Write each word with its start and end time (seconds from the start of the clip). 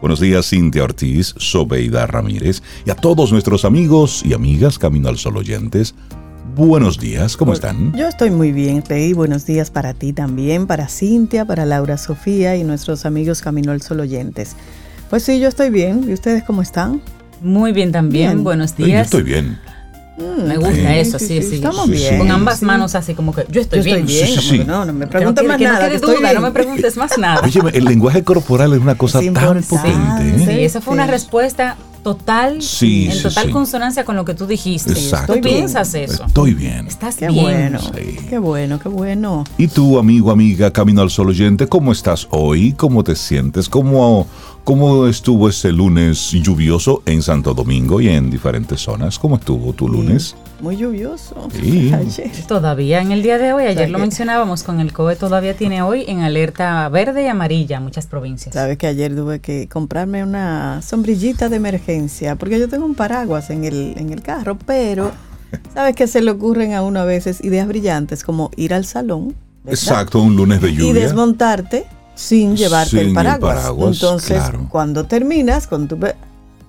Buenos 0.00 0.18
días, 0.18 0.48
Cintia 0.48 0.82
Ortiz, 0.82 1.34
Sobeida 1.36 2.06
Ramírez 2.06 2.62
y 2.86 2.90
a 2.90 2.94
todos 2.94 3.32
nuestros 3.32 3.66
amigos 3.66 4.22
y 4.24 4.32
amigas 4.32 4.78
Camino 4.78 5.10
al 5.10 5.18
Sol 5.18 5.36
oyentes. 5.36 5.94
Buenos 6.56 6.98
días, 6.98 7.36
¿cómo 7.36 7.52
están? 7.52 7.94
Yo 7.94 8.08
estoy 8.08 8.30
muy 8.30 8.50
bien, 8.50 8.80
Pei. 8.80 9.12
Buenos 9.12 9.44
días 9.44 9.70
para 9.70 9.92
ti 9.92 10.14
también, 10.14 10.66
para 10.66 10.88
Cintia, 10.88 11.44
para 11.44 11.66
Laura 11.66 11.98
Sofía 11.98 12.56
y 12.56 12.64
nuestros 12.64 13.04
amigos 13.04 13.42
Camino 13.42 13.72
al 13.72 13.82
Sol 13.82 14.00
oyentes. 14.00 14.56
Pues 15.10 15.22
sí, 15.22 15.38
yo 15.38 15.48
estoy 15.48 15.68
bien. 15.68 16.06
¿Y 16.08 16.14
ustedes 16.14 16.44
cómo 16.44 16.62
están? 16.62 17.02
Muy 17.42 17.72
bien 17.72 17.92
también. 17.92 18.42
Buenos 18.42 18.76
días. 18.76 19.10
Yo 19.10 19.18
estoy 19.18 19.22
bien. 19.22 19.58
Mm, 20.20 20.46
me 20.48 20.56
gusta 20.56 20.96
eso, 20.96 21.18
sí, 21.18 21.42
sí. 21.42 21.54
Estamos 21.56 21.88
bien. 21.88 22.18
Con 22.18 22.30
ambas 22.30 22.62
manos 22.62 22.94
así 22.94 23.14
como 23.14 23.34
que 23.34 23.46
yo 23.50 23.60
estoy 23.60 23.78
yo 23.78 23.84
bien. 23.84 24.06
Estoy 24.08 24.56
bien. 24.58 24.66
no, 24.66 24.84
no 24.84 24.92
me 24.92 25.06
preguntes 25.06 25.44
más 25.46 25.56
que 25.58 25.64
nada. 25.64 25.88
No, 25.88 25.94
estoy 25.94 26.16
duda, 26.16 26.32
no 26.34 26.40
me 26.40 26.50
preguntes 26.50 26.96
más 26.98 27.16
nada. 27.18 27.40
Oye, 27.44 27.60
el 27.72 27.84
lenguaje 27.84 28.22
corporal 28.22 28.72
es 28.74 28.80
una 28.80 28.94
cosa 28.96 29.20
Es 29.20 29.32
tan 29.32 29.62
potente. 29.62 30.28
¿eh? 30.28 30.44
Sí, 30.46 30.64
esa 30.64 30.80
fue 30.80 30.94
una 30.94 31.06
respuesta 31.06 31.76
total, 32.02 32.62
Sí, 32.62 33.06
en 33.06 33.12
sí, 33.12 33.22
total 33.24 33.46
sí. 33.46 33.50
consonancia 33.50 34.04
con 34.04 34.16
lo 34.16 34.24
que 34.24 34.32
tú 34.34 34.46
dijiste. 34.46 34.92
Exacto. 34.92 35.34
Tú 35.34 35.40
piensas 35.42 35.94
eso. 35.94 36.24
Estoy 36.24 36.54
bien. 36.54 36.86
Estás 36.86 37.16
Qué 37.16 37.28
bien. 37.28 37.42
bueno, 37.44 37.78
Sí. 37.80 38.16
qué 38.28 38.38
bueno, 38.38 38.78
qué 38.78 38.88
bueno. 38.88 39.44
Y 39.58 39.68
tú, 39.68 39.98
amigo, 39.98 40.30
amiga, 40.30 40.70
Camino 40.72 41.02
al 41.02 41.10
Sol 41.10 41.28
oyente, 41.28 41.66
¿cómo 41.66 41.92
estás 41.92 42.26
hoy? 42.30 42.72
¿Cómo 42.72 43.04
te 43.04 43.14
sientes? 43.16 43.68
¿Cómo, 43.68 44.26
¿Cómo 44.64 45.06
estuvo 45.06 45.48
ese 45.48 45.72
lunes 45.72 46.30
lluvioso 46.30 47.02
en 47.06 47.22
Santo 47.22 47.54
Domingo 47.54 48.00
y 48.00 48.08
en 48.08 48.30
diferentes 48.30 48.80
zonas? 48.80 49.18
¿Cómo 49.18 49.36
estuvo 49.36 49.72
tu 49.72 49.88
lunes? 49.88 50.36
Muy 50.60 50.76
lluvioso. 50.76 51.48
Sí. 51.60 51.92
Ayer. 51.94 52.30
Todavía 52.46 53.00
en 53.00 53.10
el 53.10 53.22
día 53.22 53.38
de 53.38 53.52
hoy, 53.52 53.64
ayer 53.64 53.90
lo 53.90 53.98
que- 53.98 54.02
mencionábamos 54.02 54.62
con 54.62 54.78
el 54.78 54.92
COE, 54.92 55.16
todavía 55.16 55.56
tiene 55.56 55.82
hoy 55.82 56.04
en 56.06 56.20
alerta 56.20 56.88
verde 56.88 57.24
y 57.24 57.26
amarilla 57.26 57.80
muchas 57.80 58.06
provincias. 58.06 58.54
Sabes 58.54 58.76
que 58.78 58.86
ayer 58.86 59.14
tuve 59.16 59.40
que 59.40 59.66
comprarme 59.68 60.22
una 60.22 60.82
sombrillita 60.82 61.48
de 61.48 61.56
emergencia, 61.56 62.36
porque 62.36 62.60
yo 62.60 62.68
tengo 62.68 62.84
un 62.84 62.94
paraguas 62.94 63.50
en 63.50 63.64
el, 63.64 63.94
en 63.96 64.12
el 64.12 64.22
carro, 64.22 64.56
pero 64.66 65.10
sabes 65.74 65.96
que 65.96 66.06
se 66.06 66.20
le 66.20 66.30
ocurren 66.30 66.74
a 66.74 66.82
uno 66.82 67.00
a 67.00 67.04
veces 67.04 67.42
ideas 67.42 67.66
brillantes 67.66 68.22
como 68.22 68.50
ir 68.56 68.74
al 68.74 68.84
salón 68.84 69.34
¿verdad? 69.64 69.72
Exacto, 69.82 70.20
un 70.22 70.36
lunes 70.36 70.60
de 70.60 70.70
y 70.70 70.76
lluvia. 70.76 71.02
desmontarte 71.04 71.86
sin 72.20 72.54
llevarte 72.54 72.90
Sin 72.90 72.98
el 73.00 73.06
el 73.08 73.14
paraguas. 73.14 73.66
Entonces, 73.94 74.36
claro. 74.36 74.66
cuando 74.68 75.04
terminas 75.06 75.66
con 75.66 75.88
tu 75.88 75.98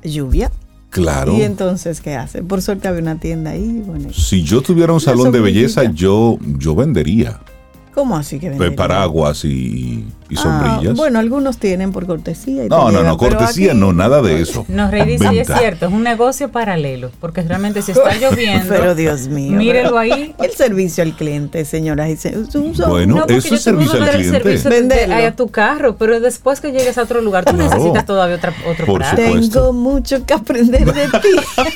lluvia, 0.02 0.50
Claro. 0.90 1.34
y 1.38 1.42
entonces, 1.42 2.00
¿qué 2.02 2.16
haces? 2.16 2.42
Por 2.42 2.62
suerte 2.62 2.88
había 2.88 3.02
una 3.02 3.18
tienda 3.20 3.52
ahí. 3.52 3.84
Bueno, 3.86 4.10
Si 4.14 4.44
yo 4.44 4.62
tuviera 4.62 4.94
un 4.94 5.00
salón 5.02 5.32
de 5.32 5.40
belleza, 5.42 5.84
yo, 5.92 6.38
yo 6.42 6.76
vendería 6.76 7.40
¿Cómo 7.94 8.16
así 8.18 8.40
que 8.40 8.48
eh, 8.48 8.50
vendería? 8.52 8.76
paraguas 8.76 9.44
y, 9.46 10.06
y 10.32 10.36
Ah, 10.38 10.42
sombrillas. 10.42 10.96
bueno, 10.98 11.20
algunos 11.20 11.58
tienen 11.58 11.92
por 11.92 12.06
cortesía. 12.08 12.66
y 12.66 12.70
no, 12.70 12.90
no, 12.92 13.04
no, 13.04 13.18
cortesía 13.18 13.74
no, 13.74 13.92
nada 13.94 14.22
de 14.22 14.42
eso. 14.42 14.66
No, 14.70 14.90
Rey 14.90 15.06
dice, 15.06 15.34
y 15.34 15.40
es 15.40 15.48
cierto, 15.48 15.86
es 15.88 15.92
un 15.94 16.04
negocio 16.04 16.50
paralelo, 16.50 17.12
porque 17.20 17.42
realmente 17.42 17.82
si 17.82 17.92
está 17.92 18.16
lloviendo, 18.20 18.66
Pero 18.70 18.96
Dios 18.96 19.28
mío. 19.28 19.52
mírelo 19.58 19.90
pero- 19.90 20.00
ahí. 20.00 20.34
El 20.42 20.52
servicio 20.52 21.04
al 21.04 21.14
cliente, 21.16 21.66
señoras 21.66 22.10
Bueno, 22.88 23.16
No, 23.16 23.22
porque 23.22 23.36
eso 23.38 23.50
yo 23.50 23.56
es 23.56 23.64
te 23.64 23.74
puedo 23.74 23.90
servicio 23.92 23.94
al 24.00 24.06
dar 24.06 24.16
el 24.16 24.22
cliente. 24.22 24.58
servicio 24.58 25.28
a 25.28 25.32
tu 25.32 25.48
carro, 25.50 25.96
pero 25.98 26.20
después 26.20 26.62
que 26.62 26.72
llegues 26.72 26.98
a 26.98 27.04
otro 27.04 27.22
lugar, 27.22 27.44
tú 27.46 27.54
Claro. 27.54 27.70
necesitas 27.70 28.06
todavía 28.06 28.38
otra, 28.38 28.54
otro 28.70 28.86
Por. 28.86 29.04
Tengo 29.16 29.74
mucho 29.74 30.26
que 30.26 30.34
aprender 30.34 30.86
de 30.86 31.08
ti. 31.20 31.30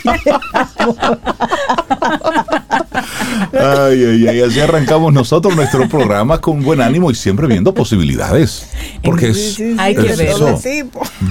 Ay, 3.53 4.03
ay, 4.05 4.27
ay, 4.27 4.41
así 4.41 4.59
arrancamos 4.59 5.13
nosotros 5.13 5.55
nuestro 5.55 5.87
programa 5.89 6.39
con 6.39 6.61
buen 6.63 6.81
ánimo 6.81 7.11
y 7.11 7.15
siempre 7.15 7.47
viendo 7.47 7.73
posibilidades. 7.73 8.44
Porque 9.03 9.29
es, 9.29 9.35
Sí, 9.38 9.53
sí, 9.55 9.71
sí, 9.73 9.75
Hay 9.79 9.95
que 9.95 10.15
ver. 10.15 10.35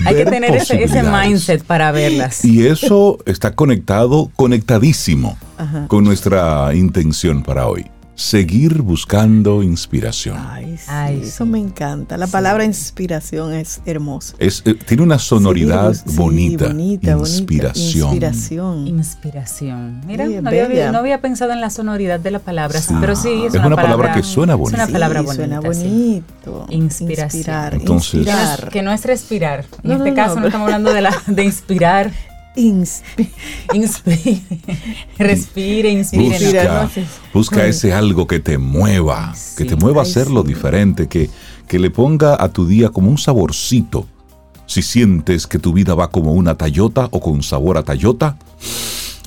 Hay 0.07 0.15
que 0.15 0.25
tener 0.25 0.55
ese, 0.55 1.03
mindset 1.03 1.65
para 1.65 1.93
verlas. 1.93 2.45
Y 2.45 2.67
eso 2.67 3.19
está 3.27 3.55
conectado, 3.55 4.31
conectadísimo 4.37 5.37
Ajá. 5.59 5.87
con 5.89 6.05
nuestra 6.05 6.75
intención 6.75 7.43
para 7.43 7.67
hoy. 7.67 7.87
Seguir 8.17 8.81
buscando 8.83 9.63
inspiración. 9.65 10.37
Ay, 10.39 10.77
sí, 10.79 10.85
Ay, 10.89 11.21
eso 11.25 11.45
sí. 11.45 11.51
me 11.51 11.59
encanta. 11.59 12.17
La 12.17 12.29
palabra 12.29 12.65
inspiración 12.65 13.53
es 13.53 13.81
hermosa. 13.87 14.37
Es, 14.39 14.63
eh, 14.67 14.75
tiene 14.75 15.03
una 15.03 15.19
sonoridad 15.19 15.93
bonita. 16.15 16.67
Inspiración. 16.71 18.11
Inspiración. 18.11 18.87
Inspiración. 18.87 20.01
Mira, 20.07 20.27
Sí, 20.27 20.35
es 20.35 20.43
no, 20.43 20.49
había, 20.49 20.69
bella. 20.69 20.93
no 20.93 20.99
había 20.99 21.21
pensado 21.21 21.53
en 21.53 21.61
la 21.61 21.71
sonoridad 21.71 22.21
de 22.21 22.31
la 22.31 22.39
palabra, 22.39 22.81
Sí. 22.81 22.95
pero 23.01 23.17
sí, 23.17 23.47
es, 23.47 23.55
Es 23.55 23.65
una 23.65 23.75
palabra 23.75 24.13
que 24.13 24.23
suena 24.23 24.53
Es 24.53 24.59
bonita. 24.61 24.85
una 24.85 24.93
palabra 24.93 25.21
Sí, 25.21 25.27
bonita. 25.27 25.61
Suena 25.61 25.75
sí. 25.75 25.89
bonito. 25.89 26.67
Inspiración. 26.71 27.39
Inspirar. 27.41 27.75
Entonces- 27.75 28.15
inspirar. 28.15 28.69
Que 28.69 28.83
no 28.83 28.93
es 28.93 29.05
respirar. 29.05 29.65
En 29.83 29.91
No, 29.91 29.97
este 29.97 30.11
no, 30.11 30.17
caso 30.17 30.39
no, 30.41 30.47
estamos 30.47 30.67
hablando 30.67 30.93
de, 30.93 31.01
la, 31.01 31.13
de 31.27 31.45
inspirar. 31.45 32.13
Inspi- 32.57 33.31
Inspire. 33.75 34.43
Respire, 35.19 35.91
inspire. 35.91 36.39
Busca, 36.39 36.91
busca 37.33 37.67
ese 37.67 37.93
algo 37.93 38.27
que 38.27 38.39
te 38.41 38.59
mueva, 38.59 39.33
que 39.57 39.65
Sí. 39.65 39.69
te 39.69 39.77
mueva 39.77 40.01
a 40.01 40.05
hacerlo 40.05 40.43
sí. 40.43 40.49
diferente, 40.49 41.09
que, 41.09 41.31
que 41.67 41.79
le 41.79 41.91
ponga 41.91 42.41
a 42.43 42.49
tu 42.53 42.67
día 42.67 42.91
como 42.91 43.11
un 43.11 43.19
saborcito. 43.19 44.07
Si 44.67 44.83
sientes 44.83 45.47
que 45.47 45.59
tu 45.59 45.73
vida 45.73 45.95
va 45.95 46.11
como 46.11 46.33
una 46.33 46.55
tallota 46.57 47.09
o 47.11 47.21
con 47.21 47.43
sabor 47.43 47.77
a 47.77 47.83
tallota, 47.83 48.37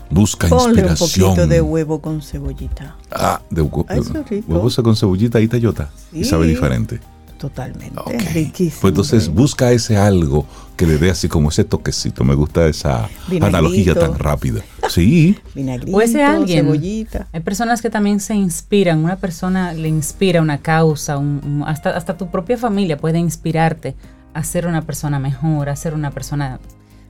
busca 0.09 0.47
Ponle 0.47 0.81
un 0.83 0.89
inspiración. 0.89 1.25
poquito 1.29 1.47
de 1.47 1.61
huevo 1.61 2.01
con 2.01 2.21
cebollita. 2.21 2.95
Ah, 3.11 3.41
de 3.49 3.61
hue- 3.61 3.85
Ay, 3.89 3.99
eso 3.99 4.17
es 4.19 4.29
rico. 4.29 4.53
huevos 4.53 4.75
con 4.77 4.95
cebollita 4.95 5.39
y 5.41 5.47
tallota. 5.47 5.89
Y 6.13 6.23
sabe 6.23 6.47
diferente. 6.47 6.99
Totalmente. 7.37 7.99
Ok. 7.99 8.11
Riquísimo. 8.33 8.81
Pues 8.81 8.91
entonces 8.91 9.29
busca 9.29 9.71
ese 9.71 9.97
algo 9.97 10.45
que 10.75 10.85
le 10.87 10.97
dé 10.97 11.09
así 11.11 11.27
como 11.27 11.49
ese 11.49 11.63
toquecito. 11.63 12.23
Me 12.23 12.33
gusta 12.35 12.67
esa 12.67 13.07
Vinagrito. 13.27 13.45
analogía 13.45 13.93
tan 13.95 14.17
rápida. 14.17 14.61
Sí, 14.89 15.37
Vinagrito, 15.55 15.97
O 15.97 16.01
ese 16.01 16.23
alguien. 16.23 16.65
cebollita. 16.65 17.27
Hay 17.33 17.41
personas 17.41 17.81
que 17.81 17.89
también 17.89 18.19
se 18.19 18.35
inspiran, 18.35 19.03
una 19.03 19.17
persona 19.17 19.73
le 19.73 19.87
inspira 19.87 20.41
una 20.41 20.57
causa, 20.59 21.17
un- 21.17 21.41
un- 21.43 21.63
hasta, 21.67 21.91
hasta 21.91 22.17
tu 22.17 22.29
propia 22.31 22.57
familia 22.57 22.97
puede 22.97 23.19
inspirarte 23.19 23.95
a 24.33 24.43
ser 24.43 24.67
una 24.67 24.81
persona 24.83 25.19
mejor, 25.19 25.69
a 25.69 25.75
ser 25.75 25.93
una 25.93 26.11
persona 26.11 26.59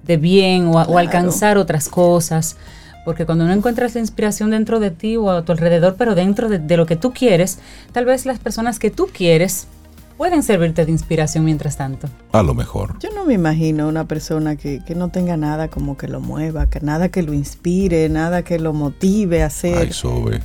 de 0.05 0.17
bien 0.17 0.67
o, 0.67 0.79
a- 0.79 0.83
o 0.83 0.85
Claro. 0.88 0.99
alcanzar 0.99 1.57
otras 1.57 1.89
cosas. 1.89 2.55
Porque 3.05 3.25
cuando 3.25 3.45
no 3.45 3.53
encuentras 3.53 3.95
la 3.95 4.01
inspiración 4.01 4.49
dentro 4.49 4.81
de 4.81 4.91
ti 4.91 5.15
o 5.15 5.29
a 5.31 5.41
tu 5.45 5.53
alrededor, 5.53 5.95
pero 5.97 6.13
dentro 6.13 6.49
de, 6.49 6.59
de 6.59 6.75
lo 6.75 6.85
que 6.85 6.97
tú 6.97 7.13
quieres, 7.13 7.57
tal 7.94 8.03
vez 8.03 8.25
las 8.25 8.38
personas 8.38 8.79
que 8.79 8.91
tú 8.91 9.07
quieres 9.13 9.67
pueden 10.17 10.44
servirte 10.44 10.85
de 10.85 10.91
inspiración 10.91 11.45
mientras 11.45 11.78
tanto. 11.78 12.07
a 12.31 12.44
lo 12.44 12.53
mejor. 12.53 12.97
Yo 13.00 13.09
no 13.16 13.25
me 13.25 13.33
imagino 13.35 13.88
una 13.88 14.05
persona 14.07 14.55
que, 14.55 14.81
que 14.85 14.95
no 14.95 15.09
tenga 15.09 15.38
nada 15.38 15.67
como 15.69 15.95
que 15.97 16.07
lo 16.07 16.19
mueva, 16.19 16.69
que 16.69 16.81
nada 16.81 17.09
que 17.09 17.22
lo 17.23 17.33
inspire, 17.33 18.09
nada 18.09 18.44
que 18.44 18.59
lo 18.59 18.73
motive 18.73 19.44
a 19.44 19.47
hacer. 19.47 19.77
Ay, 19.77 19.94
Sobe. 19.94 20.41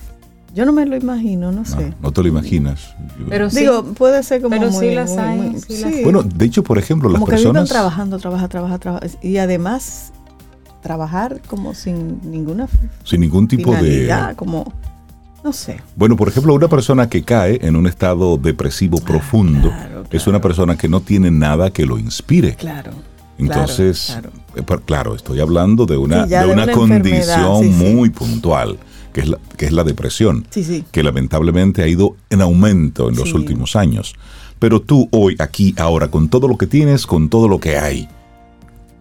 Yo 0.54 0.66
no 0.66 0.72
me 0.72 0.84
lo 0.84 0.94
imagino, 0.96 1.50
no 1.50 1.60
No, 1.60 1.64
sé. 1.64 1.94
no 2.02 2.12
te 2.12 2.20
lo 2.22 2.28
imaginas. 2.28 2.94
Pero 3.30 3.48
sí, 3.48 3.60
Digo, 3.60 3.84
puede 3.94 4.22
ser 4.22 4.42
como 4.42 4.54
Pero 4.58 4.70
sí 4.70 4.76
muy, 4.86 4.94
las 4.94 5.10
muy- 5.12 5.18
hay, 5.18 5.38
muy- 5.40 5.60
sí 5.60 5.78
las 5.82 5.94
sí. 5.94 6.00
Bueno, 6.04 6.22
de 6.22 6.44
hecho, 6.44 6.62
por 6.62 6.76
ejemplo, 6.78 7.08
las 7.08 7.18
como 7.20 7.26
que 7.26 7.36
viven 7.36 7.52
personas. 7.52 7.68
trabajando, 7.70 8.18
trabaja, 8.18 8.48
trabaja, 8.48 8.78
trabaja. 8.78 9.06
Y 9.22 9.38
además, 9.38 10.12
trabajar 10.82 11.40
como 11.46 11.72
sin 11.74 12.20
ninguna 12.30 12.68
sin 13.04 13.20
ningún 13.22 13.48
tipo 13.48 13.72
de. 13.74 14.12
como, 14.36 14.70
no 15.44 15.52
sé. 15.52 15.80
Bueno, 15.96 16.16
por 16.16 16.28
ejemplo, 16.28 16.54
una 16.54 16.68
persona 16.68 17.08
que 17.08 17.22
cae 17.22 17.58
en 17.62 17.76
un 17.76 17.86
estado 17.86 18.36
depresivo 18.36 18.98
profundo 19.00 19.70
claro, 19.70 20.04
es 20.10 20.26
una 20.26 20.40
persona 20.40 20.76
que 20.76 20.88
no 20.88 21.00
tiene 21.00 21.30
nada 21.30 21.70
que 21.70 21.84
lo 21.86 21.98
inspire. 21.98 22.54
Claro. 22.54 22.92
Entonces, 23.38 24.18
claro, 24.54 24.78
eh, 24.78 24.82
claro, 24.84 25.14
estoy 25.16 25.40
hablando 25.40 25.86
de 25.86 25.96
una, 25.96 26.24
Sí, 26.24 26.30
de 26.30 26.44
una, 26.44 26.64
una 26.64 26.72
condición 26.72 27.62
sí. 27.62 27.68
muy 27.70 28.10
puntual, 28.10 28.78
que 29.12 29.22
es, 29.22 29.28
la, 29.28 29.38
que 29.56 29.66
es 29.66 29.72
la 29.72 29.82
depresión, 29.84 30.46
Sí, 30.50 30.62
sí. 30.62 30.84
que 30.92 31.02
lamentablemente 31.02 31.82
ha 31.82 31.88
ido 31.88 32.16
en 32.30 32.40
aumento 32.42 33.08
en 33.08 33.16
los 33.16 33.32
últimos 33.32 33.74
años. 33.74 34.14
Pero 34.58 34.80
tú 34.80 35.08
hoy, 35.10 35.34
aquí, 35.40 35.74
ahora, 35.76 36.08
con 36.08 36.28
todo 36.28 36.46
lo 36.46 36.56
que 36.56 36.68
tienes, 36.68 37.04
con 37.06 37.28
todo 37.28 37.48
lo 37.48 37.58
que 37.58 37.78
hay, 37.78 38.08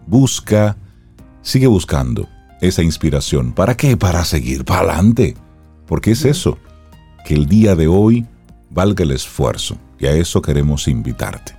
busca, 0.08 0.76
sigue 1.42 1.68
buscando 1.68 2.28
esa 2.60 2.82
inspiración. 2.82 3.52
¿Para 3.52 3.76
qué? 3.76 3.96
Para 3.96 4.24
seguir 4.24 4.64
para 4.64 4.80
adelante. 4.80 5.36
Porque 5.92 6.12
es 6.12 6.24
eso, 6.24 6.56
que 7.26 7.34
el 7.34 7.44
día 7.44 7.76
de 7.76 7.86
hoy 7.86 8.24
valga 8.70 9.04
el 9.04 9.10
esfuerzo. 9.10 9.76
Y 10.00 10.06
a 10.06 10.12
eso 10.12 10.40
queremos 10.40 10.88
invitarte. 10.88 11.52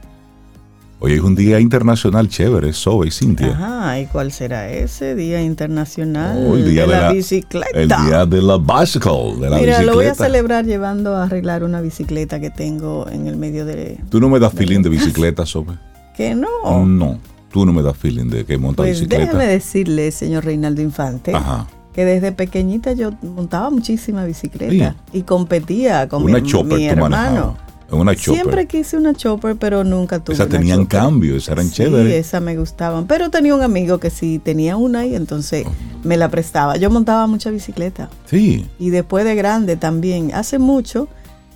Hoy 1.00 1.14
es 1.14 1.20
un 1.22 1.36
día 1.36 1.60
internacional 1.60 2.28
chévere, 2.30 2.74
Sobe 2.74 3.10
y 3.10 3.12
Cintia. 3.12 3.50
Ajá, 3.50 4.00
¿y 4.00 4.08
cuál 4.08 4.32
será 4.32 4.72
ese 4.72 5.14
Día 5.14 5.40
Internacional 5.44 6.48
Oh, 6.50 6.56
el 6.56 6.68
día 6.68 6.88
de, 6.88 6.88
de 6.88 6.94
la, 6.96 7.02
la- 7.10 7.12
bicicleta? 7.14 7.80
El 7.80 7.88
día 7.90 8.26
de 8.26 8.42
la 8.42 8.58
bicycle, 8.58 9.36
de 9.40 9.50
la 9.52 9.58
Mira, 9.60 9.84
lo 9.84 9.94
voy 9.94 10.08
a 10.08 10.16
celebrar 10.16 10.66
llevando 10.66 11.16
a 11.16 11.26
arreglar 11.26 11.64
una 11.64 11.80
bicicleta 11.82 12.40
que 12.40 12.50
tengo 12.50 13.08
en 13.12 13.28
el 13.28 13.38
medio 13.38 13.66
de... 13.66 14.00
Tú 14.10 14.20
no 14.20 14.30
me 14.30 14.40
das 14.40 14.52
feeling 14.54 14.82
de 14.82 14.90
bicicleta, 14.90 15.46
Sobe. 15.46 15.78
Que 16.18 16.34
no. 16.34 16.84
No, 16.88 17.20
tú 17.52 17.68
no 17.68 17.72
me 17.72 17.84
das 17.84 17.96
feeling 17.98 18.32
de 18.32 18.46
que 18.46 18.58
monta 18.58 18.82
pues 18.82 18.94
bicicleta. 19.00 19.26
déjeme 19.26 19.46
decirle, 19.46 20.12
señor 20.12 20.44
Reinaldo 20.44 20.82
Infante, 20.82 21.36
Ajá. 21.36 21.68
Que 21.94 22.06
desde 22.06 22.32
pequeñita 22.32 22.94
yo 22.94 23.12
montaba 23.22 23.70
muchísima 23.70 24.26
bicicleta 24.26 24.96
y 25.12 25.22
competía 25.24 26.08
con 26.10 26.24
Una 26.24 26.40
mi, 26.40 26.48
chopper 26.50 26.78
mi 26.78 26.86
hermano. 26.88 27.58
Una 27.92 28.16
chopper. 28.16 28.42
Siempre 28.42 28.66
quise 28.66 28.98
una 28.98 29.14
chopper, 29.14 29.56
pero 29.56 29.84
nunca 29.84 30.18
tuve 30.18 30.34
Esas 30.34 30.48
una 30.48 30.58
tenían 30.58 30.80
chopper. 30.80 31.00
cambio, 31.00 31.36
esas 31.36 31.50
eran 31.50 31.68
Sí, 31.68 31.74
chéveres. 31.76 32.26
esa 32.28 32.40
me 32.40 32.58
gustaban. 32.58 33.06
Pero 33.06 33.30
tenía 33.30 33.54
un 33.54 33.62
amigo 33.62 34.00
que 34.00 34.10
sí 34.10 34.40
tenía 34.44 34.78
una 34.78 35.06
y 35.06 35.14
entonces 35.16 35.66
me 36.04 36.18
la 36.18 36.30
prestaba. 36.30 36.76
Yo 36.78 36.90
montaba 36.90 37.28
mucha 37.28 37.52
bicicleta. 37.52 38.10
Sí. 38.26 38.68
Y 38.80 38.90
después 38.90 39.26
de 39.26 39.36
grande 39.36 39.76
también. 39.76 40.32
Hace 40.34 40.58
mucho 40.58 41.08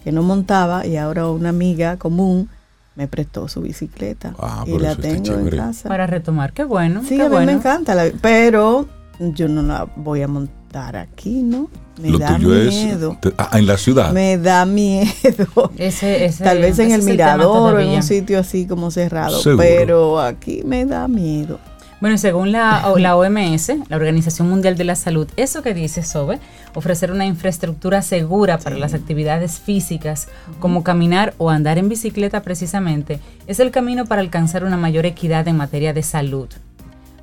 que 0.04 0.12
no 0.12 0.22
montaba 0.22 0.86
y 0.86 0.98
ahora 0.98 1.28
una 1.28 1.50
amiga 1.50 1.98
común 1.98 2.50
me 2.96 3.08
prestó 3.08 3.48
su 3.48 3.62
bicicleta. 3.62 4.36
Ah, 4.38 4.64
y 4.68 4.78
la 4.78 4.96
tengo 4.96 5.34
en 5.40 5.50
casa. 5.50 5.90
Para 5.90 6.06
retomar, 6.06 6.54
qué 6.54 6.64
bueno. 6.66 7.02
Sí, 7.02 7.16
qué 7.16 7.24
a 7.24 7.26
mí 7.26 7.32
bueno. 7.32 7.48
me 7.52 7.58
encanta. 7.58 7.96
la- 7.96 8.12
pero 8.22 8.86
yo 9.20 9.48
no 9.48 9.62
la 9.62 9.88
voy 9.96 10.22
a 10.22 10.28
montar 10.28 10.96
aquí, 10.96 11.42
¿no? 11.44 11.70
Me 12.02 12.10
Lo 12.12 12.20
da 12.20 12.36
tuyo 12.38 12.50
miedo. 12.50 13.12
es 13.14 13.22
te- 13.22 13.34
ah, 13.38 13.58
en 13.58 13.66
la 13.66 13.78
ciudad. 13.78 14.12
Me 14.14 14.38
da 14.38 14.66
miedo. 14.66 15.72
Ese, 15.78 16.26
ese- 16.26 16.44
Tal 16.44 16.60
vez 16.60 16.78
en 16.80 16.88
ese 16.88 16.96
el 16.96 17.04
mirador 17.04 17.76
o 17.76 17.80
en 17.80 17.90
un 17.90 18.04
sitio 18.04 18.40
así 18.40 18.68
como 18.68 18.92
cerrado. 18.92 19.40
Seguro. 19.42 19.58
Pero 19.64 20.20
aquí 20.20 20.62
me 20.66 20.86
da 20.86 21.08
miedo. 21.08 21.60
Bueno, 22.00 22.20
según 22.20 22.52
la, 22.52 22.94
la 23.00 23.16
OMS, 23.18 23.72
la 23.90 23.96
Organización 23.96 24.48
Mundial 24.48 24.78
de 24.78 24.84
la 24.84 24.96
Salud, 24.96 25.28
eso 25.36 25.64
que 25.64 25.74
dice 25.74 26.04
Sobe, 26.04 26.38
ofrecer 26.76 27.12
una 27.12 27.26
infraestructura 27.26 28.04
segura 28.04 28.60
para 28.60 28.78
las 28.78 28.94
actividades 28.94 29.60
físicas, 29.60 30.28
como 30.60 30.84
caminar 30.84 31.34
o 31.40 31.50
andar 31.50 31.80
en 31.80 31.90
bicicleta 31.90 32.44
precisamente, 32.44 33.20
es 33.48 33.60
el 33.60 33.72
camino 33.72 34.06
para 34.06 34.22
alcanzar 34.22 34.64
una 34.64 34.78
mayor 34.78 35.08
equidad 35.08 35.48
en 35.48 35.58
materia 35.58 35.92
de 35.92 36.04
salud. 36.04 36.50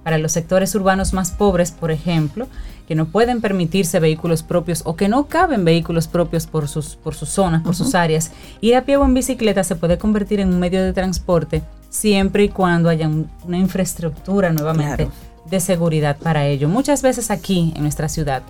Para 0.05 0.19
los 0.19 0.33
sectores 0.33 0.75
urbanos 0.75 1.12
más 1.15 1.31
pobres, 1.33 1.73
por 1.73 1.91
ejemplo, 1.91 2.47
que 2.87 2.95
no 2.95 3.06
pueden 3.06 3.41
permitirse 3.41 3.99
vehículos 3.99 4.43
propios 4.43 4.83
o 4.85 4.95
que 4.97 5.09
no 5.09 5.25
caben 5.27 5.65
vehículos 5.65 6.06
propios 6.06 6.47
por 6.47 6.69
sus, 6.69 6.97
por 6.97 7.15
sus 7.15 7.31
zonas, 7.31 7.62
por 7.62 7.75
sus 7.75 7.95
áreas, 7.95 8.31
ir 8.61 8.77
a 8.77 8.83
pie 8.85 8.99
o 8.99 9.05
en 9.05 9.15
bicicleta 9.15 9.65
se 9.65 9.75
puede 9.77 9.97
convertir 9.99 10.41
en 10.41 10.51
un 10.53 10.61
medio 10.61 10.83
de 10.85 10.93
transporte 10.93 11.62
siempre 11.89 12.45
y 12.45 12.49
cuando 12.51 12.91
haya 12.91 13.09
un- 13.09 13.31
una 13.47 13.56
infraestructura 13.59 14.53
nuevamente 14.53 15.06
Claro. 15.06 15.11
de 15.51 15.61
seguridad 15.61 16.19
para 16.19 16.47
ello. 16.47 16.69
Muchas 16.69 17.01
veces 17.01 17.31
aquí 17.31 17.73
en 17.75 17.83
nuestra 17.83 18.11
ciudad, 18.11 18.43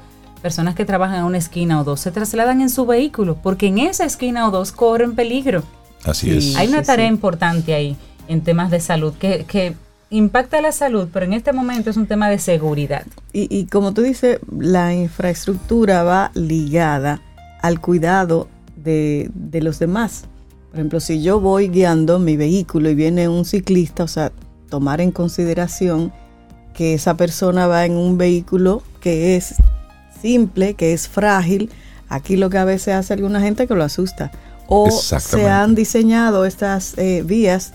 personas 0.43 0.75
que 0.75 0.85
trabajan 0.85 1.19
en 1.21 1.25
una 1.25 1.39
esquina 1.39 1.81
o 1.81 1.85
dos 1.85 2.01
se 2.01 2.11
trasladan 2.11 2.61
en 2.61 2.71
su 2.71 2.85
vehículo 2.87 3.37
porque 3.41 3.69
en 3.69 3.79
esa 3.79 4.05
esquina 4.05 4.49
o 4.49 4.51
dos 4.51 4.73
corren 4.73 5.15
peligro. 5.15 5.63
Así 6.05 6.31
Sí. 6.41 6.51
es. 6.51 6.57
Hay 6.57 6.67
una 6.69 6.81
sí, 6.81 6.87
tarea 6.87 7.07
sí. 7.07 7.15
importante 7.15 7.73
ahí 7.75 7.97
en 8.27 8.41
temas 8.41 8.71
de 8.73 8.81
salud 8.81 9.15
que, 9.15 9.45
que 9.47 9.75
impacta 10.17 10.61
la 10.61 10.73
salud, 10.73 11.09
pero 11.13 11.27
en 11.27 11.33
este 11.33 11.53
momento 11.53 11.91
es 11.91 11.97
un 11.97 12.07
tema 12.07 12.29
de 12.29 12.39
seguridad. 12.39 13.05
Y, 13.33 13.55
y 13.55 13.67
como 13.67 13.93
tú 13.93 14.03
dices, 14.03 14.39
la 14.57 14.95
infraestructura 14.95 16.03
va 16.05 16.31
ligada 16.35 17.21
al 17.63 17.81
cuidado 17.81 18.49
de, 18.77 19.31
de 19.35 19.61
los 19.61 19.79
demás. 19.79 20.25
Por 20.71 20.79
ejemplo, 20.79 21.01
si 21.01 21.23
yo 21.23 21.41
voy 21.41 21.69
guiando 21.69 22.19
mi 22.19 22.37
vehículo 22.37 22.91
y 22.91 22.95
viene 22.95 23.29
un 23.29 23.45
ciclista, 23.45 24.05
o 24.05 24.09
sea, 24.09 24.33
tomar 24.69 25.01
en 25.01 25.11
consideración 25.11 26.13
que 26.75 26.95
esa 26.95 27.17
persona 27.17 27.67
va 27.67 27.85
en 27.85 27.97
un 27.97 28.19
vehículo 28.19 28.83
que 29.01 29.37
es 29.37 29.55
simple, 30.21 30.75
que 30.75 30.93
es 30.93 31.09
frágil. 31.09 31.71
Aquí 32.09 32.37
lo 32.37 32.51
que 32.51 32.59
a 32.59 32.65
veces 32.65 32.95
hace 32.95 33.15
alguna 33.15 33.41
gente 33.41 33.67
que 33.67 33.75
lo 33.75 33.85
asusta. 33.85 34.31
O 34.67 34.91
se 34.91 35.49
han 35.49 35.75
diseñado 35.75 36.45
estas 36.45 36.97
eh, 36.99 37.23
vías 37.25 37.75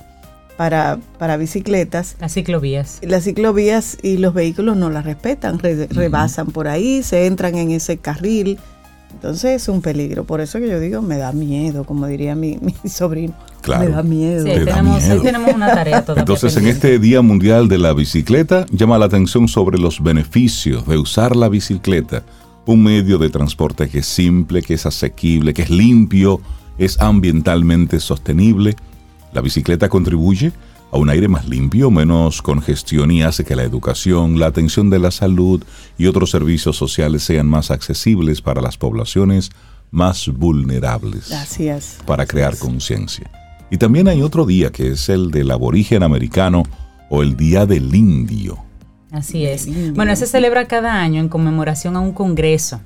para, 0.59 1.00
para 1.17 1.38
bicicletas 1.38 2.17
Las 2.19 2.33
ciclovías. 2.33 3.00
las 3.01 3.23
ciclovías 3.23 3.97
y 4.03 4.17
los 4.17 4.33
vehículos 4.33 4.75
no 4.75 4.89
las 4.89 5.06
respetan, 5.06 5.57
re- 5.57 5.88
rebasan 5.89 6.47
por 6.47 6.67
ahí, 6.67 7.01
se 7.01 7.27
entran 7.27 7.56
en 7.56 7.71
ese 7.71 7.95
carril. 7.95 8.57
Entonces 9.13 9.61
es 9.61 9.69
un 9.69 9.81
peligro. 9.81 10.25
Por 10.25 10.41
eso 10.41 10.59
que 10.59 10.67
yo 10.67 10.77
digo, 10.81 11.01
me 11.01 11.17
da 11.17 11.31
miedo, 11.31 11.85
como 11.85 12.07
diría 12.07 12.35
mi, 12.35 12.57
mi 12.83 12.89
sobrino. 12.89 13.33
Claro. 13.61 13.85
Me 13.85 13.91
da 13.95 14.03
miedo. 14.03 14.44
Sí, 14.44 14.50
da 14.50 14.65
tenemos, 14.65 15.01
miedo. 15.01 15.13
ahí 15.13 15.19
tenemos 15.21 15.53
una 15.53 15.67
tarea 15.73 16.01
todavía. 16.03 16.23
Entonces, 16.23 16.57
en 16.57 16.67
este 16.67 17.00
Día 17.00 17.21
Mundial 17.21 17.69
de 17.69 17.77
la 17.77 17.94
Bicicleta, 17.94 18.65
llama 18.69 18.97
la 18.97 19.06
atención 19.06 19.47
sobre 19.47 19.77
los 19.77 20.03
beneficios 20.03 20.85
de 20.85 20.97
usar 20.97 21.38
la 21.38 21.47
bicicleta, 21.47 22.23
un 22.65 22.83
medio 22.83 23.17
de 23.17 23.29
transporte 23.29 23.88
que 23.88 24.00
es 24.00 24.07
simple, 24.07 24.61
que 24.61 24.73
es 24.73 24.85
asequible, 24.85 25.53
que 25.53 25.61
es 25.61 25.69
limpio, 25.69 26.41
es 26.77 27.00
ambientalmente 27.00 28.01
sostenible. 28.01 28.75
La 29.31 29.42
bicicleta 29.42 29.90
contribuye 29.90 30.52
a 30.92 30.98
un 30.98 31.10
aire 31.10 31.28
más 31.28 31.48
limpio, 31.48 31.92
menos 31.92 32.42
congestión 32.42 33.12
y 33.12 33.22
hace 33.22 33.44
que 33.46 33.56
la 33.56 33.64
educación, 33.64 34.40
la 34.40 34.48
atención 34.48 34.90
de 34.90 35.00
la 35.00 35.12
salud 35.12 35.64
y 35.98 36.08
otros 36.08 36.31
servicios 36.31 36.78
sociales 36.78 37.24
sean 37.24 37.48
más 37.48 37.70
accesibles 37.70 38.42
para 38.42 38.62
las 38.62 38.78
poblaciones 38.78 39.52
más 39.92 40.28
vulnerables 40.28 41.31
Así 41.31 41.68
es. 41.68 41.98
para 42.06 42.26
crear 42.26 42.58
conciencia. 42.58 43.30
Y 43.72 43.78
también 43.78 44.08
hay 44.08 44.22
otro 44.22 44.46
día 44.46 44.72
que 44.72 44.90
es 44.90 45.10
el 45.10 45.30
del 45.31 45.52
aborigen 45.52 46.02
americano 46.04 46.64
o 47.10 47.22
el 47.22 47.38
Día 47.38 47.66
del 47.66 47.94
Indio. 47.94 48.58
Así 49.12 49.46
es. 49.46 49.68
Bueno, 49.94 50.16
se 50.16 50.28
celebra 50.28 50.68
cada 50.68 51.02
año 51.02 51.20
en 51.20 51.30
conmemoración 51.30 51.96
a 51.96 52.00
un 52.00 52.14
congreso, 52.14 52.80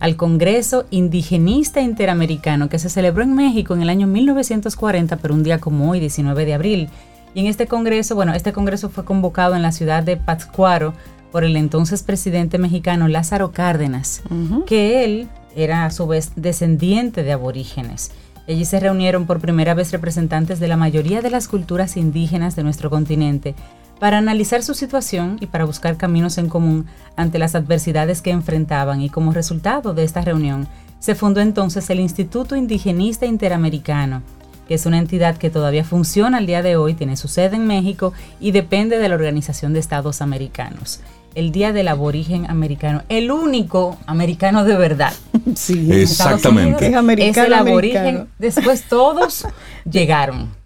al 0.00 0.16
Congreso 0.16 0.86
Indigenista 0.90 1.80
Interamericano, 1.80 2.68
que 2.68 2.78
se 2.78 2.90
celebró 2.90 3.22
en 3.22 3.34
México 3.34 3.74
en 3.74 3.82
el 3.82 3.90
año 3.90 4.06
1940, 4.06 5.16
pero 5.16 5.34
un 5.34 5.42
día 5.42 5.58
como 5.58 5.90
hoy, 5.90 6.00
19 6.00 6.44
de 6.44 6.54
abril. 6.54 6.88
Y 7.34 7.40
en 7.40 7.46
este 7.46 7.66
congreso, 7.66 8.14
bueno, 8.14 8.32
este 8.32 8.52
congreso 8.52 8.88
fue 8.88 9.04
convocado 9.04 9.54
en 9.54 9.62
la 9.62 9.72
ciudad 9.72 10.02
de 10.02 10.16
Pátzcuaro 10.16 10.94
por 11.30 11.44
el 11.44 11.56
entonces 11.56 12.02
presidente 12.02 12.58
mexicano 12.58 13.08
Lázaro 13.08 13.52
Cárdenas, 13.52 14.22
que 14.66 15.04
él 15.04 15.28
era 15.54 15.84
a 15.84 15.90
su 15.90 16.06
vez 16.06 16.32
descendiente 16.36 17.22
de 17.22 17.32
aborígenes. 17.32 18.12
Allí 18.48 18.64
se 18.64 18.80
reunieron 18.80 19.26
por 19.26 19.40
primera 19.40 19.74
vez 19.74 19.92
representantes 19.92 20.58
de 20.58 20.68
la 20.68 20.78
mayoría 20.78 21.20
de 21.20 21.28
las 21.30 21.48
culturas 21.48 21.98
indígenas 21.98 22.56
de 22.56 22.62
nuestro 22.62 22.88
continente 22.88 23.54
para 23.98 24.18
analizar 24.18 24.62
su 24.62 24.74
situación 24.74 25.38
y 25.40 25.46
para 25.46 25.64
buscar 25.64 25.96
caminos 25.96 26.38
en 26.38 26.48
común 26.48 26.86
ante 27.16 27.38
las 27.38 27.54
adversidades 27.54 28.22
que 28.22 28.30
enfrentaban 28.30 29.00
y 29.00 29.10
como 29.10 29.32
resultado 29.32 29.94
de 29.94 30.04
esta 30.04 30.20
reunión 30.20 30.68
se 31.00 31.14
fundó 31.14 31.40
entonces 31.40 31.88
el 31.90 32.00
Instituto 32.00 32.56
Indigenista 32.56 33.24
Interamericano, 33.26 34.22
que 34.66 34.74
es 34.74 34.84
una 34.86 34.98
entidad 34.98 35.36
que 35.36 35.48
todavía 35.50 35.84
funciona 35.84 36.38
al 36.38 36.46
día 36.46 36.62
de 36.62 36.76
hoy, 36.76 36.94
tiene 36.94 37.16
su 37.16 37.28
sede 37.28 37.56
en 37.56 37.66
México 37.66 38.12
y 38.40 38.50
depende 38.50 38.98
de 38.98 39.08
la 39.08 39.14
Organización 39.14 39.72
de 39.72 39.80
Estados 39.80 40.20
Americanos. 40.20 41.00
El 41.34 41.52
Día 41.52 41.72
del 41.72 41.88
Aborigen 41.88 42.50
Americano, 42.50 43.02
el 43.08 43.30
único 43.30 43.96
americano 44.06 44.64
de 44.64 44.76
verdad. 44.76 45.12
Sí. 45.54 45.88
Exactamente. 45.92 46.68
Unidos 46.70 46.82
Es 46.82 46.94
americano, 46.96 47.30
es 47.30 47.46
el 47.46 47.54
aborigen. 47.54 47.98
americano. 48.00 48.28
Después 48.38 48.82
todos 48.88 49.46
llegaron. 49.90 50.57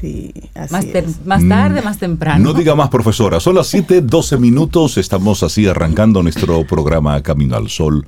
Sí, 0.00 0.32
así 0.54 0.72
Más, 0.72 0.86
ter- 0.86 1.04
es. 1.04 1.24
más 1.26 1.46
tarde, 1.46 1.82
más 1.82 1.98
temprano. 1.98 2.42
No 2.42 2.54
diga 2.54 2.74
más, 2.74 2.88
profesora. 2.88 3.38
Son 3.40 3.54
las 3.54 3.66
7, 3.68 4.00
12 4.00 4.38
minutos. 4.38 4.96
Estamos 4.98 5.42
así 5.42 5.66
arrancando 5.68 6.22
nuestro 6.22 6.66
programa 6.66 7.22
Camino 7.22 7.56
al 7.56 7.68
Sol 7.68 8.06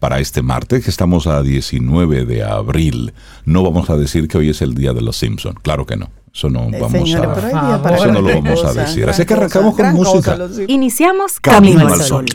para 0.00 0.20
este 0.20 0.42
martes, 0.42 0.82
que 0.84 0.90
estamos 0.90 1.26
a 1.26 1.42
19 1.42 2.24
de 2.24 2.42
abril. 2.44 3.12
No 3.44 3.62
vamos 3.62 3.90
a 3.90 3.96
decir 3.96 4.26
que 4.26 4.38
hoy 4.38 4.48
es 4.50 4.62
el 4.62 4.74
día 4.74 4.92
de 4.92 5.00
los 5.02 5.16
Simpsons. 5.16 5.56
Claro 5.62 5.84
que 5.86 5.96
no. 5.96 6.10
Eso 6.34 6.48
no 6.50 6.64
Eh, 6.64 6.78
vamos 6.80 7.14
a... 7.14 7.82
para 7.82 7.96
Eso 7.96 8.06
no 8.12 8.20
lo 8.20 8.34
vamos 8.42 8.64
a 8.64 8.72
decir. 8.72 9.08
Así 9.08 9.24
que 9.26 9.34
arrancamos 9.34 9.74
cosa, 9.74 9.90
con 9.92 9.94
música. 10.00 10.36
cosa, 10.38 10.62
Iniciamos 10.68 11.40
Camino 11.40 11.78
Camino, 11.78 11.94
al 11.94 12.00
al 12.00 12.06
Sol. 12.06 12.26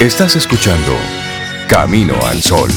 Estás 0.00 0.36
escuchando 0.36 0.92
Camino 1.68 2.14
al 2.28 2.42
Sol. 2.42 2.70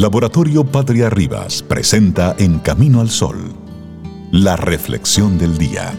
Laboratorio 0.00 0.64
Patria 0.64 1.10
Rivas 1.10 1.62
presenta 1.62 2.34
En 2.38 2.60
Camino 2.60 3.02
al 3.02 3.10
Sol, 3.10 3.52
la 4.32 4.56
reflexión 4.56 5.36
del 5.36 5.58
día. 5.58 5.92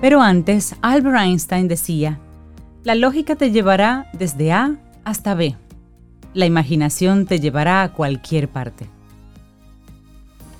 Pero 0.00 0.22
antes, 0.22 0.76
Albert 0.80 1.16
Einstein 1.18 1.66
decía, 1.66 2.20
la 2.84 2.94
lógica 2.94 3.34
te 3.34 3.50
llevará 3.50 4.08
desde 4.12 4.52
A 4.52 4.76
hasta 5.02 5.34
B. 5.34 5.56
La 6.34 6.46
imaginación 6.46 7.26
te 7.26 7.40
llevará 7.40 7.82
a 7.82 7.92
cualquier 7.92 8.48
parte. 8.48 8.86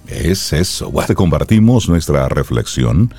Es 0.09 0.53
eso. 0.53 0.93
Te 1.07 1.15
compartimos 1.15 1.89
nuestra 1.89 2.29
reflexión 2.29 3.13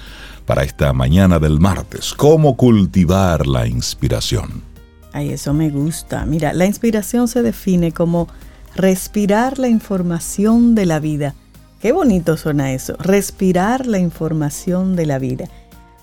para 0.45 0.63
esta 0.63 0.91
mañana 0.93 1.39
del 1.39 1.59
martes. 1.59 2.13
¿Cómo 2.13 2.57
cultivar 2.57 3.45
la 3.45 3.67
inspiración? 3.67 4.63
Ay, 5.13 5.31
eso 5.31 5.53
me 5.53 5.69
gusta. 5.69 6.25
Mira, 6.25 6.53
la 6.53 6.65
inspiración 6.65 7.27
se 7.27 7.41
define 7.43 7.91
como 7.91 8.27
respirar 8.75 9.59
la 9.59 9.67
información 9.67 10.75
de 10.75 10.85
la 10.85 10.99
vida. 10.99 11.35
Qué 11.81 11.91
bonito 11.91 12.35
suena 12.35 12.73
eso, 12.73 12.95
respirar 12.99 13.87
la 13.87 13.99
información 13.99 14.95
de 14.95 15.05
la 15.05 15.17
vida. 15.17 15.45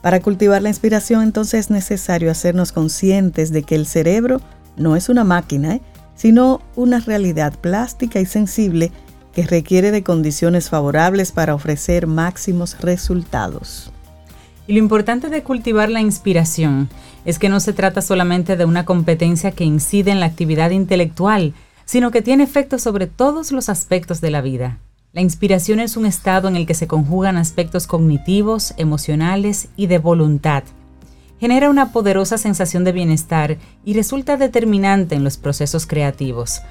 Para 0.00 0.20
cultivar 0.20 0.62
la 0.62 0.68
inspiración 0.68 1.22
entonces 1.22 1.66
es 1.66 1.70
necesario 1.70 2.30
hacernos 2.30 2.72
conscientes 2.72 3.50
de 3.50 3.62
que 3.62 3.74
el 3.74 3.86
cerebro 3.86 4.40
no 4.76 4.96
es 4.96 5.08
una 5.08 5.24
máquina, 5.24 5.74
¿eh? 5.74 5.82
sino 6.14 6.62
una 6.76 7.00
realidad 7.00 7.54
plástica 7.60 8.20
y 8.20 8.26
sensible 8.26 8.90
que 9.36 9.46
requiere 9.46 9.90
de 9.90 10.02
condiciones 10.02 10.70
favorables 10.70 11.30
para 11.30 11.54
ofrecer 11.54 12.06
máximos 12.06 12.74
resultados. 12.80 13.92
Y 14.66 14.72
lo 14.72 14.78
importante 14.78 15.28
de 15.28 15.42
cultivar 15.42 15.90
la 15.90 16.00
inspiración 16.00 16.88
es 17.26 17.38
que 17.38 17.50
no 17.50 17.60
se 17.60 17.74
trata 17.74 18.00
solamente 18.00 18.56
de 18.56 18.64
una 18.64 18.86
competencia 18.86 19.50
que 19.50 19.64
incide 19.64 20.10
en 20.10 20.20
la 20.20 20.26
actividad 20.26 20.70
intelectual, 20.70 21.52
sino 21.84 22.10
que 22.10 22.22
tiene 22.22 22.44
efectos 22.44 22.80
sobre 22.80 23.08
todos 23.08 23.52
los 23.52 23.68
aspectos 23.68 24.22
de 24.22 24.30
la 24.30 24.40
vida. 24.40 24.78
La 25.12 25.20
inspiración 25.20 25.80
es 25.80 25.98
un 25.98 26.06
estado 26.06 26.48
en 26.48 26.56
el 26.56 26.64
que 26.64 26.72
se 26.72 26.86
conjugan 26.86 27.36
aspectos 27.36 27.86
cognitivos, 27.86 28.72
emocionales 28.78 29.68
y 29.76 29.86
de 29.86 29.98
voluntad. 29.98 30.62
Genera 31.38 31.68
una 31.68 31.92
poderosa 31.92 32.38
sensación 32.38 32.84
de 32.84 32.92
bienestar 32.92 33.58
y 33.84 33.92
resulta 33.92 34.38
determinante 34.38 35.14
en 35.14 35.24
los 35.24 35.36
procesos 35.36 35.86
creativos. 35.86 36.62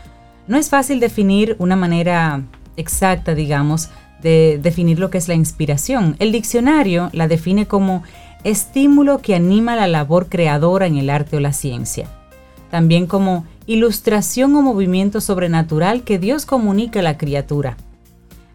No 0.48 0.58
es 0.58 0.70
fácil 0.70 1.00
definir 1.00 1.56
una 1.60 1.76
manera 1.76 2.44
exacta, 2.78 3.34
digamos, 3.34 3.90
de 4.22 4.60
definir 4.62 5.00
lo 5.00 5.10
que 5.10 5.18
es 5.18 5.28
la 5.28 5.34
inspiración. 5.34 6.16
El 6.20 6.32
diccionario 6.32 7.10
la 7.14 7.28
define 7.28 7.68
como 7.68 8.04
estímulo 8.44 9.20
que 9.20 9.36
anima 9.36 9.76
la 9.76 9.88
labor 9.88 10.30
creadora 10.30 10.86
en 10.86 10.98
el 10.98 11.10
arte 11.10 11.38
o 11.38 11.40
la 11.40 11.54
ciencia. 11.54 12.08
También 12.70 13.08
como 13.08 13.46
ilustración 13.66 14.56
o 14.56 14.62
movimiento 14.62 15.20
sobrenatural 15.20 16.04
que 16.04 16.20
Dios 16.20 16.46
comunica 16.46 17.00
a 17.00 17.04
la 17.04 17.18
criatura. 17.18 17.78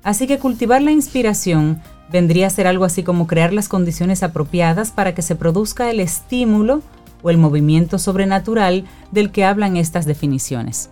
Así 0.03 0.27
que 0.27 0.39
cultivar 0.39 0.83
la 0.83 0.93
inspiración 0.93 1.83
vendría 2.11 2.47
a 2.47 2.51
ser 2.51 2.67
algo 2.67 2.85
así 2.85 3.03
como 3.03 3.27
crear 3.27 3.53
las 3.53 3.69
condiciones 3.69 4.23
apropiadas 4.23 4.91
para 4.91 5.15
que 5.15 5.23
se 5.23 5.37
produzca 5.37 5.91
el 5.91 6.01
estímulo 6.01 6.83
o 7.23 7.31
el 7.31 7.39
movimiento 7.39 7.99
sobrenatural 7.99 8.85
del 9.11 9.31
que 9.31 9.45
hablan 9.45 9.77
estas 9.77 10.07
definiciones. 10.07 10.91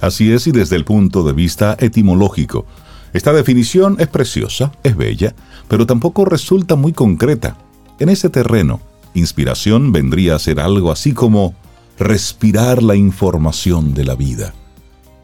Así 0.00 0.32
es 0.32 0.46
y 0.46 0.52
desde 0.52 0.76
el 0.76 0.84
punto 0.84 1.22
de 1.22 1.32
vista 1.32 1.76
etimológico. 1.78 2.66
Esta 3.12 3.32
definición 3.32 3.96
es 3.98 4.08
preciosa, 4.08 4.72
es 4.82 4.96
bella, 4.96 5.34
pero 5.68 5.86
tampoco 5.86 6.24
resulta 6.24 6.76
muy 6.76 6.92
concreta. 6.92 7.56
En 7.98 8.08
ese 8.08 8.30
terreno, 8.30 8.80
inspiración 9.14 9.92
vendría 9.92 10.36
a 10.36 10.38
ser 10.38 10.60
algo 10.60 10.92
así 10.92 11.12
como 11.12 11.54
respirar 11.98 12.82
la 12.82 12.96
información 12.96 13.94
de 13.94 14.04
la 14.04 14.14
vida. 14.14 14.54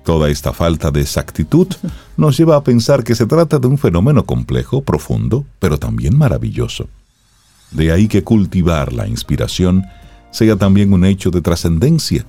Toda 0.05 0.29
esta 0.29 0.53
falta 0.53 0.91
de 0.91 1.01
exactitud 1.01 1.69
nos 2.17 2.37
lleva 2.37 2.57
a 2.57 2.65
pensar 2.65 3.03
que 3.03 3.15
se 3.15 3.27
trata 3.27 3.59
de 3.59 3.67
un 3.67 3.79
fenómeno 3.79 4.25
complejo, 4.25 4.83
profundo, 4.83 5.45
pero 5.59 5.79
también 5.79 6.17
maravilloso. 6.17 6.89
De 7.71 7.93
ahí 7.93 8.09
que 8.09 8.23
cultivar 8.23 8.93
la 8.93 9.09
inspiración 9.09 9.85
sea 10.31 10.57
también 10.57 10.93
un 10.93 11.05
hecho 11.05 11.31
de 11.31 11.41
trascendencia. 11.41 12.25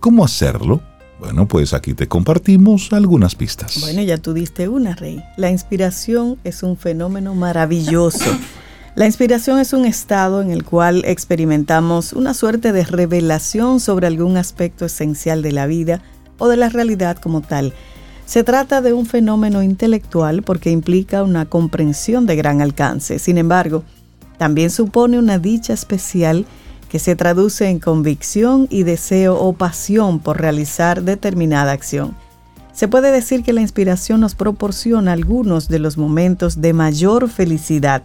¿Cómo 0.00 0.24
hacerlo? 0.24 0.80
Bueno, 1.22 1.46
pues 1.46 1.72
aquí 1.72 1.94
te 1.94 2.08
compartimos 2.08 2.92
algunas 2.92 3.36
pistas. 3.36 3.80
Bueno, 3.80 4.02
ya 4.02 4.18
tú 4.18 4.32
diste 4.32 4.68
una, 4.68 4.96
Rey. 4.96 5.22
La 5.36 5.52
inspiración 5.52 6.36
es 6.42 6.64
un 6.64 6.76
fenómeno 6.76 7.36
maravilloso. 7.36 8.24
La 8.96 9.06
inspiración 9.06 9.60
es 9.60 9.72
un 9.72 9.84
estado 9.84 10.42
en 10.42 10.50
el 10.50 10.64
cual 10.64 11.04
experimentamos 11.06 12.12
una 12.12 12.34
suerte 12.34 12.72
de 12.72 12.84
revelación 12.84 13.78
sobre 13.78 14.08
algún 14.08 14.36
aspecto 14.36 14.84
esencial 14.84 15.42
de 15.42 15.52
la 15.52 15.66
vida 15.66 16.02
o 16.38 16.48
de 16.48 16.56
la 16.56 16.68
realidad 16.68 17.16
como 17.18 17.40
tal. 17.40 17.72
Se 18.26 18.42
trata 18.42 18.82
de 18.82 18.92
un 18.92 19.06
fenómeno 19.06 19.62
intelectual 19.62 20.42
porque 20.42 20.70
implica 20.70 21.22
una 21.22 21.46
comprensión 21.46 22.26
de 22.26 22.34
gran 22.34 22.60
alcance. 22.60 23.20
Sin 23.20 23.38
embargo, 23.38 23.84
también 24.38 24.70
supone 24.70 25.20
una 25.20 25.38
dicha 25.38 25.72
especial 25.72 26.46
que 26.92 26.98
se 26.98 27.16
traduce 27.16 27.70
en 27.70 27.78
convicción 27.78 28.66
y 28.68 28.82
deseo 28.82 29.38
o 29.40 29.54
pasión 29.54 30.18
por 30.20 30.38
realizar 30.38 31.02
determinada 31.02 31.72
acción. 31.72 32.14
Se 32.74 32.86
puede 32.86 33.10
decir 33.10 33.42
que 33.42 33.54
la 33.54 33.62
inspiración 33.62 34.20
nos 34.20 34.34
proporciona 34.34 35.12
algunos 35.12 35.68
de 35.68 35.78
los 35.78 35.96
momentos 35.96 36.60
de 36.60 36.74
mayor 36.74 37.30
felicidad. 37.30 38.02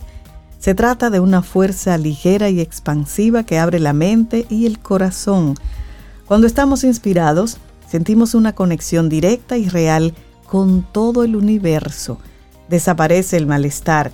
Se 0.57 0.73
trata 0.73 1.09
de 1.09 1.19
una 1.19 1.43
fuerza 1.43 1.97
ligera 1.97 2.49
y 2.49 2.61
expansiva 2.61 3.43
que 3.43 3.59
abre 3.59 3.79
la 3.79 3.91
mente 3.91 4.45
y 4.49 4.65
el 4.65 4.79
corazón. 4.79 5.55
Cuando 6.25 6.47
estamos 6.47 6.85
inspirados, 6.85 7.57
sentimos 7.89 8.35
una 8.35 8.55
conexión 8.55 9.09
directa 9.09 9.57
y 9.57 9.67
real 9.67 10.13
con 10.45 10.81
todo 10.93 11.25
el 11.25 11.35
universo. 11.35 12.19
Desaparece 12.69 13.35
el 13.35 13.47
malestar. 13.47 14.13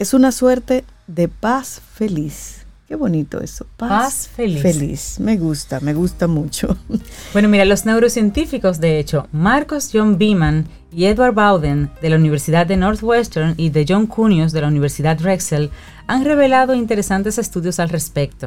Es 0.00 0.12
una 0.12 0.32
suerte 0.32 0.84
de 1.06 1.28
paz 1.28 1.80
feliz. 1.94 2.57
Qué 2.88 2.96
bonito 2.96 3.42
eso. 3.42 3.66
Paz, 3.76 4.30
feliz. 4.34 4.62
Feliz. 4.62 5.20
Me 5.20 5.36
gusta, 5.36 5.78
me 5.80 5.92
gusta 5.92 6.26
mucho. 6.26 6.78
Bueno, 7.34 7.50
mira, 7.50 7.66
los 7.66 7.84
neurocientíficos, 7.84 8.80
de 8.80 8.98
hecho, 8.98 9.28
Marcos 9.30 9.90
John 9.92 10.16
Beeman 10.16 10.66
y 10.90 11.04
Edward 11.04 11.34
Bowden 11.34 11.90
de 12.00 12.08
la 12.08 12.16
Universidad 12.16 12.66
de 12.66 12.78
Northwestern 12.78 13.52
y 13.58 13.68
de 13.68 13.84
John 13.86 14.06
Cunios 14.06 14.52
de 14.52 14.62
la 14.62 14.68
Universidad 14.68 15.18
Drexel 15.18 15.68
han 16.06 16.24
revelado 16.24 16.74
interesantes 16.74 17.36
estudios 17.36 17.78
al 17.78 17.90
respecto. 17.90 18.46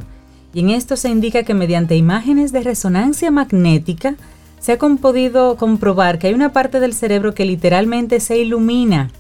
Y 0.56 0.62
en 0.62 0.72
esto 0.72 0.96
se 0.96 1.10
indica 1.10 1.44
que 1.44 1.54
mediante 1.54 1.96
imágenes 1.96 2.52
de 2.52 2.62
resonancia 2.62 3.30
magnética, 3.30 4.16
se 4.60 4.72
ha 4.72 4.78
podido 4.78 5.56
comprobar 5.56 6.18
que 6.18 6.28
hay 6.28 6.34
una 6.34 6.52
parte 6.52 6.80
del 6.80 6.94
cerebro 6.94 7.36
que 7.36 7.46
literalmente 7.46 8.20
se 8.20 8.40
ilumina 8.40 9.12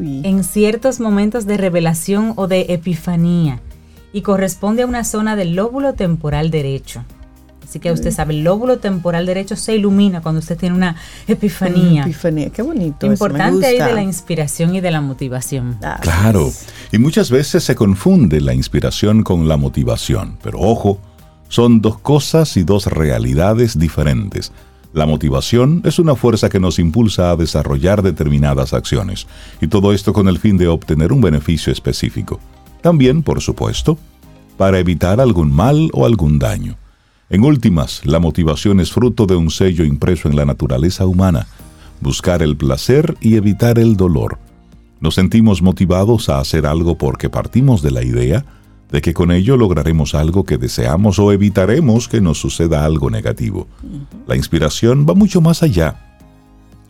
en 0.00 0.42
ciertos 0.42 1.00
momentos 1.00 1.44
de 1.44 1.58
revelación 1.58 2.32
o 2.36 2.48
de 2.48 2.66
epifanía 2.70 3.60
y 4.12 4.22
corresponde 4.22 4.82
a 4.82 4.86
una 4.86 5.04
zona 5.04 5.36
del 5.36 5.54
lóbulo 5.54 5.94
temporal 5.94 6.50
derecho. 6.50 7.04
Así 7.70 7.78
que 7.78 7.92
usted 7.92 8.10
sabe, 8.10 8.34
el 8.34 8.42
lóbulo 8.42 8.80
temporal 8.80 9.26
derecho 9.26 9.54
se 9.54 9.76
ilumina 9.76 10.20
cuando 10.20 10.40
usted 10.40 10.58
tiene 10.58 10.74
una 10.74 10.96
epifanía. 11.28 12.02
epifanía, 12.02 12.50
qué 12.50 12.62
bonito. 12.62 13.06
Importante 13.06 13.64
ahí 13.64 13.78
de 13.78 13.94
la 13.94 14.02
inspiración 14.02 14.74
y 14.74 14.80
de 14.80 14.90
la 14.90 15.00
motivación. 15.00 15.78
claro, 16.00 16.50
y 16.90 16.98
muchas 16.98 17.30
veces 17.30 17.62
se 17.62 17.76
confunde 17.76 18.40
la 18.40 18.54
inspiración 18.54 19.22
con 19.22 19.46
la 19.46 19.56
motivación, 19.56 20.36
pero 20.42 20.58
ojo, 20.58 20.98
son 21.48 21.80
dos 21.80 21.98
cosas 22.00 22.56
y 22.56 22.64
dos 22.64 22.86
realidades 22.86 23.78
diferentes. 23.78 24.50
La 24.92 25.06
motivación 25.06 25.82
es 25.84 26.00
una 26.00 26.16
fuerza 26.16 26.48
que 26.48 26.58
nos 26.58 26.80
impulsa 26.80 27.30
a 27.30 27.36
desarrollar 27.36 28.02
determinadas 28.02 28.74
acciones, 28.74 29.28
y 29.60 29.68
todo 29.68 29.92
esto 29.92 30.12
con 30.12 30.26
el 30.26 30.40
fin 30.40 30.58
de 30.58 30.66
obtener 30.66 31.12
un 31.12 31.20
beneficio 31.20 31.72
específico. 31.72 32.40
También, 32.82 33.22
por 33.22 33.40
supuesto, 33.40 33.98
para 34.56 34.78
evitar 34.78 35.20
algún 35.20 35.52
mal 35.52 35.90
o 35.92 36.06
algún 36.06 36.38
daño. 36.38 36.76
En 37.28 37.44
últimas, 37.44 38.04
la 38.04 38.18
motivación 38.18 38.80
es 38.80 38.90
fruto 38.90 39.26
de 39.26 39.36
un 39.36 39.50
sello 39.50 39.84
impreso 39.84 40.28
en 40.28 40.36
la 40.36 40.44
naturaleza 40.44 41.06
humana, 41.06 41.46
buscar 42.00 42.42
el 42.42 42.56
placer 42.56 43.16
y 43.20 43.36
evitar 43.36 43.78
el 43.78 43.96
dolor. 43.96 44.38
Nos 45.00 45.14
sentimos 45.14 45.62
motivados 45.62 46.28
a 46.28 46.40
hacer 46.40 46.66
algo 46.66 46.98
porque 46.98 47.30
partimos 47.30 47.82
de 47.82 47.90
la 47.90 48.02
idea 48.02 48.44
de 48.90 49.00
que 49.00 49.14
con 49.14 49.30
ello 49.30 49.56
lograremos 49.56 50.14
algo 50.14 50.44
que 50.44 50.58
deseamos 50.58 51.18
o 51.18 51.32
evitaremos 51.32 52.08
que 52.08 52.20
nos 52.20 52.38
suceda 52.38 52.84
algo 52.84 53.08
negativo. 53.10 53.68
La 54.26 54.36
inspiración 54.36 55.06
va 55.08 55.14
mucho 55.14 55.40
más 55.40 55.62
allá. 55.62 56.18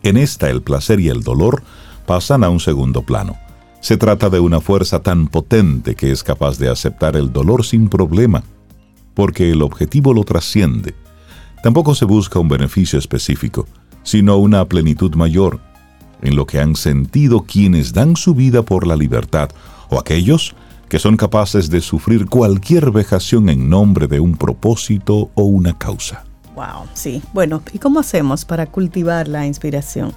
En 0.03 0.17
esta 0.17 0.49
el 0.49 0.61
placer 0.61 0.99
y 0.99 1.09
el 1.09 1.21
dolor 1.21 1.61
pasan 2.07 2.43
a 2.43 2.49
un 2.49 2.59
segundo 2.59 3.03
plano. 3.03 3.37
Se 3.81 3.97
trata 3.97 4.29
de 4.29 4.39
una 4.39 4.61
fuerza 4.61 5.01
tan 5.01 5.27
potente 5.27 5.95
que 5.95 6.11
es 6.11 6.23
capaz 6.23 6.59
de 6.59 6.69
aceptar 6.69 7.15
el 7.15 7.33
dolor 7.33 7.65
sin 7.65 7.89
problema, 7.89 8.43
porque 9.15 9.51
el 9.51 9.63
objetivo 9.63 10.13
lo 10.13 10.23
trasciende. 10.23 10.93
Tampoco 11.63 11.95
se 11.95 12.05
busca 12.05 12.37
un 12.37 12.47
beneficio 12.47 12.99
específico, 12.99 13.67
sino 14.03 14.37
una 14.37 14.65
plenitud 14.65 15.15
mayor, 15.15 15.59
en 16.21 16.35
lo 16.35 16.45
que 16.45 16.59
han 16.59 16.75
sentido 16.75 17.41
quienes 17.41 17.91
dan 17.91 18.15
su 18.15 18.35
vida 18.35 18.61
por 18.61 18.85
la 18.85 18.95
libertad 18.95 19.49
o 19.89 19.99
aquellos 19.99 20.55
que 20.87 20.99
son 20.99 21.17
capaces 21.17 21.71
de 21.71 21.81
sufrir 21.81 22.27
cualquier 22.27 22.91
vejación 22.91 23.49
en 23.49 23.67
nombre 23.67 24.07
de 24.07 24.19
un 24.19 24.35
propósito 24.35 25.31
o 25.33 25.43
una 25.43 25.75
causa. 25.75 26.25
Wow, 26.53 26.87
sí. 26.93 27.23
Bueno, 27.33 27.63
¿y 27.73 27.79
cómo 27.79 27.99
hacemos 27.99 28.45
para 28.45 28.67
cultivar 28.67 29.27
la 29.27 29.47
inspiración? 29.47 30.13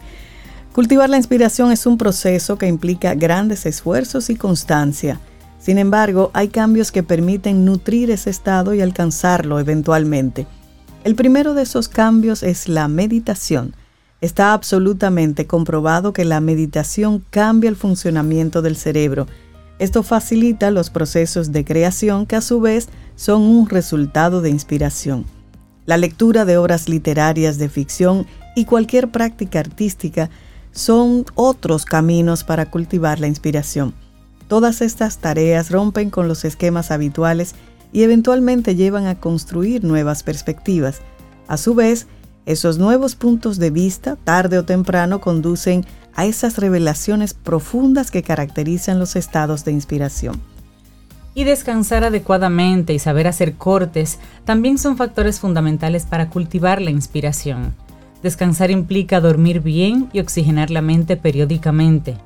Cultivar 0.74 1.08
la 1.08 1.16
inspiración 1.16 1.72
es 1.72 1.86
un 1.86 1.96
proceso 1.96 2.58
que 2.58 2.66
implica 2.66 3.14
grandes 3.14 3.64
esfuerzos 3.64 4.28
y 4.28 4.36
constancia. 4.36 5.18
Sin 5.58 5.78
embargo, 5.78 6.30
hay 6.34 6.48
cambios 6.48 6.92
que 6.92 7.02
permiten 7.02 7.64
nutrir 7.64 8.10
ese 8.10 8.28
estado 8.28 8.74
y 8.74 8.82
alcanzarlo 8.82 9.58
eventualmente. 9.58 10.46
El 11.04 11.14
primero 11.14 11.54
de 11.54 11.62
esos 11.62 11.88
cambios 11.88 12.42
es 12.42 12.68
la 12.68 12.88
meditación. 12.88 13.74
Está 14.20 14.52
absolutamente 14.52 15.46
comprobado 15.46 16.12
que 16.12 16.26
la 16.26 16.40
meditación 16.40 17.24
cambia 17.30 17.70
el 17.70 17.76
funcionamiento 17.76 18.60
del 18.60 18.76
cerebro 18.76 19.26
esto 19.78 20.04
facilita 20.04 20.70
los 20.70 20.90
procesos 20.90 21.50
de 21.50 21.64
creación 21.64 22.26
que 22.26 22.36
a 22.36 22.40
su 22.40 22.60
vez 22.60 22.88
son 23.16 23.42
un 23.42 23.68
resultado 23.68 24.40
de 24.40 24.50
inspiración. 24.50 25.24
La 25.84 25.96
lectura 25.96 26.44
de 26.44 26.56
obras 26.56 26.88
literarias 26.88 27.58
de 27.58 27.68
ficción 27.68 28.26
y 28.54 28.66
cualquier 28.66 29.10
práctica 29.10 29.58
artística 29.58 30.30
son 30.74 31.24
otros 31.34 31.86
caminos 31.86 32.44
para 32.44 32.70
cultivar 32.70 33.20
la 33.20 33.28
inspiración. 33.28 33.94
Todas 34.48 34.82
estas 34.82 35.18
tareas 35.18 35.70
rompen 35.70 36.10
con 36.10 36.28
los 36.28 36.44
esquemas 36.44 36.90
habituales 36.90 37.54
y 37.92 38.02
eventualmente 38.02 38.74
llevan 38.74 39.06
a 39.06 39.18
construir 39.18 39.84
nuevas 39.84 40.22
perspectivas. 40.22 41.00
A 41.48 41.56
su 41.56 41.74
vez, 41.74 42.06
Esos 42.46 42.76
nuevos 42.76 43.14
puntos 43.14 43.58
de 43.58 43.70
vista, 43.70 44.16
tarde 44.16 44.58
o 44.58 44.64
temprano, 44.64 45.20
conducen 45.20 45.86
a 46.14 46.26
esas 46.26 46.58
revelaciones 46.58 47.32
profundas 47.32 48.10
que 48.10 48.22
caracterizan 48.22 48.98
los 48.98 49.16
estados 49.16 49.64
de 49.64 49.72
inspiración. 49.72 50.40
Y 51.34 51.44
descansar 51.44 52.04
adecuadamente 52.04 52.92
y 52.92 52.98
saber 52.98 53.26
hacer 53.26 53.54
cortes 53.54 54.18
también 54.44 54.78
son 54.78 54.96
factores 54.96 55.40
fundamentales 55.40 56.04
para 56.04 56.28
cultivar 56.28 56.82
la 56.82 56.90
inspiración. 56.90 57.74
Descansar 58.24 58.70
implica 58.70 59.20
dormir 59.20 59.60
bien 59.60 60.08
y 60.14 60.20
oxigenar 60.20 60.70
la 60.70 60.80
mente 60.80 61.18
periódicamente. 61.18 62.16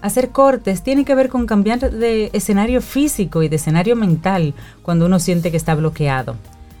Hacer 0.00 0.30
cortes 0.30 0.84
tiene 0.84 1.04
que 1.04 1.16
ver 1.16 1.28
con 1.28 1.46
cambiar 1.46 1.80
de 1.80 2.30
escenario 2.32 2.80
físico 2.80 3.42
y 3.42 3.48
de 3.48 3.56
escenario 3.56 3.96
mental 3.96 4.54
cuando 4.82 5.06
uno 5.06 5.18
siente 5.18 5.50
que 5.50 5.56
está 5.56 5.74
bloqueado. 5.74 6.36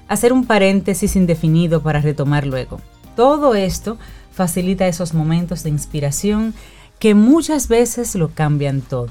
Hacer 0.06 0.32
un 0.32 0.44
paréntesis 0.44 1.16
indefinido 1.16 1.82
para 1.82 2.00
retomar 2.00 2.46
luego. 2.46 2.80
Todo 3.16 3.56
esto 3.56 3.98
facilita 4.30 4.86
esos 4.86 5.12
momentos 5.12 5.64
de 5.64 5.70
inspiración 5.70 6.54
que 7.00 7.16
muchas 7.16 7.66
veces 7.66 8.14
lo 8.14 8.30
cambian 8.30 8.80
todo. 8.80 9.10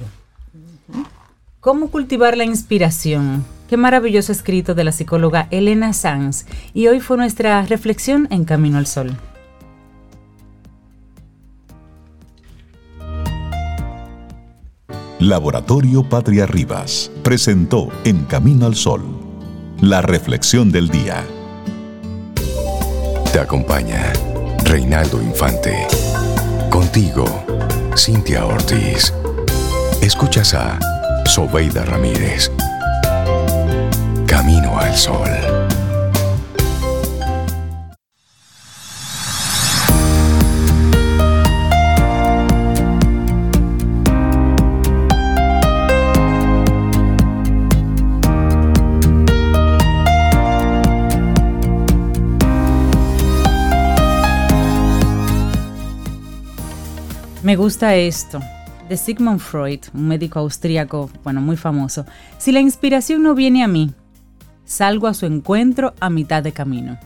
¿Cómo 1.60 1.92
cultivar 1.92 2.38
la 2.38 2.46
inspiración? 2.46 3.44
Qué 3.70 3.76
maravilloso 3.76 4.32
escrito 4.32 4.76
de 4.76 4.86
la 4.86 4.94
psicóloga 4.94 5.50
Elena 5.52 5.92
Sanz 5.92 6.46
y 6.74 6.88
hoy 6.88 7.02
fue 7.02 7.18
nuestra 7.18 7.62
reflexión 7.64 8.30
en 8.32 8.46
Camino 8.46 8.78
al 8.78 8.88
Sol. 8.88 9.18
Laboratorio 15.20 16.04
Patria 16.04 16.46
Rivas 16.46 17.10
presentó 17.24 17.90
En 18.04 18.26
Camino 18.26 18.68
al 18.68 18.76
Sol, 18.76 19.02
la 19.82 20.04
reflexión 20.04 20.72
del 20.72 20.90
día. 20.90 21.26
Te 23.34 23.40
acompaña 23.40 24.14
Reinaldo 24.64 25.20
Infante. 25.20 25.88
Contigo, 26.70 27.26
Cintia 27.96 28.46
Ortiz. 28.46 29.12
Escuchas 30.04 30.54
a 30.54 30.78
Sobeida 31.26 31.84
Ramírez. 31.84 32.52
Camino 34.28 34.78
al 34.78 34.96
Sol. 34.96 35.57
Me 57.48 57.56
gusta 57.56 57.96
esto. 57.96 58.42
De 58.90 58.98
Sigmund 58.98 59.40
Freud, 59.40 59.80
un 59.94 60.06
médico 60.06 60.40
austríaco, 60.40 61.10
bueno, 61.24 61.40
muy 61.40 61.56
famoso. 61.56 62.06
Si 62.38 62.52
la 62.52 62.60
inspiración 62.60 63.24
no 63.24 63.36
viene 63.36 63.64
a 63.64 63.70
mí, 63.70 63.94
salgo 64.66 65.08
a 65.08 65.14
su 65.14 65.26
encuentro 65.28 65.94
a 66.02 66.10
mitad 66.10 66.44
de 66.44 66.52
camino. 66.52 66.98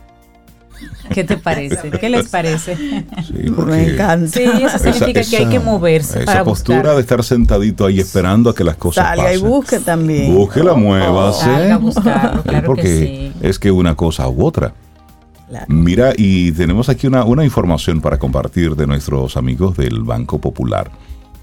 ¿Qué 1.13 1.23
te 1.23 1.37
parece? 1.37 1.91
¿Qué 1.91 2.09
les 2.09 2.27
parece? 2.29 2.75
Sí, 2.75 3.51
Me 3.55 3.89
encanta. 3.93 4.31
Sí, 4.35 4.41
eso 4.63 4.79
significa 4.79 5.21
que 5.23 5.37
hay 5.37 5.45
que 5.45 5.59
moverse 5.59 6.23
esa 6.23 6.25
para 6.25 6.43
postura 6.43 6.77
buscar. 6.79 6.95
de 6.95 7.01
estar 7.01 7.23
sentadito 7.23 7.85
ahí 7.85 7.99
esperando 7.99 8.49
a 8.49 8.55
que 8.55 8.63
las 8.63 8.77
cosas 8.77 9.05
Salga 9.09 9.31
y 9.31 9.35
pasen. 9.35 9.47
busque 9.47 9.79
también. 9.79 10.33
Búsquela, 10.33 10.73
muévase. 10.73 11.41
Salga 11.45 11.75
a 11.75 11.77
buscarlo, 11.77 12.41
claro 12.41 12.61
que 12.61 12.65
Porque 12.65 13.31
sí. 13.37 13.47
es 13.47 13.59
que 13.59 13.69
una 13.69 13.93
cosa 13.93 14.27
u 14.27 14.43
otra. 14.43 14.73
Mira, 15.67 16.13
y 16.17 16.51
tenemos 16.53 16.89
aquí 16.89 17.07
una, 17.07 17.25
una 17.25 17.43
información 17.43 18.01
para 18.01 18.17
compartir 18.17 18.75
de 18.75 18.87
nuestros 18.87 19.37
amigos 19.37 19.75
del 19.75 20.03
Banco 20.03 20.39
Popular, 20.39 20.91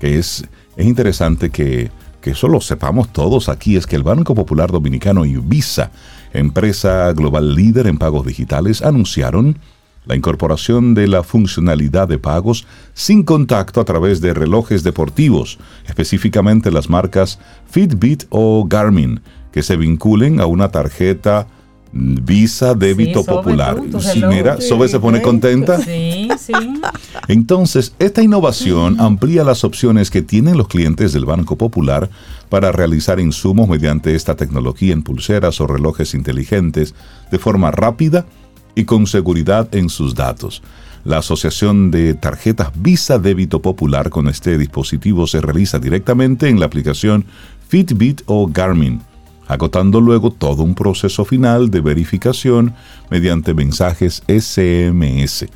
que 0.01 0.19
es, 0.19 0.47
es 0.77 0.87
interesante 0.87 1.51
que, 1.51 1.91
que 2.21 2.31
eso 2.31 2.49
lo 2.49 2.61
sepamos 2.61 3.13
todos 3.13 3.49
aquí, 3.49 3.77
es 3.77 3.87
que 3.87 3.97
el 3.97 4.03
Banco 4.03 4.35
Popular 4.35 4.71
Dominicano 4.71 5.25
y 5.25 5.37
Visa, 5.37 5.91
empresa 6.33 7.13
global 7.13 7.55
líder 7.55 7.87
en 7.87 7.99
pagos 7.99 8.27
digitales, 8.27 8.83
anunciaron 8.83 9.59
la 10.07 10.17
incorporación 10.17 10.95
de 10.95 11.07
la 11.07 11.23
funcionalidad 11.23 12.09
de 12.09 12.19
pagos 12.19 12.67
sin 12.95 13.23
contacto 13.25 13.81
a 13.81 13.85
través 13.85 14.23
de 14.23 14.33
relojes 14.33 14.83
deportivos, 14.83 15.59
específicamente 15.87 16.71
las 16.71 16.89
marcas 16.89 17.39
Fitbit 17.67 18.25
o 18.31 18.65
Garmin, 18.67 19.21
que 19.53 19.63
se 19.63 19.77
vinculen 19.77 20.41
a 20.41 20.47
una 20.47 20.71
tarjeta 20.71 21.47
Visa 21.93 22.75
Débito 22.75 23.21
Sí, 23.21 23.27
Popular. 23.27 23.81
mira, 24.29 24.61
Sobe 24.61 24.89
se 24.89 25.01
pone 25.01 25.23
contenta. 25.23 25.81
Sí, 25.83 26.29
sí. 26.39 26.53
Entonces, 27.29 27.95
esta 27.99 28.23
innovación 28.23 29.01
amplía 29.01 29.45
las 29.45 29.65
opciones 29.65 30.11
que 30.11 30.23
tienen 30.23 30.57
los 30.57 30.69
clientes 30.69 31.13
del 31.13 31.25
Banco 31.25 31.57
Popular 31.57 32.11
para 32.49 32.73
realizar 32.73 33.21
insumos 33.21 33.69
mediante 33.69 34.15
esta 34.15 34.37
tecnología 34.37 34.93
en 34.93 35.03
pulseras 35.03 35.61
o 35.61 35.67
relojes 35.67 36.15
inteligentes 36.15 36.95
de 37.31 37.39
forma 37.39 37.71
rápida 37.71 38.27
y 38.75 38.85
con 38.85 39.07
seguridad 39.07 39.75
en 39.75 39.89
sus 39.89 40.15
datos. 40.15 40.63
La 41.05 41.19
asociación 41.19 41.91
de 41.91 42.15
tarjetas 42.15 42.71
Visa 42.77 43.19
Débito 43.19 43.63
Popular 43.63 44.11
con 44.11 44.29
este 44.29 44.59
dispositivo 44.59 45.27
se 45.27 45.41
realiza 45.41 45.79
directamente 45.79 46.49
en 46.49 46.61
la 46.61 46.67
aplicación 46.67 47.25
Fitbit 47.69 48.23
o 48.27 48.47
Garmin 48.47 49.01
agotando 49.49 50.01
luego 50.01 50.31
todo 50.31 50.63
un 50.63 50.75
proceso 50.75 51.25
final 51.25 51.71
de 51.71 51.81
verificación 51.81 52.75
mediante 53.11 53.55
mensajes 53.55 54.23
SMS. 54.29 55.47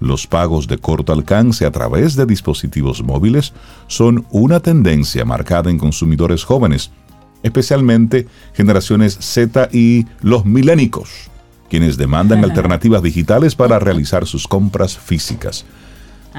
Los 0.00 0.26
pagos 0.26 0.68
de 0.68 0.78
corto 0.78 1.12
alcance 1.12 1.64
a 1.66 1.72
través 1.72 2.14
de 2.14 2.26
dispositivos 2.26 3.02
móviles 3.02 3.52
son 3.88 4.26
una 4.30 4.60
tendencia 4.60 5.24
marcada 5.24 5.70
en 5.70 5.78
consumidores 5.78 6.44
jóvenes, 6.44 6.92
especialmente 7.42 8.28
generaciones 8.52 9.18
Z 9.18 9.70
y 9.72 10.06
los 10.20 10.44
milénicos, 10.44 11.08
quienes 11.68 11.96
demandan 11.96 12.44
alternativas 12.44 13.02
digitales 13.02 13.56
para 13.56 13.78
realizar 13.78 14.26
sus 14.26 14.46
compras 14.46 14.96
físicas. 14.96 15.64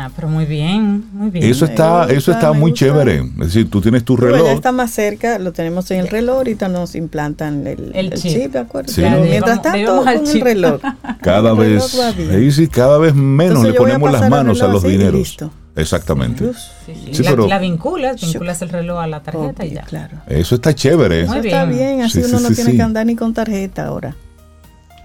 Ah, 0.02 0.10
pero 0.16 0.28
muy 0.30 0.46
bien, 0.46 1.04
muy 1.12 1.30
bien. 1.30 1.44
Eso 1.46 1.66
está, 1.66 2.06
Me 2.06 2.14
eso 2.14 2.32
gusta, 2.32 2.32
está 2.34 2.54
muy 2.54 2.72
gusta. 2.72 2.86
chévere. 2.86 3.18
Es 3.20 3.38
decir, 3.48 3.70
tú 3.70 3.82
tienes 3.82 4.06
tu 4.06 4.16
Bueno, 4.16 4.32
reloj. 4.34 4.48
ya 4.48 4.54
está 4.54 4.72
más 4.72 4.92
cerca, 4.92 5.40
lo 5.40 5.52
tenemos 5.52 5.92
en 5.92 6.00
el 6.00 6.08
reloj, 6.08 6.38
ahorita 6.38 6.70
nos 6.70 6.96
implantan 6.96 7.68
el, 7.68 7.92
El 7.94 8.14
el 8.14 8.14
chip. 8.14 8.32
chip. 8.34 8.52
¿de 8.54 8.60
acuerdo? 8.60 8.92
Sí. 8.94 9.02
Ya, 9.02 9.18
mientras 9.18 9.62
tanto, 9.62 9.98
con 10.04 10.08
el 10.28 10.42
reloj. 10.42 10.82
Cada 11.22 11.52
El 11.52 11.58
vez, 11.58 11.94
reloj 11.94 12.16
bien. 12.16 12.32
ahí 12.32 12.52
sí, 12.52 12.68
cada 12.68 12.98
vez 12.98 13.14
menos 13.14 13.58
Entonces 13.58 13.74
le 13.74 13.78
ponemos 13.78 14.12
las 14.12 14.30
manos 14.30 14.62
a 14.62 14.68
reloj 14.68 14.84
los 14.84 14.92
dineros. 14.92 15.14
listo. 15.16 15.52
Exactamente. 15.76 16.46
Sí, 16.86 16.94
sí. 17.06 17.14
Sí, 17.16 17.24
la, 17.24 17.30
pero- 17.32 17.48
la 17.48 17.60
vinculas, 17.60 18.22
vinculas 18.22 18.62
el 18.62 18.70
reloj 18.70 19.00
a 19.00 19.08
la 19.08 19.22
tarjeta 19.22 19.66
y 19.66 19.72
ya. 19.72 19.82
claro. 19.84 20.18
Eso 20.28 20.56
está 20.56 20.74
chévere. 20.76 21.26
Muy 21.26 21.38
Eso 21.40 21.48
está 21.48 21.66
bien. 21.66 21.78
bien, 21.78 22.02
así 22.02 22.22
Sí, 22.22 22.28
uno 22.30 22.38
sí, 22.38 22.44
no 22.44 22.50
sí, 22.50 22.56
tiene 22.56 22.72
sí. 22.72 22.78
que 22.78 22.84
andar 22.84 23.06
ni 23.06 23.16
con 23.16 23.34
tarjeta 23.34 23.86
ahora. 23.86 24.16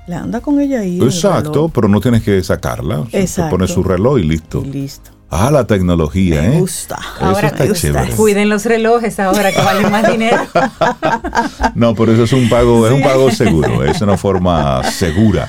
La 0.07 0.21
anda 0.21 0.41
con 0.41 0.61
ella 0.61 0.81
ahí. 0.81 1.01
Exacto, 1.03 1.69
pero 1.71 1.89
no 1.89 2.01
tienes 2.01 2.23
que 2.23 2.43
sacarla. 2.43 3.05
Se 3.11 3.21
Exacto. 3.23 3.51
pone 3.57 3.67
su 3.69 3.83
reloj 3.83 4.19
y 4.19 4.23
listo. 4.25 4.63
Y 4.65 4.69
listo. 4.71 5.11
Ah, 5.31 5.51
la 5.51 5.67
tecnología, 5.67 6.43
Me 6.43 6.57
¿eh? 6.57 6.61
gusta. 6.61 6.99
Ahora 7.19 7.49
está 7.49 7.65
me 7.65 7.71
gusta. 7.71 7.89
chévere. 7.89 8.11
Cuiden 8.15 8.49
los 8.49 8.65
relojes 8.67 9.19
ahora 9.19 9.51
que 9.51 9.59
valen 9.63 9.91
más 9.91 10.11
dinero. 10.11 10.43
No, 11.75 11.95
pero 11.95 12.13
eso 12.13 12.25
es 12.25 12.33
un 12.33 12.49
pago, 12.49 12.87
es 12.87 12.93
un 12.93 13.03
pago 13.03 13.31
seguro. 13.31 13.83
Es 13.83 14.01
una 14.01 14.17
forma 14.17 14.83
segura 14.91 15.49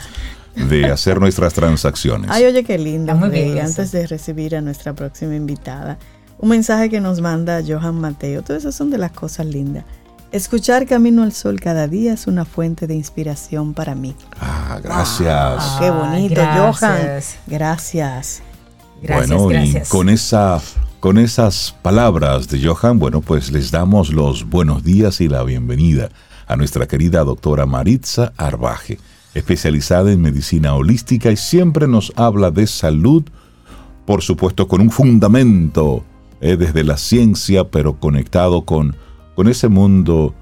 de 0.56 0.86
hacer 0.86 1.20
nuestras 1.20 1.54
transacciones. 1.54 2.32
Ay, 2.32 2.46
oye, 2.46 2.64
qué 2.64 2.78
lindo. 2.78 3.12
Está 3.12 3.16
muy 3.16 3.30
bien 3.30 3.58
eso. 3.58 3.68
Antes 3.68 3.92
de 3.92 4.08
recibir 4.08 4.56
a 4.56 4.62
nuestra 4.62 4.94
próxima 4.94 5.36
invitada, 5.36 5.98
un 6.40 6.50
mensaje 6.50 6.90
que 6.90 7.00
nos 7.02 7.22
manda 7.22 7.62
Johan 7.68 8.00
Mateo. 8.00 8.42
Todas 8.42 8.64
esas 8.64 8.74
son 8.76 8.90
de 8.90 8.98
las 8.98 9.12
cosas 9.12 9.46
lindas. 9.46 9.84
Escuchar 10.36 10.86
Camino 10.86 11.24
al 11.24 11.32
Sol 11.32 11.62
cada 11.62 11.88
día 11.88 12.12
es 12.12 12.28
una 12.28 12.44
fuente 12.44 12.88
de 12.88 12.94
inspiración 12.94 13.74
para 13.74 13.96
mí. 13.96 14.14
Ah, 14.38 14.82
gracias. 14.84 15.78
Qué 15.80 15.86
Ay, 15.86 15.92
bonito, 15.92 16.36
gracias. 16.36 16.82
Johan. 16.82 16.98
Gracias. 17.48 18.44
Gracias, 19.02 19.30
bueno, 19.30 19.48
gracias. 19.48 19.88
y 19.88 19.92
con 19.92 20.10
esa 20.10 20.62
con 21.00 21.20
esas 21.20 21.74
palabras 21.82 22.50
de 22.50 22.62
Johan, 22.62 23.00
bueno, 23.00 23.22
pues 23.22 23.50
les 23.50 23.72
damos 23.72 24.12
los 24.12 24.50
buenos 24.50 24.84
días 24.84 25.22
y 25.22 25.30
la 25.30 25.42
bienvenida 25.44 26.10
a 26.48 26.58
nuestra 26.58 26.86
querida 26.86 27.24
doctora 27.24 27.66
Maritza 27.66 28.34
Arbaje, 28.36 29.00
especializada 29.36 30.12
en 30.12 30.22
medicina 30.22 30.76
holística 30.76 31.32
y 31.32 31.38
siempre 31.38 31.88
nos 31.88 32.12
habla 32.18 32.52
de 32.52 32.68
salud, 32.68 33.24
por 34.06 34.22
supuesto 34.22 34.68
con 34.68 34.82
un 34.82 34.92
fundamento 34.92 36.04
eh, 36.42 36.58
desde 36.58 36.84
la 36.84 36.98
ciencia, 36.98 37.70
pero 37.70 38.02
conectado 38.02 38.66
con, 38.66 38.98
con 39.36 39.48
ese 39.48 39.68
mundo 39.68 40.34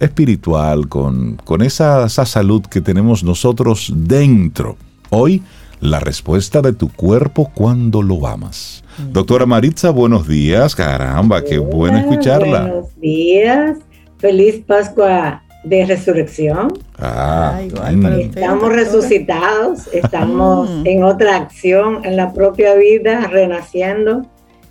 espiritual, 0.00 0.88
con, 0.88 1.36
con 1.44 1.62
esa, 1.62 2.06
esa 2.06 2.26
salud 2.26 2.62
que 2.62 2.80
tenemos 2.80 3.24
nosotros 3.24 3.92
dentro. 3.94 4.76
Hoy, 5.10 5.42
la 5.80 6.00
respuesta 6.00 6.60
de 6.62 6.72
tu 6.72 6.90
cuerpo 6.92 7.50
cuando 7.54 8.02
lo 8.02 8.26
amas. 8.26 8.84
Doctora 9.12 9.46
Maritza, 9.46 9.90
buenos 9.90 10.28
días. 10.28 10.74
Caramba, 10.74 11.42
qué 11.42 11.58
bueno 11.58 11.98
escucharla. 11.98 12.60
Buenos 12.62 13.00
días. 13.00 13.78
Feliz 14.18 14.62
Pascua 14.66 15.42
de 15.64 15.86
resurrección. 15.86 16.72
Ah, 16.98 17.54
Ah, 17.56 17.62
igual, 17.62 17.96
mm. 17.96 18.06
Estamos 18.20 18.72
resucitados, 18.72 19.88
estamos 19.92 20.70
Mm. 20.70 20.86
en 20.86 21.04
otra 21.04 21.36
acción, 21.36 22.04
en 22.04 22.16
la 22.16 22.32
propia 22.32 22.74
vida, 22.74 23.26
renaciendo. 23.28 24.26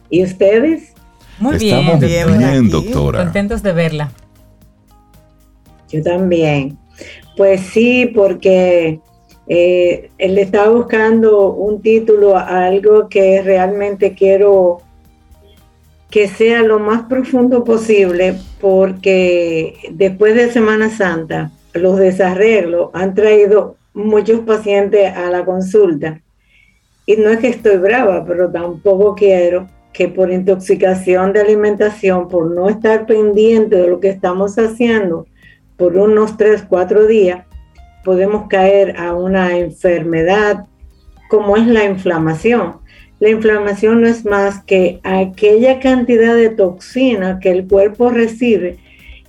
¿Y 0.10 0.24
ustedes? 0.24 0.94
Muy 1.40 1.56
Estamos 1.56 2.00
bien, 2.00 2.38
bien, 2.38 2.38
doctora. 2.38 2.60
aquí. 2.60 2.70
doctora. 2.70 3.24
Contentos 3.24 3.64
de 3.64 3.74
verla. 3.74 4.12
Yo 5.90 6.02
también. 6.02 6.78
Pues 7.36 7.62
sí, 7.62 8.12
porque 8.14 9.00
eh, 9.48 10.10
él 10.18 10.38
estaba 10.38 10.70
buscando 10.70 11.54
un 11.54 11.82
título, 11.82 12.38
a 12.38 12.66
algo 12.66 13.10
que 13.10 13.42
realmente 13.42 14.14
quiero 14.14 14.82
que 16.10 16.28
sea 16.28 16.62
lo 16.62 16.80
más 16.80 17.04
profundo 17.04 17.64
posible, 17.64 18.36
porque 18.62 19.76
después 19.92 20.36
de 20.36 20.52
Semana 20.52 20.92
Santa, 20.92 21.52
los 21.74 21.98
desarreglos 21.98 22.92
han 22.94 23.16
traído 23.16 23.78
muchos 23.96 24.42
pacientes 24.42 25.12
a 25.12 25.32
la 25.32 25.44
consulta. 25.44 26.22
Y 27.08 27.16
no 27.16 27.30
es 27.32 27.40
que 27.40 27.50
estoy 27.50 27.78
brava, 27.78 28.24
pero 28.26 28.52
tampoco 28.52 29.16
quiero 29.16 29.68
que 29.94 30.08
por 30.08 30.32
intoxicación 30.32 31.34
de 31.34 31.42
alimentación, 31.42 32.28
por 32.28 32.52
no 32.52 32.68
estar 32.68 33.06
pendiente 33.06 33.76
de 33.76 33.88
lo 33.88 34.00
que 34.00 34.10
estamos 34.10 34.58
haciendo, 34.58 35.28
por 35.78 35.98
unos 35.98 36.36
3, 36.38 36.66
4 36.68 37.08
días, 37.08 37.46
podemos 38.04 38.48
caer 38.48 38.98
a 38.98 39.14
una 39.14 39.58
enfermedad 39.58 40.66
como 41.30 41.56
es 41.58 41.68
la 41.68 41.86
inflamación. 41.86 42.78
La 43.20 43.30
inflamación 43.30 44.02
no 44.02 44.08
es 44.08 44.26
más 44.26 44.64
que 44.64 45.00
aquella 45.04 45.80
cantidad 45.80 46.36
de 46.36 46.50
toxina 46.50 47.40
que 47.40 47.52
el 47.52 47.68
cuerpo 47.68 48.10
recibe 48.10 48.78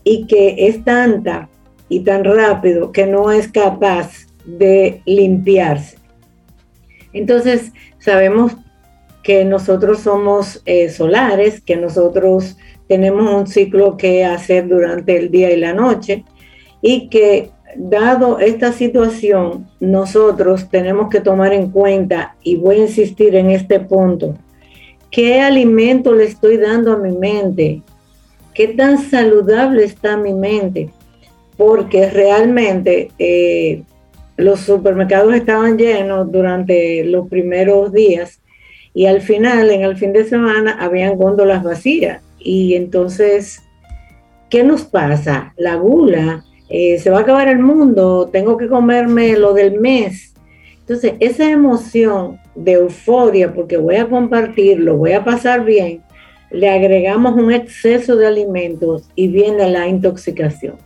y 0.02 0.26
que 0.26 0.66
es 0.66 0.82
tanta 0.84 1.48
y 1.88 2.00
tan 2.00 2.24
rápido 2.24 2.90
que 2.90 3.06
no 3.06 3.30
es 3.30 3.48
capaz 3.48 4.26
de 4.44 5.00
limpiarse. 5.06 5.98
Entonces, 7.12 7.72
sabemos 7.98 8.56
que 9.24 9.44
nosotros 9.44 10.00
somos 10.00 10.62
eh, 10.66 10.90
solares, 10.90 11.62
que 11.62 11.76
nosotros 11.76 12.58
tenemos 12.86 13.28
un 13.34 13.46
ciclo 13.46 13.96
que 13.96 14.24
hacer 14.24 14.68
durante 14.68 15.16
el 15.16 15.30
día 15.30 15.50
y 15.50 15.56
la 15.56 15.72
noche 15.72 16.24
y 16.82 17.08
que 17.08 17.50
dado 17.76 18.38
esta 18.38 18.70
situación, 18.72 19.66
nosotros 19.80 20.68
tenemos 20.68 21.08
que 21.08 21.20
tomar 21.20 21.54
en 21.54 21.70
cuenta, 21.70 22.36
y 22.42 22.56
voy 22.56 22.76
a 22.76 22.82
insistir 22.82 23.34
en 23.34 23.50
este 23.50 23.80
punto, 23.80 24.36
qué 25.10 25.40
alimento 25.40 26.12
le 26.12 26.24
estoy 26.24 26.58
dando 26.58 26.92
a 26.92 26.98
mi 26.98 27.10
mente, 27.10 27.82
qué 28.52 28.68
tan 28.68 28.98
saludable 28.98 29.84
está 29.84 30.16
mi 30.18 30.34
mente, 30.34 30.90
porque 31.56 32.10
realmente 32.10 33.10
eh, 33.18 33.82
los 34.36 34.60
supermercados 34.60 35.34
estaban 35.34 35.78
llenos 35.78 36.30
durante 36.30 37.04
los 37.04 37.26
primeros 37.28 37.92
días 37.92 38.40
y 38.94 39.06
al 39.06 39.20
final, 39.20 39.70
en 39.70 39.82
el 39.82 39.96
fin 39.96 40.12
de 40.12 40.24
semana, 40.24 40.78
habían 40.80 41.16
góndolas 41.16 41.64
vacías. 41.64 42.22
Y 42.38 42.74
entonces, 42.74 43.60
¿qué 44.48 44.62
nos 44.62 44.84
pasa? 44.84 45.52
La 45.56 45.74
gula, 45.74 46.44
eh, 46.70 46.98
se 47.00 47.10
va 47.10 47.18
a 47.18 47.22
acabar 47.22 47.48
el 47.48 47.58
mundo, 47.58 48.30
tengo 48.32 48.56
que 48.56 48.68
comerme 48.68 49.36
lo 49.36 49.52
del 49.52 49.80
mes. 49.80 50.34
Entonces, 50.78 51.14
esa 51.18 51.50
emoción 51.50 52.38
de 52.54 52.72
euforia, 52.72 53.52
porque 53.52 53.76
voy 53.76 53.96
a 53.96 54.08
compartirlo, 54.08 54.96
voy 54.96 55.12
a 55.12 55.24
pasar 55.24 55.64
bien, 55.64 56.02
le 56.52 56.70
agregamos 56.70 57.34
un 57.34 57.52
exceso 57.52 58.14
de 58.14 58.28
alimentos 58.28 59.10
y 59.16 59.26
viene 59.26 59.68
la 59.70 59.88
intoxicación. 59.88 60.76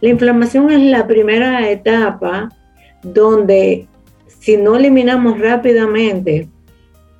La 0.00 0.08
inflamación 0.08 0.70
es 0.70 0.80
la 0.80 1.06
primera 1.06 1.68
etapa 1.68 2.48
donde 3.02 3.86
si 4.40 4.56
no 4.56 4.76
eliminamos 4.76 5.38
rápidamente 5.38 6.48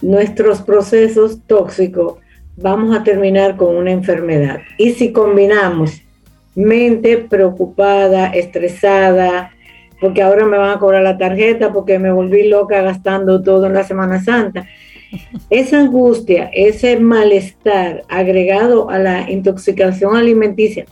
nuestros 0.03 0.61
procesos 0.61 1.41
tóxicos, 1.47 2.19
vamos 2.57 2.95
a 2.95 3.03
terminar 3.03 3.57
con 3.57 3.77
una 3.77 3.93
enfermedad. 3.93 4.61
Y 4.77 4.93
si 4.93 5.13
combinamos 5.13 6.03
mente 6.55 7.17
preocupada, 7.19 8.27
estresada, 8.27 9.53
porque 10.01 10.21
ahora 10.21 10.45
me 10.45 10.59
van 10.59 10.71
a 10.71 10.79
cobrar 10.79 11.03
la 11.03 11.17
tarjeta 11.17 11.73
porque 11.73 11.99
me 11.99 12.13
volví 12.13 12.49
loca 12.49 12.83
gastando 12.83 13.43
todo 13.43 13.67
en 13.67 13.75
la 13.75 13.85
Semana 13.85 14.23
Santa. 14.23 14.67
Esa 15.49 15.79
angustia, 15.79 16.51
ese 16.53 16.99
malestar 16.99 18.03
agregado 18.09 18.91
a 18.91 18.99
la 18.99 19.31
intoxicación 19.31 20.17
alimenticia, 20.17 20.87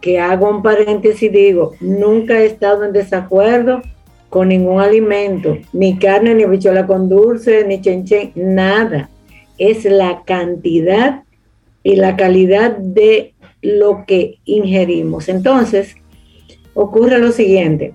que 0.00 0.20
hago 0.20 0.50
un 0.50 0.62
paréntesis 0.62 1.22
y 1.22 1.28
digo, 1.28 1.74
nunca 1.80 2.40
he 2.40 2.46
estado 2.46 2.84
en 2.84 2.92
desacuerdo 2.92 3.82
con 4.32 4.48
ningún 4.48 4.80
alimento, 4.80 5.58
ni 5.74 5.98
carne, 5.98 6.34
ni 6.34 6.46
bichola 6.46 6.86
con 6.86 7.06
dulce, 7.06 7.66
ni 7.66 7.82
chenchen, 7.82 8.32
nada. 8.34 9.10
Es 9.58 9.84
la 9.84 10.22
cantidad 10.24 11.24
y 11.82 11.96
la 11.96 12.16
calidad 12.16 12.78
de 12.78 13.34
lo 13.60 14.06
que 14.06 14.38
ingerimos. 14.46 15.28
Entonces, 15.28 15.96
ocurre 16.72 17.18
lo 17.18 17.30
siguiente. 17.30 17.92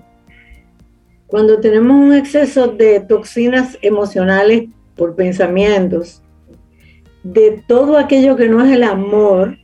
Cuando 1.26 1.58
tenemos 1.58 1.96
un 1.96 2.14
exceso 2.14 2.68
de 2.68 3.00
toxinas 3.00 3.76
emocionales 3.82 4.68
por 4.94 5.16
pensamientos, 5.16 6.22
de 7.24 7.64
todo 7.66 7.98
aquello 7.98 8.36
que 8.36 8.48
no 8.48 8.64
es 8.64 8.70
el 8.70 8.84
amor, 8.84 9.58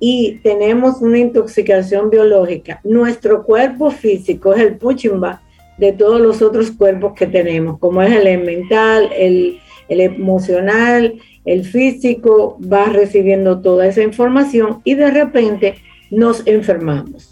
y 0.00 0.40
tenemos 0.42 1.00
una 1.02 1.18
intoxicación 1.18 2.10
biológica, 2.10 2.80
nuestro 2.82 3.44
cuerpo 3.44 3.92
físico 3.92 4.54
es 4.54 4.60
el 4.62 4.76
puchimba 4.76 5.42
de 5.78 5.92
todos 5.92 6.20
los 6.20 6.42
otros 6.42 6.70
cuerpos 6.72 7.14
que 7.14 7.26
tenemos, 7.26 7.78
como 7.78 8.02
es 8.02 8.12
el 8.12 8.44
mental, 8.44 9.10
el, 9.16 9.60
el 9.88 10.00
emocional, 10.00 11.14
el 11.44 11.64
físico, 11.64 12.58
va 12.60 12.86
recibiendo 12.86 13.60
toda 13.60 13.86
esa 13.86 14.02
información 14.02 14.80
y 14.84 14.94
de 14.94 15.10
repente 15.10 15.76
nos 16.10 16.46
enfermamos. 16.46 17.30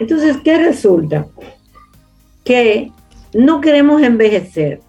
Entonces, 0.00 0.36
¿qué 0.44 0.58
resulta? 0.58 1.26
Que 2.44 2.90
no 3.32 3.60
queremos 3.60 4.02
envejecer. 4.02 4.80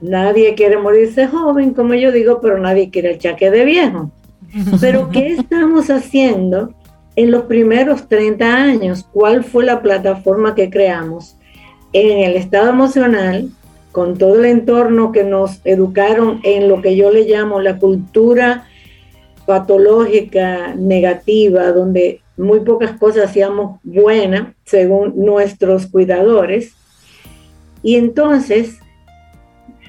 Nadie 0.00 0.54
quiere 0.54 0.76
morirse 0.76 1.26
joven, 1.26 1.72
como 1.72 1.94
yo 1.94 2.12
digo, 2.12 2.40
pero 2.40 2.58
nadie 2.58 2.90
quiere 2.90 3.12
el 3.12 3.18
chaque 3.18 3.50
de 3.50 3.64
viejo. 3.64 4.10
Pero 4.80 5.08
¿qué 5.10 5.32
estamos 5.32 5.90
haciendo 5.90 6.74
en 7.16 7.30
los 7.30 7.44
primeros 7.44 8.06
30 8.06 8.54
años? 8.54 9.08
¿Cuál 9.10 9.42
fue 9.42 9.64
la 9.64 9.80
plataforma 9.82 10.54
que 10.54 10.70
creamos 10.70 11.35
en 11.96 12.18
el 12.18 12.36
estado 12.36 12.68
emocional, 12.68 13.48
con 13.92 14.18
todo 14.18 14.38
el 14.38 14.44
entorno 14.44 15.12
que 15.12 15.24
nos 15.24 15.60
educaron 15.64 16.40
en 16.42 16.68
lo 16.68 16.82
que 16.82 16.96
yo 16.96 17.10
le 17.10 17.24
llamo 17.24 17.60
la 17.60 17.78
cultura 17.78 18.66
patológica 19.46 20.74
negativa, 20.74 21.72
donde 21.72 22.20
muy 22.36 22.60
pocas 22.60 22.98
cosas 22.98 23.30
hacíamos 23.30 23.80
buenas 23.82 24.48
según 24.64 25.14
nuestros 25.16 25.86
cuidadores? 25.86 26.74
Y 27.82 27.96
entonces 27.96 28.80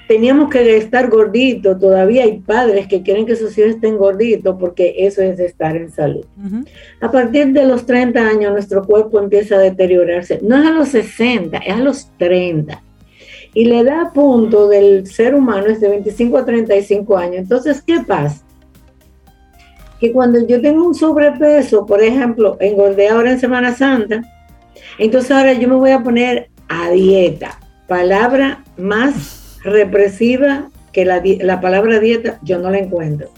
teníamos 0.07 0.49
que 0.49 0.77
estar 0.77 1.09
gorditos, 1.09 1.79
todavía 1.79 2.23
hay 2.23 2.39
padres 2.39 2.87
que 2.87 3.01
quieren 3.03 3.25
que 3.25 3.35
sus 3.35 3.57
hijos 3.57 3.71
estén 3.71 3.97
gorditos 3.97 4.55
porque 4.59 4.95
eso 4.99 5.21
es 5.21 5.39
estar 5.39 5.75
en 5.75 5.91
salud. 5.91 6.25
Uh 6.37 6.47
-huh. 6.47 6.67
A 7.01 7.11
partir 7.11 7.47
de 7.47 7.65
los 7.65 7.85
30 7.85 8.19
años 8.19 8.51
nuestro 8.53 8.85
cuerpo 8.85 9.19
empieza 9.19 9.55
a 9.55 9.59
deteriorarse, 9.59 10.39
no 10.41 10.57
es 10.57 10.65
a 10.65 10.71
los 10.71 10.87
60, 10.89 11.57
es 11.57 11.73
a 11.73 11.79
los 11.79 12.09
30. 12.17 12.81
Y 13.53 13.65
la 13.65 13.79
edad 13.79 14.13
punto 14.13 14.67
del 14.67 15.07
ser 15.07 15.35
humano 15.35 15.67
es 15.67 15.81
de 15.81 15.89
25 15.89 16.37
a 16.37 16.45
35 16.45 17.17
años. 17.17 17.37
Entonces, 17.37 17.81
¿qué 17.81 18.01
pasa? 18.05 18.45
Que 19.99 20.11
cuando 20.11 20.45
yo 20.45 20.61
tengo 20.61 20.85
un 20.85 20.93
sobrepeso, 20.93 21.85
por 21.85 22.03
ejemplo, 22.03 22.57
engordé 22.59 23.09
ahora 23.09 23.31
en 23.31 23.39
Semana 23.39 23.73
Santa, 23.73 24.21
entonces 24.99 25.31
ahora 25.31 25.53
yo 25.53 25.67
me 25.67 25.75
voy 25.75 25.91
a 25.91 26.03
poner 26.03 26.49
a 26.69 26.91
dieta. 26.91 27.59
Palabra 27.87 28.63
más 28.77 29.46
represiva 29.63 30.69
que 30.91 31.05
la, 31.05 31.21
la, 31.23 31.61
palabra 31.61 31.99
dieta, 31.99 32.39
yo 32.43 32.59
no 32.59 32.69
la 32.69 32.79
encuentro. 32.79 33.29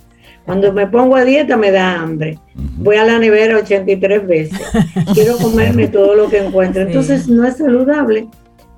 Cuando 0.46 0.74
me 0.74 0.88
pongo 0.88 1.16
a 1.16 1.26
dieta 1.26 1.58
me 1.58 1.72
da 1.72 2.00
hambre. 2.00 2.40
Voy 2.56 2.96
a 2.96 3.06
la 3.06 3.20
nevera 3.20 3.58
83 3.58 4.28
veces. 4.28 4.60
Quiero 5.14 5.38
comerme 5.38 5.88
todo 5.88 6.16
lo 6.16 6.30
que 6.30 6.40
encuentro. 6.40 6.82
Entonces 6.82 7.28
no 7.28 7.46
es 7.46 7.58
saludable. 7.58 8.28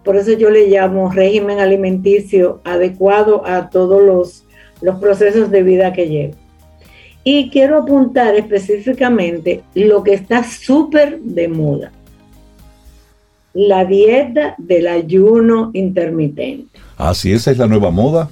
Por 0.03 0.17
eso 0.17 0.33
yo 0.33 0.49
le 0.49 0.67
llamo 0.67 1.11
régimen 1.11 1.59
alimenticio 1.59 2.59
adecuado 2.63 3.45
a 3.45 3.69
todos 3.69 4.01
los, 4.03 4.45
los 4.81 4.99
procesos 4.99 5.51
de 5.51 5.63
vida 5.63 5.93
que 5.93 6.09
llevo. 6.09 6.33
Y 7.23 7.51
quiero 7.51 7.77
apuntar 7.77 8.35
específicamente 8.35 9.61
lo 9.75 10.03
que 10.03 10.13
está 10.13 10.43
súper 10.43 11.19
de 11.19 11.47
moda. 11.47 11.91
La 13.53 13.85
dieta 13.85 14.55
del 14.57 14.87
ayuno 14.87 15.71
intermitente. 15.73 16.79
Ah, 16.97 17.13
sí, 17.13 17.31
esa 17.31 17.51
es 17.51 17.57
la 17.57 17.67
nueva 17.67 17.91
moda. 17.91 18.29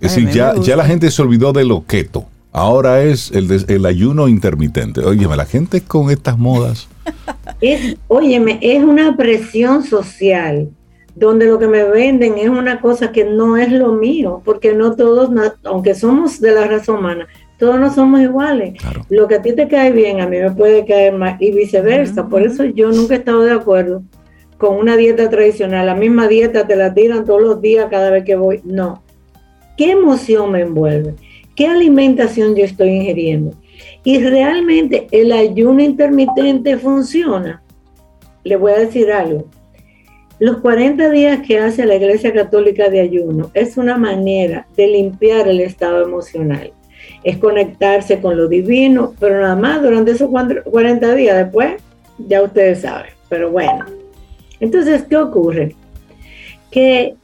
Es 0.00 0.14
decir, 0.14 0.30
ya, 0.30 0.54
ya 0.56 0.76
la 0.76 0.84
gente 0.84 1.10
se 1.10 1.22
olvidó 1.22 1.52
de 1.52 1.64
lo 1.64 1.86
keto. 1.86 2.26
Ahora 2.52 3.02
es 3.02 3.30
el, 3.30 3.50
el 3.68 3.86
ayuno 3.86 4.28
intermitente. 4.28 5.00
Oye, 5.00 5.26
la 5.26 5.46
gente 5.46 5.80
con 5.80 6.10
estas 6.10 6.38
modas. 6.38 6.88
Es, 7.60 7.96
óyeme, 8.08 8.58
es 8.60 8.82
una 8.82 9.16
presión 9.16 9.84
social 9.84 10.68
donde 11.14 11.46
lo 11.46 11.60
que 11.60 11.68
me 11.68 11.84
venden 11.84 12.38
es 12.38 12.48
una 12.48 12.80
cosa 12.80 13.12
que 13.12 13.24
no 13.24 13.56
es 13.56 13.70
lo 13.70 13.92
mío, 13.92 14.42
porque 14.44 14.72
no 14.72 14.96
todos, 14.96 15.30
aunque 15.64 15.94
somos 15.94 16.40
de 16.40 16.52
la 16.52 16.66
raza 16.66 16.92
humana, 16.92 17.28
todos 17.62 17.78
no 17.78 17.94
somos 17.94 18.20
iguales. 18.20 18.74
Lo 19.08 19.28
que 19.28 19.36
a 19.36 19.42
ti 19.42 19.52
te 19.52 19.68
cae 19.68 19.92
bien, 19.92 20.20
a 20.20 20.26
mí 20.26 20.36
me 20.36 20.50
puede 20.50 20.84
caer 20.84 21.12
mal 21.12 21.36
y 21.38 21.52
viceversa. 21.52 22.26
Por 22.26 22.42
eso 22.42 22.64
yo 22.64 22.90
nunca 22.90 23.14
he 23.14 23.18
estado 23.18 23.44
de 23.44 23.52
acuerdo 23.52 24.02
con 24.58 24.74
una 24.74 24.96
dieta 24.96 25.30
tradicional. 25.30 25.86
La 25.86 25.94
misma 25.94 26.26
dieta 26.26 26.66
te 26.66 26.74
la 26.74 26.92
tiran 26.92 27.24
todos 27.24 27.40
los 27.40 27.60
días 27.60 27.86
cada 27.88 28.10
vez 28.10 28.24
que 28.24 28.34
voy. 28.34 28.60
No. 28.64 29.04
¿Qué 29.76 29.92
emoción 29.92 30.50
me 30.50 30.62
envuelve? 30.62 31.14
¿Qué 31.54 31.68
alimentación 31.68 32.56
yo 32.56 32.64
estoy 32.64 32.88
ingiriendo? 32.88 33.52
Y 34.02 34.18
realmente 34.18 35.06
el 35.12 35.30
ayuno 35.30 35.80
intermitente 35.84 36.76
funciona. 36.78 37.62
Le 38.42 38.56
voy 38.56 38.72
a 38.72 38.80
decir 38.80 39.12
algo. 39.12 39.46
Los 40.40 40.56
40 40.56 41.10
días 41.10 41.46
que 41.46 41.60
hace 41.60 41.86
la 41.86 41.94
Iglesia 41.94 42.32
Católica 42.32 42.88
de 42.88 43.02
ayuno 43.02 43.52
es 43.54 43.76
una 43.76 43.96
manera 43.96 44.66
de 44.76 44.88
limpiar 44.88 45.46
el 45.46 45.60
estado 45.60 46.02
emocional 46.02 46.72
es 47.24 47.38
conectarse 47.38 48.20
con 48.20 48.36
lo 48.36 48.48
divino, 48.48 49.14
pero 49.18 49.40
nada 49.40 49.56
más 49.56 49.82
durante 49.82 50.12
esos 50.12 50.30
40 50.30 51.14
días 51.14 51.36
después, 51.36 51.82
ya 52.18 52.42
ustedes 52.42 52.80
saben. 52.80 53.12
Pero 53.28 53.50
bueno, 53.50 53.86
entonces, 54.60 55.04
¿qué 55.08 55.16
ocurre? 55.16 55.74
Que 56.70 57.14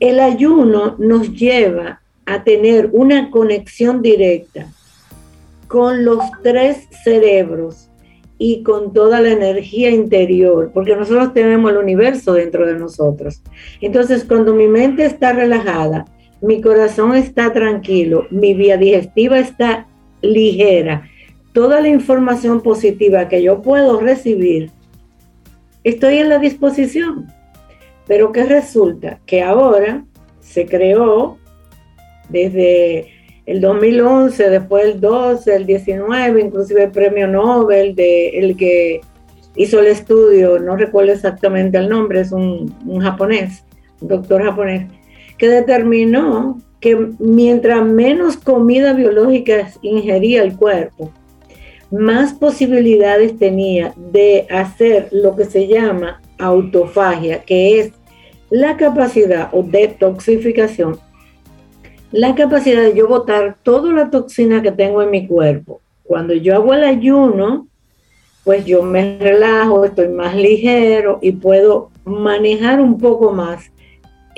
el 0.00 0.20
ayuno 0.20 0.96
nos 0.98 1.32
lleva 1.32 2.00
a 2.26 2.42
tener 2.44 2.90
una 2.92 3.30
conexión 3.30 4.02
directa 4.02 4.68
con 5.68 6.04
los 6.04 6.20
tres 6.42 6.88
cerebros 7.02 7.88
y 8.38 8.62
con 8.62 8.92
toda 8.92 9.20
la 9.20 9.30
energía 9.30 9.90
interior, 9.90 10.70
porque 10.74 10.96
nosotros 10.96 11.32
tenemos 11.32 11.70
el 11.70 11.78
universo 11.78 12.34
dentro 12.34 12.66
de 12.66 12.74
nosotros. 12.74 13.42
Entonces, 13.80 14.24
cuando 14.24 14.54
mi 14.54 14.66
mente 14.66 15.04
está 15.04 15.32
relajada, 15.32 16.06
mi 16.44 16.60
corazón 16.60 17.14
está 17.14 17.54
tranquilo, 17.54 18.26
mi 18.30 18.52
vía 18.52 18.76
digestiva 18.76 19.38
está 19.38 19.86
ligera, 20.20 21.08
toda 21.54 21.80
la 21.80 21.88
información 21.88 22.60
positiva 22.60 23.28
que 23.28 23.42
yo 23.42 23.62
puedo 23.62 23.98
recibir, 23.98 24.70
estoy 25.84 26.18
en 26.18 26.28
la 26.28 26.38
disposición. 26.38 27.32
Pero 28.06 28.32
¿qué 28.32 28.44
resulta? 28.44 29.20
Que 29.24 29.42
ahora 29.42 30.04
se 30.40 30.66
creó 30.66 31.38
desde 32.28 33.06
el 33.46 33.62
2011, 33.62 34.50
después 34.50 34.84
el 34.84 35.00
12, 35.00 35.56
el 35.56 35.64
19, 35.64 36.42
inclusive 36.42 36.82
el 36.82 36.90
premio 36.90 37.26
Nobel 37.26 37.94
de 37.94 38.38
el 38.38 38.54
que 38.58 39.00
hizo 39.56 39.80
el 39.80 39.86
estudio, 39.86 40.58
no 40.58 40.76
recuerdo 40.76 41.12
exactamente 41.12 41.78
el 41.78 41.88
nombre, 41.88 42.20
es 42.20 42.32
un, 42.32 42.74
un 42.84 43.00
japonés, 43.00 43.64
un 44.02 44.08
doctor 44.08 44.42
japonés, 44.42 44.90
que 45.38 45.48
determinó 45.48 46.60
que 46.80 46.96
mientras 47.18 47.84
menos 47.84 48.36
comida 48.36 48.92
biológica 48.92 49.72
ingería 49.82 50.42
el 50.42 50.56
cuerpo, 50.56 51.10
más 51.90 52.34
posibilidades 52.34 53.38
tenía 53.38 53.94
de 53.96 54.46
hacer 54.50 55.08
lo 55.12 55.36
que 55.36 55.44
se 55.44 55.66
llama 55.66 56.20
autofagia, 56.38 57.42
que 57.42 57.80
es 57.80 57.92
la 58.50 58.76
capacidad 58.76 59.48
o 59.52 59.62
detoxificación, 59.62 60.98
la 62.12 62.34
capacidad 62.34 62.82
de 62.82 62.94
yo 62.94 63.08
botar 63.08 63.56
toda 63.62 63.92
la 63.92 64.10
toxina 64.10 64.62
que 64.62 64.70
tengo 64.70 65.02
en 65.02 65.10
mi 65.10 65.26
cuerpo. 65.26 65.80
Cuando 66.02 66.34
yo 66.34 66.54
hago 66.54 66.74
el 66.74 66.84
ayuno, 66.84 67.66
pues 68.44 68.64
yo 68.66 68.82
me 68.82 69.18
relajo, 69.18 69.84
estoy 69.84 70.08
más 70.08 70.36
ligero 70.36 71.18
y 71.22 71.32
puedo 71.32 71.90
manejar 72.04 72.80
un 72.80 72.98
poco 72.98 73.32
más 73.32 73.70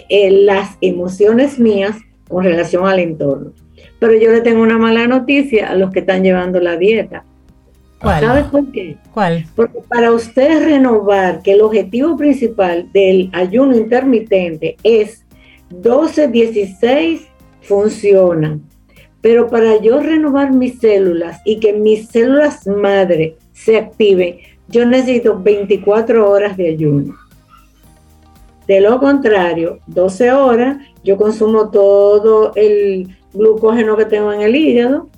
eh, 0.09 0.31
las 0.31 0.77
emociones 0.81 1.59
mías 1.59 1.97
con 2.29 2.45
relación 2.45 2.87
al 2.87 2.99
entorno. 2.99 3.53
Pero 3.99 4.15
yo 4.15 4.31
le 4.31 4.41
tengo 4.41 4.63
una 4.63 4.79
mala 4.79 5.07
noticia 5.07 5.71
a 5.71 5.75
los 5.75 5.91
que 5.91 6.01
están 6.01 6.23
llevando 6.23 6.61
la 6.61 6.77
dieta. 6.77 7.25
¿Cuál? 8.01 8.21
¿Sabes 8.21 8.45
por 8.45 8.71
qué? 8.73 8.97
¿Cuál? 9.15 9.47
Porque 9.55 9.79
para 9.89 10.13
usted 10.13 10.65
renovar 10.65 11.43
que 11.43 11.53
el 11.53 11.63
objetivo 11.63 12.17
principal 12.17 12.91
del 12.93 13.31
ayuno 13.33 13.75
intermitente 13.77 14.77
es 14.83 15.25
12, 15.71 16.29
16, 16.29 17.27
funciona. 17.63 18.59
Pero 19.21 19.49
para 19.49 19.81
yo 19.81 20.01
renovar 20.01 20.53
mis 20.53 20.79
células 20.79 21.41
y 21.45 21.59
que 21.59 21.73
mis 21.73 22.09
células 22.09 22.67
madre 22.67 23.37
se 23.53 23.79
activen, 23.79 24.37
yo 24.69 24.85
necesito 24.85 25.41
24 25.41 26.31
horas 26.31 26.57
de 26.57 26.69
ayuno. 26.69 27.15
De 28.67 28.81
lo 28.81 28.99
contrario, 28.99 29.79
12 29.87 30.33
horas, 30.33 30.79
yo 31.05 31.17
consumo 31.17 31.71
todo 31.71 32.53
el 32.57 33.17
glucógeno 33.33 33.97
que 33.97 34.07
tengo 34.07 34.33
en 34.33 34.43
el 34.43 34.57
hígado. 34.57 35.09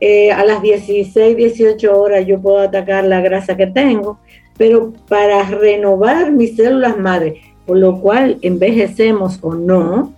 Eh, 0.00 0.30
a 0.30 0.44
las 0.44 0.62
16, 0.62 1.36
18 1.36 2.00
horas 2.00 2.26
yo 2.26 2.40
puedo 2.40 2.58
atacar 2.58 3.04
la 3.04 3.20
grasa 3.22 3.56
que 3.56 3.66
tengo, 3.66 4.20
pero 4.56 4.92
para 5.08 5.42
renovar 5.42 6.32
mis 6.32 6.54
células 6.54 6.98
madre, 6.98 7.40
por 7.64 7.78
lo 7.78 8.00
cual 8.00 8.38
envejecemos 8.42 9.38
o 9.40 9.54
no, 9.54 10.12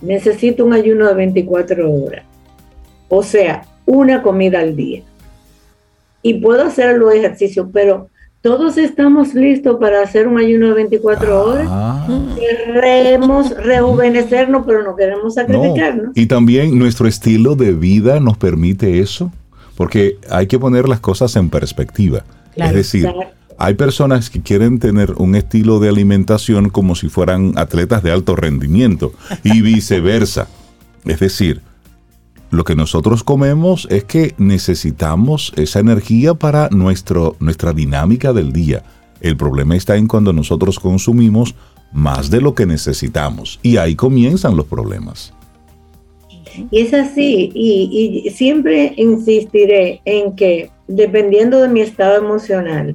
necesito 0.00 0.64
un 0.64 0.72
ayuno 0.72 1.06
de 1.08 1.14
24 1.14 1.92
horas. 1.92 2.24
O 3.08 3.22
sea, 3.22 3.66
una 3.86 4.22
comida 4.22 4.60
al 4.60 4.74
día. 4.74 5.02
Y 6.22 6.34
puedo 6.34 6.64
hacer 6.64 6.98
los 6.98 7.14
ejercicios, 7.14 7.68
pero 7.72 8.08
todos 8.42 8.76
estamos 8.76 9.34
listos 9.34 9.78
para 9.78 10.02
hacer 10.02 10.26
un 10.26 10.36
ayuno 10.36 10.68
de 10.68 10.74
24 10.74 11.44
horas. 11.44 11.68
Ah. 11.70 12.06
Queremos 12.36 13.50
rejuvenecernos, 13.50 14.64
pero 14.66 14.82
no 14.82 14.96
queremos 14.96 15.34
sacrificarnos. 15.34 16.10
Y 16.16 16.26
también 16.26 16.76
nuestro 16.76 17.06
estilo 17.06 17.54
de 17.54 17.72
vida 17.72 18.18
nos 18.18 18.36
permite 18.36 18.98
eso, 18.98 19.32
porque 19.76 20.18
hay 20.28 20.48
que 20.48 20.58
poner 20.58 20.88
las 20.88 20.98
cosas 20.98 21.36
en 21.36 21.50
perspectiva. 21.50 22.24
es 22.56 22.74
decir, 22.74 23.08
hay 23.58 23.74
personas 23.74 24.28
que 24.28 24.42
quieren 24.42 24.80
tener 24.80 25.12
un 25.18 25.36
estilo 25.36 25.78
de 25.78 25.88
alimentación 25.88 26.68
como 26.68 26.96
si 26.96 27.08
fueran 27.08 27.52
atletas 27.56 28.02
de 28.02 28.10
alto 28.10 28.34
rendimiento 28.34 29.12
y 29.44 29.62
viceversa. 29.62 30.48
Es 31.04 31.20
decir, 31.20 31.60
lo 32.52 32.64
que 32.64 32.76
nosotros 32.76 33.24
comemos 33.24 33.88
es 33.90 34.04
que 34.04 34.34
necesitamos 34.36 35.54
esa 35.56 35.80
energía 35.80 36.34
para 36.34 36.68
nuestro, 36.68 37.34
nuestra 37.40 37.72
dinámica 37.72 38.34
del 38.34 38.52
día. 38.52 38.82
El 39.22 39.38
problema 39.38 39.74
está 39.74 39.96
en 39.96 40.06
cuando 40.06 40.34
nosotros 40.34 40.78
consumimos 40.78 41.54
más 41.92 42.30
de 42.30 42.42
lo 42.42 42.54
que 42.54 42.66
necesitamos 42.66 43.58
y 43.62 43.78
ahí 43.78 43.96
comienzan 43.96 44.54
los 44.54 44.66
problemas. 44.66 45.32
Y 46.70 46.80
es 46.80 46.92
así, 46.92 47.50
y, 47.54 48.22
y 48.26 48.30
siempre 48.30 48.92
insistiré 48.98 50.02
en 50.04 50.36
que 50.36 50.70
dependiendo 50.88 51.58
de 51.58 51.68
mi 51.68 51.80
estado 51.80 52.18
emocional, 52.18 52.94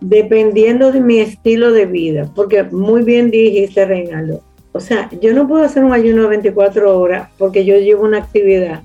dependiendo 0.00 0.90
de 0.90 1.02
mi 1.02 1.18
estilo 1.18 1.70
de 1.70 1.84
vida, 1.84 2.32
porque 2.34 2.62
muy 2.62 3.02
bien 3.02 3.30
dijiste, 3.30 3.84
Reinaldo, 3.84 4.42
o 4.76 4.80
sea, 4.80 5.08
yo 5.20 5.32
no 5.32 5.46
puedo 5.46 5.64
hacer 5.64 5.84
un 5.84 5.92
ayuno 5.92 6.22
de 6.22 6.28
24 6.30 6.98
horas 6.98 7.28
porque 7.38 7.64
yo 7.64 7.78
llevo 7.78 8.02
una 8.02 8.18
actividad 8.18 8.82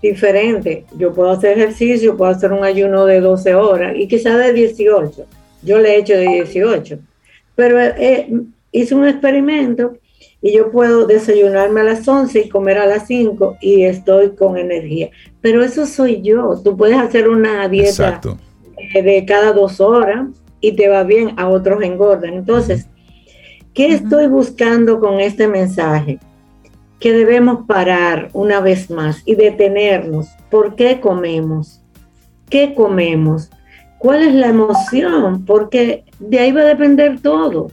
diferente. 0.00 0.86
Yo 0.96 1.12
puedo 1.12 1.30
hacer 1.30 1.58
ejercicio, 1.58 2.16
puedo 2.16 2.30
hacer 2.30 2.52
un 2.52 2.64
ayuno 2.64 3.04
de 3.04 3.20
12 3.20 3.54
horas 3.54 3.94
y 3.94 4.08
quizás 4.08 4.38
de 4.38 4.54
18. 4.54 5.26
Yo 5.62 5.78
le 5.78 5.90
he 5.90 5.98
hecho 5.98 6.14
de 6.14 6.26
18. 6.26 6.98
Pero 7.54 7.80
eh, 7.80 8.32
hice 8.72 8.94
un 8.94 9.06
experimento 9.06 9.98
y 10.40 10.56
yo 10.56 10.70
puedo 10.70 11.06
desayunarme 11.06 11.82
a 11.82 11.84
las 11.84 12.08
11 12.08 12.40
y 12.40 12.48
comer 12.48 12.78
a 12.78 12.86
las 12.86 13.06
5 13.06 13.58
y 13.60 13.84
estoy 13.84 14.30
con 14.30 14.56
energía. 14.56 15.10
Pero 15.42 15.62
eso 15.62 15.84
soy 15.84 16.22
yo. 16.22 16.58
Tú 16.64 16.78
puedes 16.78 16.96
hacer 16.96 17.28
una 17.28 17.68
dieta 17.68 18.22
de 18.94 19.24
cada 19.26 19.52
dos 19.52 19.82
horas 19.82 20.28
y 20.62 20.72
te 20.72 20.88
va 20.88 21.02
bien, 21.02 21.34
a 21.36 21.46
otros 21.50 21.82
engordan. 21.82 22.32
Entonces, 22.32 22.88
¿Qué 23.74 23.88
estoy 23.88 24.28
buscando 24.28 25.00
con 25.00 25.18
este 25.18 25.48
mensaje? 25.48 26.20
Que 27.00 27.12
debemos 27.12 27.66
parar 27.66 28.30
una 28.32 28.60
vez 28.60 28.88
más 28.88 29.22
y 29.26 29.34
detenernos. 29.34 30.28
¿Por 30.48 30.76
qué 30.76 31.00
comemos? 31.00 31.82
¿Qué 32.48 32.72
comemos? 32.72 33.50
¿Cuál 33.98 34.22
es 34.22 34.34
la 34.34 34.50
emoción? 34.50 35.44
Porque 35.44 36.04
de 36.20 36.38
ahí 36.38 36.52
va 36.52 36.60
a 36.60 36.66
depender 36.66 37.20
todo. 37.20 37.72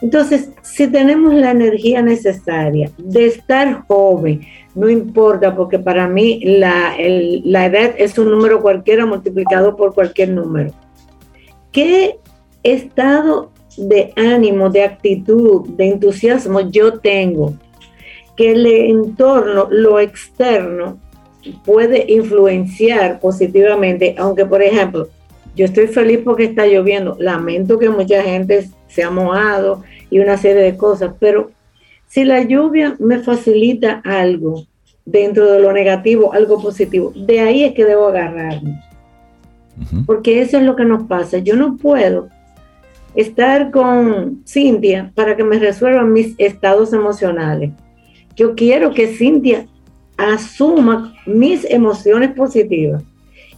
Entonces, 0.00 0.50
si 0.62 0.86
tenemos 0.86 1.34
la 1.34 1.50
energía 1.50 2.02
necesaria 2.02 2.92
de 2.96 3.26
estar 3.26 3.84
joven, 3.88 4.42
no 4.76 4.88
importa, 4.88 5.56
porque 5.56 5.80
para 5.80 6.06
mí 6.06 6.40
la, 6.44 6.94
la 6.98 7.66
edad 7.66 7.94
es 7.98 8.16
un 8.16 8.30
número 8.30 8.62
cualquiera 8.62 9.06
multiplicado 9.06 9.74
por 9.74 9.92
cualquier 9.92 10.28
número. 10.28 10.70
¿Qué 11.72 12.20
estado 12.62 13.55
de 13.76 14.12
ánimo, 14.16 14.70
de 14.70 14.82
actitud, 14.82 15.68
de 15.70 15.88
entusiasmo 15.88 16.60
yo 16.60 16.98
tengo, 16.98 17.54
que 18.36 18.52
el 18.52 18.66
entorno, 18.66 19.68
lo 19.70 19.98
externo, 20.00 20.98
puede 21.64 22.04
influenciar 22.08 23.20
positivamente, 23.20 24.14
aunque 24.18 24.44
por 24.44 24.62
ejemplo, 24.62 25.08
yo 25.54 25.64
estoy 25.64 25.86
feliz 25.86 26.20
porque 26.22 26.44
está 26.44 26.66
lloviendo. 26.66 27.16
Lamento 27.18 27.78
que 27.78 27.88
mucha 27.88 28.22
gente 28.22 28.68
se 28.88 29.02
ha 29.02 29.10
mojado 29.10 29.82
y 30.10 30.18
una 30.18 30.36
serie 30.36 30.62
de 30.62 30.76
cosas, 30.76 31.12
pero 31.18 31.50
si 32.08 32.24
la 32.24 32.42
lluvia 32.42 32.94
me 32.98 33.18
facilita 33.20 34.02
algo 34.04 34.64
dentro 35.04 35.50
de 35.50 35.60
lo 35.60 35.72
negativo, 35.72 36.32
algo 36.32 36.60
positivo, 36.60 37.12
de 37.16 37.40
ahí 37.40 37.64
es 37.64 37.74
que 37.74 37.84
debo 37.84 38.08
agarrarme. 38.08 38.82
Porque 40.06 40.40
eso 40.40 40.56
es 40.56 40.62
lo 40.62 40.74
que 40.74 40.84
nos 40.84 41.06
pasa. 41.06 41.38
Yo 41.38 41.54
no 41.56 41.76
puedo 41.76 42.28
estar 43.16 43.70
con 43.70 44.42
Cintia 44.46 45.10
para 45.14 45.36
que 45.36 45.44
me 45.44 45.58
resuelvan 45.58 46.12
mis 46.12 46.34
estados 46.38 46.92
emocionales. 46.92 47.72
Yo 48.36 48.54
quiero 48.54 48.92
que 48.92 49.08
Cintia 49.08 49.66
asuma 50.16 51.14
mis 51.26 51.64
emociones 51.64 52.32
positivas 52.32 53.02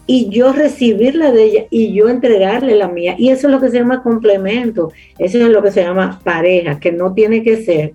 y 0.07 0.31
yo 0.31 0.53
recibirla 0.53 1.33
de 1.33 1.45
ella 1.45 1.65
y 1.71 1.93
yo 1.93 2.09
entregarle 2.09 2.75
la 2.77 2.89
mía. 2.89 3.15
Y 3.19 3.29
eso 3.29 3.49
es 3.49 3.53
lo 3.53 3.61
que 3.61 3.69
se 3.69 3.79
llama 3.79 4.03
complemento, 4.03 4.91
eso 5.19 5.39
es 5.39 5.49
lo 5.49 5.63
que 5.63 5.71
se 5.71 5.83
llama 5.83 6.21
pareja, 6.25 6.81
que 6.81 6.93
no 6.93 7.13
tiene 7.13 7.43
que 7.43 7.63
ser 7.63 7.93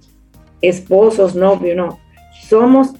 esposos, 0.61 1.35
novios, 1.35 1.75
no. 1.75 1.99
Somos 2.47 2.93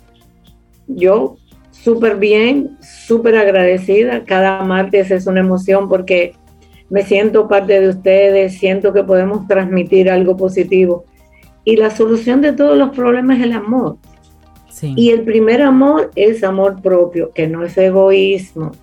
yo 0.88 1.38
súper 1.72 2.16
bien, 2.18 2.78
súper 2.82 3.38
agradecida. 3.38 4.24
Cada 4.24 4.64
martes 4.64 5.12
es 5.12 5.28
una 5.28 5.42
emoción 5.42 5.90
porque 5.90 6.34
me 6.94 7.04
siento 7.04 7.48
parte 7.48 7.82
de 7.82 7.90
ustedes, 7.90 8.60
siento 8.60 8.94
que 8.94 9.02
podemos 9.02 9.48
transmitir 9.48 10.12
algo 10.12 10.38
positivo. 10.38 11.06
Y 11.66 11.76
la 11.76 11.90
solución 11.90 12.40
de 12.42 12.54
todos 12.54 12.78
los 12.78 12.92
problemas 12.92 13.40
es 13.40 13.46
el 13.46 13.54
amor. 13.54 13.98
Y 14.96 15.10
el 15.10 15.24
primer 15.24 15.64
amor 15.64 16.12
es 16.16 16.44
amor 16.44 16.84
propio, 16.84 17.32
que 17.34 17.48
no 17.48 17.64
es 17.64 17.76
egoísmo. 17.80 18.74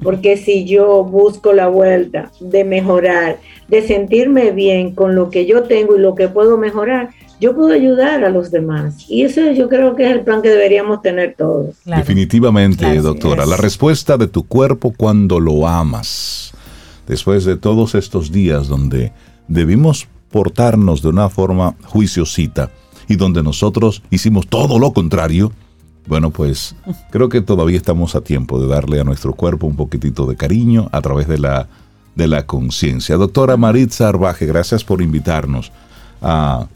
Porque 0.00 0.36
si 0.36 0.66
yo 0.66 1.02
busco 1.02 1.52
la 1.52 1.66
vuelta 1.66 2.30
de 2.38 2.62
mejorar, 2.62 3.38
de 3.66 3.82
sentirme 3.82 4.52
bien 4.52 4.94
con 4.94 5.16
lo 5.16 5.28
que 5.28 5.44
yo 5.44 5.64
tengo 5.64 5.96
y 5.96 5.98
lo 5.98 6.14
que 6.14 6.28
puedo 6.28 6.58
mejorar, 6.58 7.10
yo 7.40 7.56
puedo 7.56 7.72
ayudar 7.72 8.22
a 8.22 8.30
los 8.30 8.52
demás. 8.52 9.04
Y 9.08 9.24
eso 9.24 9.50
yo 9.50 9.68
creo 9.68 9.96
que 9.96 10.04
es 10.04 10.12
el 10.12 10.20
plan 10.20 10.42
que 10.42 10.50
deberíamos 10.50 11.02
tener 11.02 11.34
todos. 11.36 11.74
Definitivamente, 11.84 13.00
doctora. 13.00 13.46
La 13.46 13.56
respuesta 13.56 14.16
de 14.16 14.28
tu 14.28 14.46
cuerpo 14.46 14.94
cuando 14.96 15.40
lo 15.40 15.66
amas. 15.66 16.54
Después 17.08 17.44
de 17.44 17.56
todos 17.56 17.96
estos 17.96 18.30
días 18.30 18.68
donde 18.68 19.12
debimos 19.48 20.06
portarnos 20.30 21.02
de 21.02 21.08
una 21.08 21.28
forma 21.28 21.74
juiciosita 21.86 22.70
y 23.08 23.16
donde 23.16 23.42
nosotros 23.42 24.02
hicimos 24.10 24.46
todo 24.46 24.78
lo 24.78 24.92
contrario, 24.92 25.50
bueno, 26.06 26.30
pues 26.30 26.76
creo 27.10 27.28
que 27.28 27.40
todavía 27.40 27.78
estamos 27.78 28.14
a 28.14 28.20
tiempo 28.20 28.60
de 28.60 28.68
darle 28.68 29.00
a 29.00 29.04
nuestro 29.04 29.32
cuerpo 29.34 29.66
un 29.66 29.74
poquitito 29.74 30.26
de 30.26 30.36
cariño 30.36 30.88
a 30.92 31.00
través 31.00 31.26
de 31.26 31.38
la, 31.38 31.68
de 32.14 32.28
la 32.28 32.46
conciencia. 32.46 33.16
Doctora 33.16 33.56
Maritza 33.56 34.08
Arbaje, 34.08 34.46
gracias 34.46 34.84
por 34.84 35.02
invitarnos 35.02 35.72
a 36.22 36.68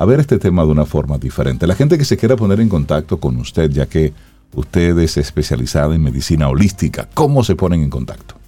a 0.00 0.06
ver 0.06 0.18
este 0.18 0.38
tema 0.38 0.64
de 0.64 0.70
una 0.70 0.86
forma 0.86 1.18
diferente. 1.18 1.66
La 1.66 1.74
gente 1.74 1.98
que 1.98 2.06
se 2.06 2.16
quiera 2.16 2.34
poner 2.34 2.58
en 2.58 2.70
contacto 2.70 3.20
con 3.20 3.36
usted, 3.36 3.70
ya 3.70 3.84
que 3.84 4.14
usted 4.54 4.96
es 4.98 5.18
especializada 5.18 5.94
en 5.94 6.02
medicina 6.02 6.48
holística, 6.48 7.06
¿cómo 7.12 7.44
se 7.44 7.54
ponen 7.54 7.82
en 7.82 7.90
contacto? 7.90 8.39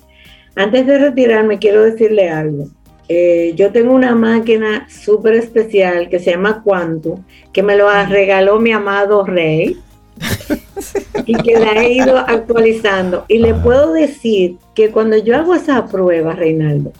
Antes 0.56 0.86
de 0.86 0.98
retirarme, 0.98 1.58
quiero 1.58 1.84
decirle 1.84 2.28
algo. 2.28 2.66
Eh, 3.08 3.52
yo 3.56 3.70
tengo 3.70 3.94
una 3.94 4.14
máquina 4.14 4.86
súper 4.88 5.34
especial 5.34 6.08
que 6.08 6.18
se 6.18 6.32
llama 6.32 6.62
Quantum, 6.64 7.22
que 7.52 7.62
me 7.62 7.76
lo 7.76 7.88
regaló 8.06 8.58
mi 8.58 8.72
amado 8.72 9.24
Rey 9.24 9.76
y 11.26 11.34
que 11.34 11.58
la 11.58 11.82
he 11.82 11.92
ido 11.92 12.18
actualizando. 12.18 13.24
Y 13.28 13.38
le 13.38 13.54
puedo 13.54 13.92
decir 13.92 14.56
que 14.74 14.90
cuando 14.90 15.16
yo 15.18 15.36
hago 15.36 15.54
esa 15.54 15.86
prueba, 15.86 16.34
Reinaldo, 16.34 16.92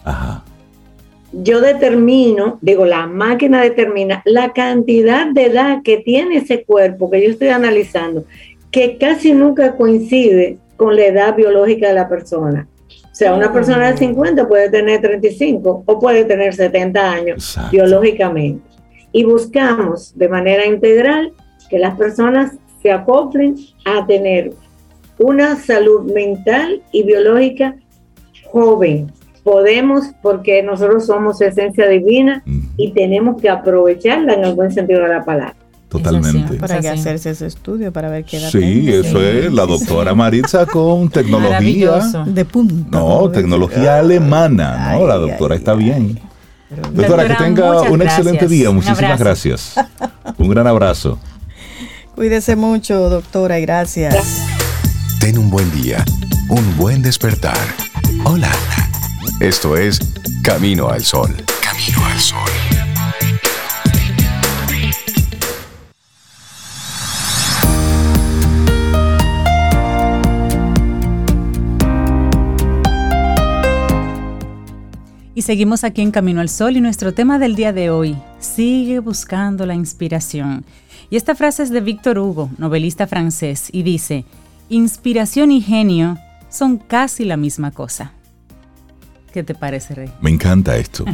yo 1.42 1.61
determino, 1.61 2.59
digo, 2.61 2.85
la 2.85 3.07
máquina 3.07 3.62
determina 3.62 4.23
la 4.25 4.53
cantidad 4.53 5.27
de 5.27 5.47
edad 5.47 5.83
que 5.83 5.99
tiene 5.99 6.38
ese 6.38 6.64
cuerpo 6.64 7.11
que 7.11 7.23
yo 7.23 7.31
estoy 7.31 7.49
analizando, 7.49 8.25
que 8.70 8.99
casi 8.99 9.33
nunca 9.33 9.77
coincide 9.77 10.59
con 10.77 10.97
la 10.97 11.07
edad 11.07 11.37
biológica 11.37 11.88
de 11.88 11.94
la 11.94 12.09
persona. 12.09 12.68
O 12.88 13.16
sea, 13.16 13.35
una 13.35 13.53
persona 13.53 13.92
de 13.92 13.97
50 13.97 14.49
puede 14.49 14.70
tener 14.70 15.01
35 15.01 15.85
o 15.87 16.01
puede 16.01 16.25
tener 16.25 16.55
70 16.55 17.12
años 17.12 17.59
biológicamente. 17.70 18.68
Y 19.12 19.25
buscamos 19.25 20.16
de 20.18 20.29
manera 20.29 20.66
integral 20.66 21.33
que 21.70 21.79
las 21.79 21.97
personas 21.97 22.53
se 22.83 22.90
acoplen 22.90 23.57
a 23.85 24.05
tener 24.05 24.53
una 25.18 25.57
salud 25.57 26.12
mental 26.12 26.83
y 26.90 27.05
biológica 27.05 27.77
joven. 28.47 29.12
Podemos 29.44 30.07
porque 30.22 30.62
nosotros 30.62 31.07
somos 31.07 31.40
esencia 31.40 31.87
divina 31.87 32.42
y 32.76 32.92
tenemos 32.92 33.40
que 33.40 33.48
aprovecharla 33.48 34.35
en 34.35 34.44
el 34.44 34.54
buen 34.54 34.72
sentido 34.72 35.02
de 35.02 35.09
la 35.09 35.24
palabra. 35.24 35.54
Totalmente. 35.88 36.54
para 36.54 36.80
que 36.80 36.88
hacerse 36.88 37.30
ese 37.30 37.46
estudio 37.46 37.92
para 37.92 38.09
ver 38.09 38.24
qué 38.24 38.38
edad 38.38 38.50
Sí, 38.50 38.92
eso 38.92 39.22
es 39.22 39.52
la 39.52 39.64
doctora 39.64 40.12
Maritza 40.12 40.66
con 40.66 41.09
tecnología 41.11 42.00
de 42.26 42.44
punta. 42.44 42.98
No, 42.98 43.30
tecnología 43.30 44.00
alemana, 44.00 44.94
¿no? 44.94 45.07
la 45.07 45.16
doctora 45.16 45.54
está 45.54 45.74
bien. 45.74 46.18
Doctora, 46.92 47.28
que 47.28 47.35
tenga 47.35 47.83
un 47.83 48.02
excelente 48.02 48.48
día. 48.48 48.70
Muchísimas 48.70 49.20
gracias. 49.20 49.76
Un 50.37 50.48
gran 50.48 50.66
abrazo. 50.66 51.18
Cuídese 52.14 52.57
mucho, 52.57 53.09
doctora, 53.09 53.59
y 53.59 53.62
gracias. 53.62 54.44
Ten 55.20 55.38
un 55.38 55.50
buen 55.50 55.70
día, 55.72 56.04
un 56.48 56.76
buen 56.76 57.02
despertar. 57.02 57.57
Hola. 58.24 58.50
Esto 59.40 59.77
es 59.77 59.99
Camino 60.44 60.88
al 60.88 61.03
Sol. 61.03 61.35
Camino 61.61 62.05
al 62.07 62.20
Sol. 62.20 62.38
Y 75.35 75.42
seguimos 75.42 75.83
aquí 75.83 76.01
en 76.01 76.12
Camino 76.12 76.40
al 76.40 76.49
Sol 76.49 76.77
y 76.77 76.81
nuestro 76.81 77.12
tema 77.12 77.40
del 77.40 77.57
día 77.57 77.73
de 77.73 77.90
hoy, 77.90 78.16
sigue 78.38 79.01
buscando 79.01 79.66
la 79.66 79.75
inspiración. 79.75 80.64
Y 81.11 81.16
esta 81.16 81.35
frase 81.35 81.64
es 81.64 81.70
de 81.70 81.81
Víctor 81.81 82.20
Hugo, 82.20 82.51
novelista 82.57 83.09
francés, 83.09 83.68
y 83.73 83.83
dice, 83.83 84.25
inspiración 84.68 85.51
y 85.51 85.61
genio 85.61 86.18
son 86.49 86.79
casi 86.79 87.25
la 87.25 87.37
misma 87.37 87.73
cosa. 87.73 88.12
¿Qué 89.35 89.42
te 89.42 89.57
parece, 89.57 89.97
Rey? 89.97 90.12
Me 90.20 90.31
encanta 90.31 90.77
esto. 90.77 91.05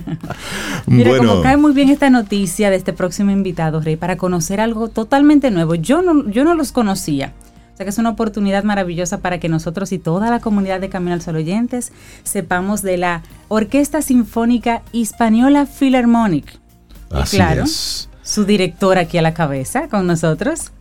Mira, 0.86 1.16
como 1.16 1.40
cae 1.40 1.56
muy 1.56 1.72
bien 1.72 1.88
esta 1.88 2.10
noticia 2.10 2.68
de 2.68 2.76
este 2.76 2.92
próximo 2.92 3.30
invitado, 3.30 3.80
Rey, 3.80 3.96
para 3.96 4.18
conocer 4.18 4.60
algo 4.60 4.88
totalmente 4.88 5.50
nuevo. 5.50 5.74
Yo 5.74 6.02
no, 6.02 6.28
yo 6.28 6.44
no 6.44 6.54
los 6.54 6.70
conocía. 6.70 7.32
O 7.72 7.76
sea 7.78 7.86
que 7.86 7.88
es 7.88 7.96
una 7.96 8.10
oportunidad 8.10 8.62
maravillosa 8.62 9.22
para 9.22 9.40
que 9.40 9.48
nosotros 9.48 9.90
y 9.92 9.98
toda 9.98 10.28
la 10.28 10.40
comunidad 10.40 10.80
de 10.80 10.90
Camino 10.90 11.14
al 11.14 11.22
Sol 11.22 11.36
oyentes 11.36 11.92
sepamos 12.22 12.82
de 12.82 12.98
la 12.98 13.22
Orquesta 13.48 14.02
Sinfónica 14.02 14.82
Hispaniola 14.92 15.64
Philharmonic. 15.64 16.60
Así 17.08 17.38
claro, 17.38 17.62
es 17.64 18.10
su 18.22 18.44
director 18.44 18.98
aquí 18.98 19.16
a 19.16 19.22
la 19.22 19.32
cabeza 19.32 19.88
con 19.88 20.06
nosotros. 20.06 20.72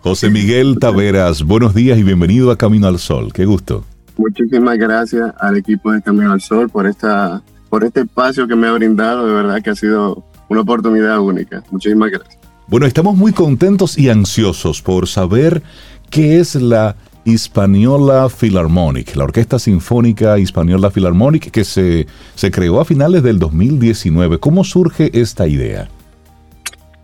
José 0.00 0.30
Miguel 0.30 0.78
Taveras, 0.80 1.44
buenos 1.44 1.76
días 1.76 1.96
y 1.96 2.02
bienvenido 2.02 2.50
a 2.50 2.58
Camino 2.58 2.88
al 2.88 2.98
Sol. 2.98 3.32
Qué 3.32 3.44
gusto. 3.44 3.84
Muchísimas 4.18 4.76
gracias 4.76 5.32
al 5.38 5.56
equipo 5.56 5.92
de 5.92 6.02
Camino 6.02 6.32
al 6.32 6.40
Sol 6.40 6.68
por 6.68 6.86
esta 6.86 7.40
por 7.70 7.84
este 7.84 8.00
espacio 8.00 8.48
que 8.48 8.56
me 8.56 8.66
ha 8.66 8.72
brindado, 8.72 9.26
de 9.26 9.32
verdad 9.32 9.62
que 9.62 9.70
ha 9.70 9.74
sido 9.74 10.24
una 10.48 10.62
oportunidad 10.62 11.20
única. 11.20 11.62
Muchísimas 11.70 12.10
gracias. 12.10 12.38
Bueno, 12.66 12.86
estamos 12.86 13.16
muy 13.16 13.32
contentos 13.32 13.96
y 13.96 14.08
ansiosos 14.08 14.82
por 14.82 15.06
saber 15.06 15.62
qué 16.10 16.40
es 16.40 16.54
la 16.54 16.96
Hispaniola 17.24 18.28
Philharmonic, 18.28 19.14
la 19.14 19.24
Orquesta 19.24 19.58
Sinfónica 19.58 20.38
Hispaniola 20.38 20.90
Philharmonic 20.90 21.50
que 21.50 21.64
se, 21.64 22.06
se 22.34 22.50
creó 22.50 22.80
a 22.80 22.84
finales 22.84 23.22
del 23.22 23.38
2019. 23.38 24.38
¿Cómo 24.38 24.64
surge 24.64 25.10
esta 25.18 25.46
idea? 25.46 25.88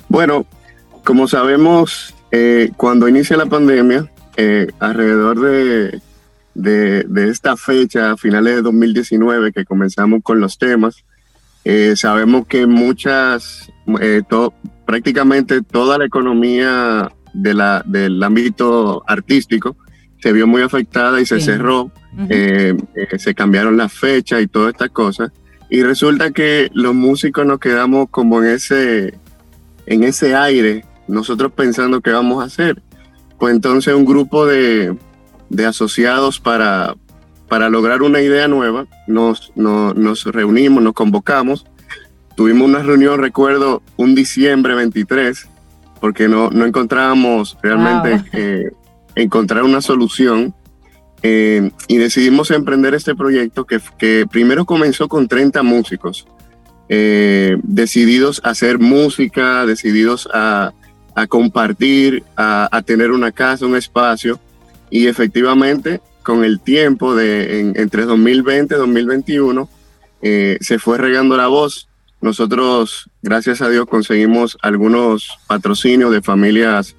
Bueno, 0.09 0.47
como 1.05 1.29
sabemos, 1.29 2.15
eh, 2.33 2.73
cuando 2.77 3.07
inicia 3.07 3.37
la 3.37 3.47
pandemia, 3.47 4.11
eh, 4.37 4.67
alrededor 4.81 5.41
de, 5.41 6.01
de, 6.55 7.07
esta 7.31 7.57
fecha, 7.57 8.13
a 8.13 8.17
finales 8.17 8.57
de 8.57 8.63
2019, 8.63 9.53
que 9.53 9.65
comenzamos 9.65 10.21
con 10.23 10.41
los 10.41 10.59
temas, 10.59 11.05
eh, 11.65 11.95
sabemos 11.97 12.47
que 12.47 12.67
muchas, 12.67 13.71
prácticamente 14.85 15.63
toda 15.63 15.99
la 15.99 16.05
economía 16.05 17.11
de 17.33 17.55
la, 17.55 17.83
del 17.87 18.23
ámbito 18.23 19.03
artístico 19.07 19.77
se 20.21 20.33
vio 20.33 20.47
muy 20.47 20.63
afectada 20.63 21.21
y 21.21 21.27
se 21.27 21.41
cerró, 21.41 21.91
se 23.19 23.35
cambiaron 23.35 23.77
las 23.77 23.93
fechas 23.93 24.43
y 24.43 24.47
todas 24.47 24.73
estas 24.73 24.91
cosas. 24.91 25.33
Y 25.71 25.83
resulta 25.83 26.31
que 26.31 26.71
los 26.73 26.95
músicos 26.95 27.45
nos 27.47 27.59
quedamos 27.59 28.09
como 28.11 28.43
en 28.43 28.51
ese, 28.51 29.19
en 29.87 30.05
ese 30.05 30.35
aire, 30.35 30.85
nosotros 31.09 31.53
pensando 31.53 32.01
qué 32.01 32.11
vamos 32.11 32.43
a 32.43 32.47
hacer. 32.47 32.83
Pues 33.39 33.55
entonces 33.55 33.95
un 33.95 34.05
grupo 34.05 34.47
de, 34.47 34.97
de 35.55 35.67
asociados 35.67 36.41
para, 36.41 36.97
para 37.49 37.69
lograr 37.69 38.03
una 38.03 38.21
idea 38.21 38.49
nueva, 38.49 38.87
nos, 39.07 39.53
nos 39.55 40.25
reunimos, 40.25 40.83
nos 40.83 40.95
convocamos, 40.95 41.67
tuvimos 42.37 42.69
una 42.69 42.83
reunión, 42.83 43.21
recuerdo, 43.21 43.83
un 43.97 44.15
diciembre 44.15 44.75
23, 44.75 45.49
porque 46.01 46.29
no, 46.29 46.51
no 46.51 46.67
encontrábamos 46.67 47.57
realmente 47.63 48.25
eh, 48.33 48.71
encontrar 49.15 49.63
una 49.63 49.81
solución. 49.81 50.55
Eh, 51.27 51.71
y 51.89 51.97
decidimos 51.97 52.51
emprender 52.51 52.95
este 52.95 53.15
proyecto 53.15 53.65
que, 53.65 53.81
que 53.97 54.27
primero 54.31 54.67
comenzó 54.67 55.09
con 55.09 55.27
30 55.27 55.63
músicos, 55.63 56.27
eh, 56.91 57.57
decididos 57.63 58.43
a 58.45 58.51
hacer 58.51 58.79
música, 58.79 59.65
decididos 59.65 60.29
a, 60.35 60.75
a 61.15 61.27
compartir, 61.27 62.25
a, 62.37 62.69
a, 62.71 62.83
tener 62.83 63.11
una 63.11 63.33
casa, 63.33 63.65
un 63.65 63.75
espacio. 63.77 64.39
Y 64.95 65.09
efectivamente, 65.09 66.01
con 66.23 66.45
el 66.45 66.61
tiempo 66.61 67.17
de 67.17 67.73
entre 67.75 68.05
2020 68.05 68.77
y 68.77 68.79
2021, 68.79 69.69
eh, 70.23 70.57
se 70.61 70.79
fue 70.79 70.99
regando 70.99 71.37
la 71.37 71.49
voz. 71.49 71.89
Nosotros, 72.21 73.11
gracias 73.21 73.61
a 73.61 73.69
Dios, 73.69 73.87
conseguimos 73.87 74.57
algunos 74.63 75.37
patrocinios 75.49 76.13
de 76.13 76.23
familias 76.23 76.95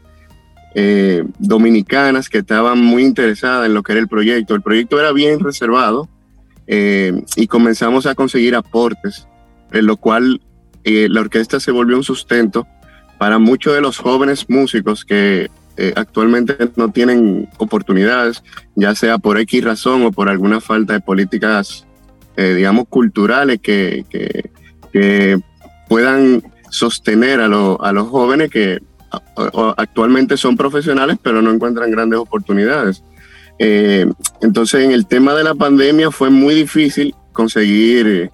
eh, 0.76 1.24
dominicanas 1.39 2.28
que 2.28 2.39
estaban 2.39 2.80
muy 2.80 3.06
interesadas 3.06 3.66
en 3.66 3.74
lo 3.74 3.82
que 3.82 3.93
era 3.93 4.02
el 4.02 4.10
proyecto. 4.10 4.56
El 4.56 4.62
proyecto 4.62 5.00
era 5.00 5.14
bien 5.14 5.39
reservado 5.39 6.10
eh, 6.68 7.24
y 7.38 7.48
comenzamos 7.48 8.08
a 8.08 8.14
conseguir 8.14 8.56
aportes, 8.56 9.26
en 9.72 9.86
lo 9.86 9.96
cual 9.96 10.41
la 10.84 11.22
orquesta 11.22 11.62
se 11.62 11.72
volvió 11.72 11.96
un 11.96 12.04
sustento 12.04 12.68
para 13.18 13.39
muchos 13.39 13.74
de 13.74 13.80
los 13.80 14.00
jóvenes 14.00 14.50
músicos 14.50 15.06
que 15.06 15.50
eh, 15.78 15.93
actualmente 15.95 16.55
no 16.78 16.89
tienen 16.91 17.49
oportunidades, 17.57 18.43
ya 18.76 18.95
sea 18.95 19.17
por 19.17 19.38
X 19.39 19.63
razón 19.63 20.03
o 20.03 20.11
por 20.11 20.30
alguna 20.30 20.61
falta 20.61 20.93
de 20.93 21.01
políticas, 21.01 21.86
eh, 22.38 22.53
digamos, 22.53 22.86
culturales 22.88 23.59
que, 23.61 24.05
que, 24.09 24.51
que 24.93 25.39
puedan 25.89 26.43
sostener 26.69 27.41
a, 27.41 27.49
lo, 27.49 27.82
a, 27.84 27.91
los 27.91 28.07
jóvenes 28.07 28.49
que 28.51 28.82
actualmente 29.78 30.36
son 30.36 30.57
profesionales 30.57 31.17
pero 31.21 31.41
no 31.41 31.51
encuentran 31.51 31.91
grandes 31.91 32.19
oportunidades. 32.19 33.03
Eh, 33.59 34.05
entonces 34.41 34.84
en 34.84 34.91
el 34.91 35.07
tema 35.07 35.34
de 35.34 35.43
la 35.43 35.55
pandemia 35.55 36.11
fue 36.11 36.30
muy 36.30 36.55
difícil 36.55 37.13
conseguir, 37.32 38.32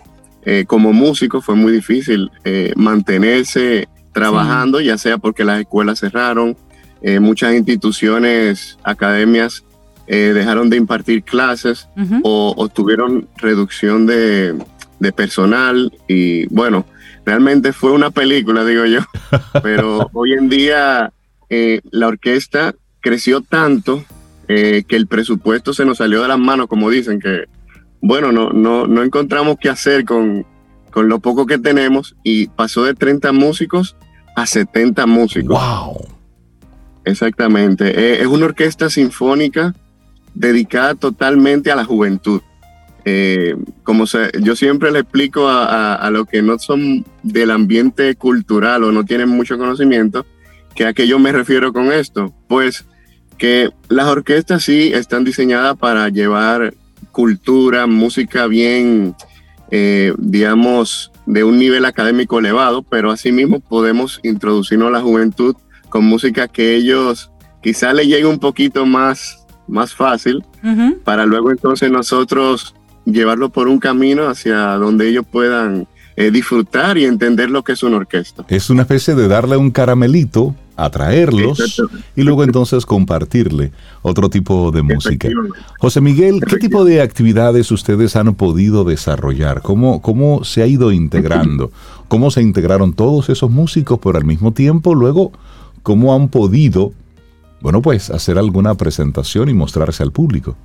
como 0.68 0.92
músico 0.94 1.42
fue 1.42 1.56
muy 1.56 1.72
difícil 1.72 2.32
mantenerse 2.76 3.88
trabajando, 4.12 4.80
sí. 4.80 4.86
ya 4.86 4.98
sea 4.98 5.18
porque 5.18 5.44
las 5.44 5.60
escuelas 5.60 6.00
cerraron, 6.00 6.56
eh, 7.02 7.20
muchas 7.20 7.54
instituciones, 7.56 8.78
academias 8.84 9.64
eh, 10.08 10.32
dejaron 10.34 10.70
de 10.70 10.78
impartir 10.78 11.24
clases 11.24 11.88
uh 11.96 12.02
-huh. 12.02 12.22
o, 12.24 12.54
o, 12.58 12.70
tuvieron 12.70 13.28
reducción 13.38 14.06
de, 14.06 14.56
de, 15.00 15.12
personal 15.12 15.92
y 16.08 16.46
bueno, 16.48 16.86
realmente 17.26 17.74
fue 17.74 17.92
una 17.92 18.12
película, 18.12 18.66
digo 18.66 18.86
yo, 18.86 19.00
pero 19.64 20.10
hoy 20.14 20.34
en 20.34 20.50
día 20.50 21.12
eh, 21.50 21.82
la 21.92 22.08
orquesta 22.08 22.76
creció 23.00 23.42
tanto 23.42 24.04
que 24.48 24.98
el 24.98 25.08
presupuesto 25.08 25.74
se 25.74 25.86
nos 25.86 26.00
salió 26.00 26.22
de 26.22 26.28
las 26.28 26.38
manos, 26.38 26.68
como 26.68 26.90
dicen, 26.90 27.22
que 27.22 27.46
bueno, 28.02 28.34
no, 28.34 28.50
no, 28.50 28.86
no 28.86 29.02
encontramos 29.02 29.56
qué 29.62 29.70
hacer 29.70 30.04
con, 30.04 30.46
con 30.92 31.08
lo 31.08 31.20
poco 31.20 31.46
que 31.46 31.58
tenemos 31.58 32.18
y 32.22 32.48
pasó 32.48 32.84
de 32.84 32.94
30 32.94 33.32
músicos 33.32 33.96
a 34.36 34.46
70 34.46 35.06
músicos. 35.06 35.58
¡Wow! 35.58 36.21
Exactamente. 37.06 37.88
Eh, 37.88 38.22
es 38.22 38.28
una 38.28 38.46
orquesta 38.46 38.90
sinfónica 38.90 39.74
dedicada 40.34 40.96
totalmente 40.96 41.72
a 41.72 41.76
la 41.76 41.86
juventud. 41.86 42.42
Eh, 43.04 43.56
como 43.84 44.06
se, 44.06 44.30
yo 44.42 44.56
siempre 44.56 44.92
le 44.92 45.00
explico 45.00 45.48
a, 45.48 45.66
a, 45.66 45.96
a 45.96 46.12
los 46.12 46.28
que 46.28 46.42
no 46.42 46.60
son 46.60 47.04
del 47.24 47.50
ambiente 47.52 48.16
cultural 48.16 48.84
o 48.84 48.92
no 48.92 49.04
tienen 49.04 49.30
mucho 49.30 49.58
conocimiento, 49.58 50.26
que 50.76 50.86
a 50.86 50.94
qué 50.94 51.08
yo 51.08 51.18
me 51.18 51.32
refiero 51.32 51.74
con 51.74 51.92
esto. 51.92 52.34
Pues 52.48 52.86
que 53.38 53.72
las 53.90 54.06
orquestas 54.08 54.64
sí 54.64 54.92
están 54.94 55.24
diseñadas 55.24 55.76
para 55.76 56.10
llevar 56.10 56.76
cultura, 57.12 57.88
música 57.88 58.46
bien, 58.46 59.16
eh, 59.72 60.14
digamos, 60.20 61.12
de 61.26 61.44
un 61.44 61.58
nivel 61.58 61.86
académico 61.86 62.38
elevado, 62.38 62.84
pero 62.84 63.10
asimismo 63.10 63.60
podemos 63.60 64.20
introducirnos 64.24 64.90
a 64.90 64.92
la 64.92 65.02
juventud 65.02 65.56
con 65.92 66.06
música 66.06 66.48
que 66.48 66.74
ellos 66.76 67.30
quizá 67.62 67.94
le 67.94 68.08
llegue 68.08 68.26
un 68.26 68.40
poquito 68.40 68.88
más, 68.88 69.46
más 69.68 69.94
fácil, 69.94 70.44
uh 70.64 70.68
-huh. 70.68 70.98
para 71.04 71.28
luego 71.28 71.52
entonces 71.52 71.92
nosotros 71.92 72.74
llevarlo 73.06 73.50
por 73.50 73.68
un 73.68 73.78
camino 73.78 74.28
hacia 74.28 74.58
donde 74.78 75.10
ellos 75.10 75.26
puedan 75.30 75.88
eh, 76.16 76.32
disfrutar 76.32 76.98
y 76.98 77.06
entender 77.06 77.50
lo 77.50 77.64
que 77.64 77.74
es 77.74 77.84
una 77.84 77.98
orquesta. 77.98 78.46
Es 78.48 78.70
una 78.70 78.82
especie 78.82 79.16
de 79.16 79.28
darle 79.28 79.58
un 79.58 79.72
caramelito, 79.72 80.56
atraerlos 80.76 81.82
y 82.16 82.24
luego 82.24 82.44
entonces 82.44 82.86
compartirle 82.86 83.72
otro 84.02 84.30
tipo 84.30 84.72
de 84.72 84.82
música. 84.82 85.30
José 85.80 86.02
Miguel, 86.02 86.42
¿qué 86.48 86.58
tipo 86.58 86.84
de 86.86 87.02
actividades 87.02 87.72
ustedes 87.72 88.16
han 88.16 88.34
podido 88.36 88.84
desarrollar? 88.84 89.62
¿Cómo, 89.62 90.02
cómo 90.02 90.44
se 90.44 90.64
ha 90.64 90.68
ido 90.68 90.92
integrando? 90.92 91.72
¿Cómo 92.08 92.32
se 92.32 92.42
integraron 92.42 92.94
todos 92.94 93.30
esos 93.30 93.50
músicos, 93.50 94.00
pero 94.04 94.18
al 94.18 94.26
mismo 94.26 94.52
tiempo 94.52 94.96
luego 94.96 95.32
cómo 95.84 96.14
han 96.14 96.30
podido, 96.30 96.94
bueno, 97.62 97.82
pues 97.82 98.10
hacer 98.10 98.38
alguna 98.38 98.76
presentación 98.76 99.50
y 99.50 99.54
mostrarse 99.54 100.04
al 100.04 100.12
público. 100.12 100.56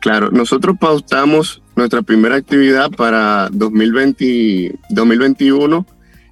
Claro, 0.00 0.30
nosotros 0.30 0.76
pautamos 0.78 1.62
nuestra 1.76 2.02
primera 2.02 2.36
actividad 2.36 2.90
para 2.90 3.48
2020, 3.50 4.78
2021 4.90 5.86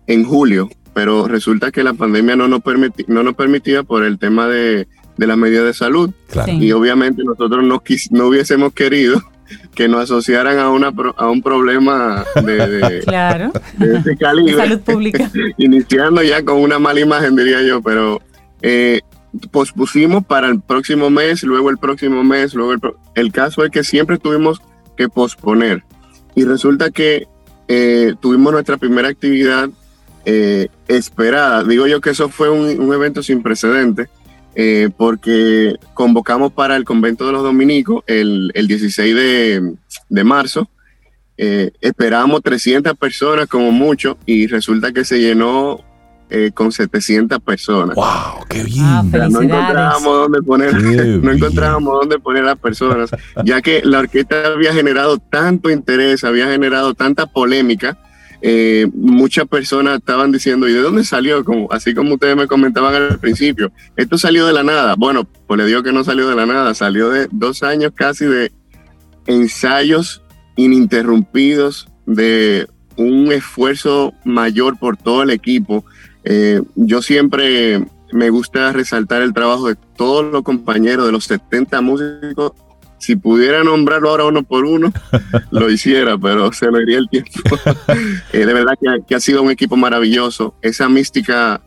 en 0.08 0.24
julio, 0.24 0.68
pero 0.92 1.26
resulta 1.26 1.70
que 1.70 1.82
la 1.82 1.94
pandemia 1.94 2.36
no 2.36 2.48
nos, 2.48 2.60
permiti, 2.60 3.04
no 3.08 3.22
nos 3.22 3.34
permitía 3.34 3.82
por 3.82 4.04
el 4.04 4.18
tema 4.18 4.46
de, 4.46 4.88
de 5.16 5.26
las 5.26 5.38
medidas 5.38 5.64
de 5.64 5.74
salud. 5.74 6.10
Claro. 6.28 6.52
Y 6.52 6.72
obviamente 6.72 7.24
nosotros 7.24 7.64
no, 7.64 7.80
quis, 7.80 8.12
no 8.12 8.26
hubiésemos 8.26 8.74
querido 8.74 9.22
que 9.74 9.88
nos 9.88 10.02
asociaran 10.02 10.58
a, 10.58 10.70
una, 10.70 10.92
a 11.16 11.28
un 11.28 11.42
problema 11.42 12.24
de, 12.36 12.66
de, 12.66 13.00
claro. 13.06 13.52
de 13.78 14.16
calibre. 14.16 14.52
De 14.52 14.58
salud 14.58 14.80
pública. 14.80 15.30
Iniciando 15.56 16.22
ya 16.22 16.44
con 16.44 16.58
una 16.58 16.78
mala 16.78 17.00
imagen, 17.00 17.36
diría 17.36 17.62
yo, 17.62 17.82
pero 17.82 18.20
eh, 18.60 19.00
pospusimos 19.50 20.24
para 20.24 20.48
el 20.48 20.60
próximo 20.60 21.10
mes, 21.10 21.42
luego 21.42 21.70
el 21.70 21.78
próximo 21.78 22.22
mes, 22.22 22.54
luego 22.54 22.72
el, 22.72 22.80
el 23.14 23.32
caso 23.32 23.64
es 23.64 23.70
que 23.70 23.84
siempre 23.84 24.18
tuvimos 24.18 24.60
que 24.96 25.08
posponer. 25.08 25.84
Y 26.34 26.44
resulta 26.44 26.90
que 26.90 27.26
eh, 27.68 28.14
tuvimos 28.20 28.52
nuestra 28.52 28.76
primera 28.76 29.08
actividad 29.08 29.68
eh, 30.24 30.68
esperada. 30.88 31.64
Digo 31.64 31.86
yo 31.86 32.00
que 32.00 32.10
eso 32.10 32.28
fue 32.28 32.50
un, 32.50 32.80
un 32.80 32.92
evento 32.92 33.22
sin 33.22 33.42
precedentes 33.42 34.08
eh, 34.54 34.90
porque 34.96 35.76
convocamos 35.94 36.52
para 36.52 36.76
el 36.76 36.84
convento 36.84 37.26
de 37.26 37.32
los 37.32 37.42
dominicos 37.42 38.04
el, 38.06 38.50
el 38.54 38.66
16 38.66 39.14
de, 39.14 39.74
de 40.08 40.24
marzo. 40.24 40.68
Eh, 41.38 41.70
esperábamos 41.80 42.42
300 42.42 42.96
personas 42.96 43.46
como 43.48 43.72
mucho 43.72 44.18
y 44.26 44.46
resulta 44.46 44.92
que 44.92 45.04
se 45.04 45.20
llenó 45.20 45.80
eh, 46.34 46.50
con 46.54 46.72
700 46.72 47.40
personas. 47.40 47.94
¡Wow! 47.94 48.46
¡Qué 48.48 48.62
bien! 48.64 48.84
Ah, 48.84 49.04
sea, 49.10 49.28
no 49.28 49.42
encontrábamos 49.42 50.02
dónde 50.02 50.42
poner, 50.42 50.74
no 51.22 51.30
encontrábamos 51.32 52.00
dónde 52.00 52.18
poner 52.18 52.42
a 52.44 52.46
las 52.46 52.58
personas, 52.58 53.10
ya 53.44 53.60
que 53.60 53.82
la 53.84 53.98
orquesta 53.98 54.46
había 54.46 54.72
generado 54.72 55.18
tanto 55.18 55.68
interés, 55.70 56.24
había 56.24 56.46
generado 56.46 56.94
tanta 56.94 57.26
polémica 57.26 57.98
eh, 58.44 58.88
muchas 58.92 59.46
personas 59.46 59.98
estaban 59.98 60.32
diciendo, 60.32 60.68
¿y 60.68 60.72
de 60.72 60.80
dónde 60.80 61.04
salió? 61.04 61.44
Como, 61.44 61.72
así 61.72 61.94
como 61.94 62.14
ustedes 62.14 62.36
me 62.36 62.48
comentaban 62.48 62.92
al 62.92 63.18
principio, 63.20 63.70
esto 63.96 64.18
salió 64.18 64.46
de 64.46 64.52
la 64.52 64.64
nada. 64.64 64.96
Bueno, 64.98 65.28
pues 65.46 65.58
le 65.58 65.66
digo 65.66 65.84
que 65.84 65.92
no 65.92 66.02
salió 66.02 66.28
de 66.28 66.34
la 66.34 66.44
nada, 66.44 66.74
salió 66.74 67.08
de 67.10 67.28
dos 67.30 67.62
años 67.62 67.92
casi 67.94 68.24
de 68.24 68.50
ensayos 69.26 70.22
ininterrumpidos, 70.56 71.88
de 72.04 72.66
un 72.96 73.30
esfuerzo 73.30 74.12
mayor 74.24 74.76
por 74.76 74.96
todo 74.96 75.22
el 75.22 75.30
equipo. 75.30 75.84
Eh, 76.24 76.62
yo 76.74 77.00
siempre 77.00 77.86
me 78.12 78.30
gusta 78.30 78.72
resaltar 78.72 79.22
el 79.22 79.32
trabajo 79.32 79.68
de 79.68 79.76
todos 79.96 80.30
los 80.32 80.42
compañeros, 80.42 81.06
de 81.06 81.12
los 81.12 81.24
70 81.24 81.80
músicos 81.80 82.52
si 83.02 83.16
pudiera 83.16 83.64
nombrarlo 83.64 84.10
ahora 84.10 84.26
uno 84.26 84.44
por 84.44 84.64
uno, 84.64 84.92
lo 85.50 85.68
hiciera, 85.68 86.16
pero 86.16 86.52
se 86.52 86.70
me 86.70 86.82
iría 86.82 86.98
el 86.98 87.08
tiempo. 87.08 87.30
eh, 88.32 88.46
de 88.46 88.54
verdad 88.54 88.74
que, 88.80 88.88
que, 89.08 89.14
ha 89.16 89.20
sido 89.20 89.42
un 89.42 89.50
equipo 89.50 89.76
maravilloso. 89.76 90.54
Esa 90.62 90.88
mística 90.88 91.60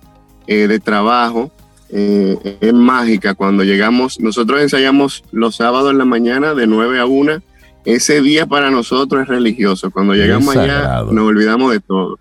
eh, 0.48 0.68
de 0.68 0.80
trabajo 0.80 1.52
eh, 1.90 2.58
es 2.62 2.74
mágica. 2.74 3.34
Cuando 3.34 3.66
llegamos, 3.66 4.18
nosotros 4.22 4.62
ensayamos 4.62 5.26
los 5.34 5.58
sábados 5.58 5.92
en 5.92 5.98
la 5.98 6.06
mañana 6.06 6.54
de 6.54 6.68
9 6.68 7.02
a 7.02 7.06
1. 7.06 7.42
Ese 7.84 8.22
día 8.22 8.46
para 8.46 8.72
nosotros 8.72 9.24
es 9.24 9.28
religioso. 9.28 9.92
Cuando 9.92 10.14
llegamos 10.14 10.56
allá 10.56 11.04
nos 11.12 11.26
olvidamos 11.26 11.74
de 11.74 11.82
todo. 11.82 12.18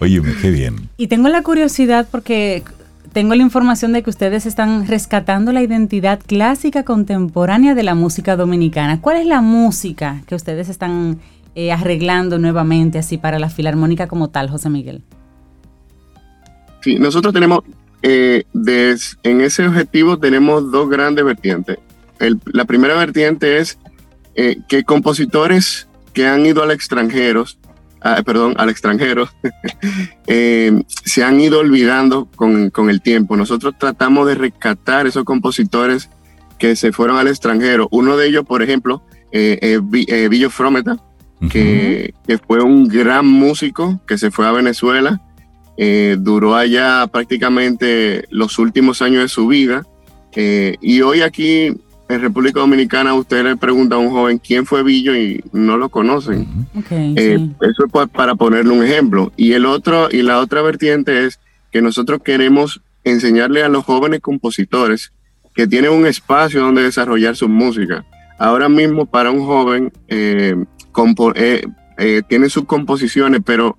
Óyeme, 0.00 0.34
qué 0.40 0.50
bien. 0.50 0.88
Y 0.96 1.08
tengo 1.08 1.28
la 1.28 1.42
curiosidad 1.42 2.08
porque 2.10 2.62
tengo 3.14 3.36
la 3.36 3.42
información 3.42 3.92
de 3.92 4.02
que 4.02 4.10
ustedes 4.10 4.44
están 4.44 4.88
rescatando 4.88 5.52
la 5.52 5.62
identidad 5.62 6.18
clásica 6.26 6.82
contemporánea 6.82 7.76
de 7.76 7.84
la 7.84 7.94
música 7.94 8.36
dominicana. 8.36 9.00
¿Cuál 9.00 9.18
es 9.18 9.26
la 9.26 9.40
música 9.40 10.22
que 10.26 10.34
ustedes 10.34 10.68
están 10.68 11.20
eh, 11.54 11.70
arreglando 11.70 12.40
nuevamente 12.40 12.98
así 12.98 13.16
para 13.16 13.38
la 13.38 13.50
filarmónica 13.50 14.08
como 14.08 14.30
tal, 14.30 14.50
José 14.50 14.68
Miguel? 14.68 15.02
Sí, 16.80 16.98
nosotros 16.98 17.32
tenemos, 17.32 17.60
eh, 18.02 18.46
en 19.22 19.40
ese 19.40 19.68
objetivo 19.68 20.18
tenemos 20.18 20.72
dos 20.72 20.90
grandes 20.90 21.24
vertientes. 21.24 21.78
la 22.18 22.64
primera 22.64 22.96
vertiente 22.96 23.58
es 23.58 23.78
eh, 24.34 24.58
que 24.68 24.82
compositores 24.82 25.86
que 26.12 26.26
han 26.26 26.44
ido 26.44 26.64
al 26.64 26.72
extranjero 26.72 27.44
Ah, 28.06 28.22
perdón, 28.22 28.52
al 28.58 28.68
extranjero, 28.68 29.30
eh, 30.26 30.82
se 31.06 31.24
han 31.24 31.40
ido 31.40 31.60
olvidando 31.60 32.28
con, 32.36 32.68
con, 32.68 32.90
el 32.90 33.00
tiempo. 33.00 33.34
Nosotros 33.34 33.76
tratamos 33.78 34.26
de 34.26 34.34
rescatar 34.34 35.06
esos 35.06 35.24
compositores 35.24 36.10
que 36.58 36.76
se 36.76 36.92
fueron 36.92 37.16
al 37.16 37.28
extranjero. 37.28 37.88
Uno 37.90 38.18
de 38.18 38.26
ellos, 38.26 38.44
por 38.44 38.62
ejemplo, 38.62 39.02
eh, 39.32 39.58
eh, 39.90 40.28
Villo 40.28 40.50
Frometa, 40.50 40.98
que, 41.48 42.12
que, 42.28 42.36
fue 42.36 42.62
un 42.62 42.88
gran 42.88 43.26
músico 43.26 43.98
que 44.06 44.18
se 44.18 44.30
fue 44.30 44.46
a 44.46 44.52
Venezuela, 44.52 45.22
duró 46.18 46.56
allá 46.56 47.06
prácticamente 47.06 48.26
los 48.28 48.58
últimos 48.58 49.00
años 49.00 49.22
de 49.22 49.28
su 49.28 49.46
vida. 49.46 49.82
y 50.36 51.00
hoy 51.00 51.22
aquí 51.22 51.74
en 52.08 52.20
República 52.20 52.60
Dominicana 52.60 53.14
usted 53.14 53.44
le 53.44 53.56
pregunta 53.56 53.96
a 53.96 53.98
un 53.98 54.10
joven 54.10 54.38
quién 54.38 54.66
fue 54.66 54.82
Villo 54.82 55.16
y 55.16 55.42
no 55.52 55.76
lo 55.76 55.88
conocen. 55.88 56.46
Eh, 56.90 57.38
eso 57.60 57.84
es 57.86 58.10
para 58.10 58.34
ponerle 58.34 58.72
un 58.72 58.84
ejemplo. 58.84 59.32
Y 59.36 59.52
el 59.52 59.64
otro 59.64 60.08
y 60.10 60.22
la 60.22 60.38
otra 60.38 60.60
vertiente 60.62 61.26
es 61.26 61.40
que 61.70 61.80
nosotros 61.80 62.20
queremos 62.22 62.82
enseñarle 63.04 63.62
a 63.62 63.68
los 63.68 63.84
jóvenes 63.84 64.20
compositores 64.20 65.12
que 65.54 65.66
tienen 65.66 65.92
un 65.92 66.06
espacio 66.06 66.60
donde 66.60 66.82
desarrollar 66.82 67.36
su 67.36 67.48
música. 67.48 68.04
Ahora 68.38 68.68
mismo 68.68 69.06
para 69.06 69.30
un 69.30 69.46
joven 69.46 69.92
eh, 70.08 70.54
eh, 71.96 72.22
tiene 72.28 72.48
sus 72.50 72.64
composiciones, 72.64 73.40
pero 73.44 73.78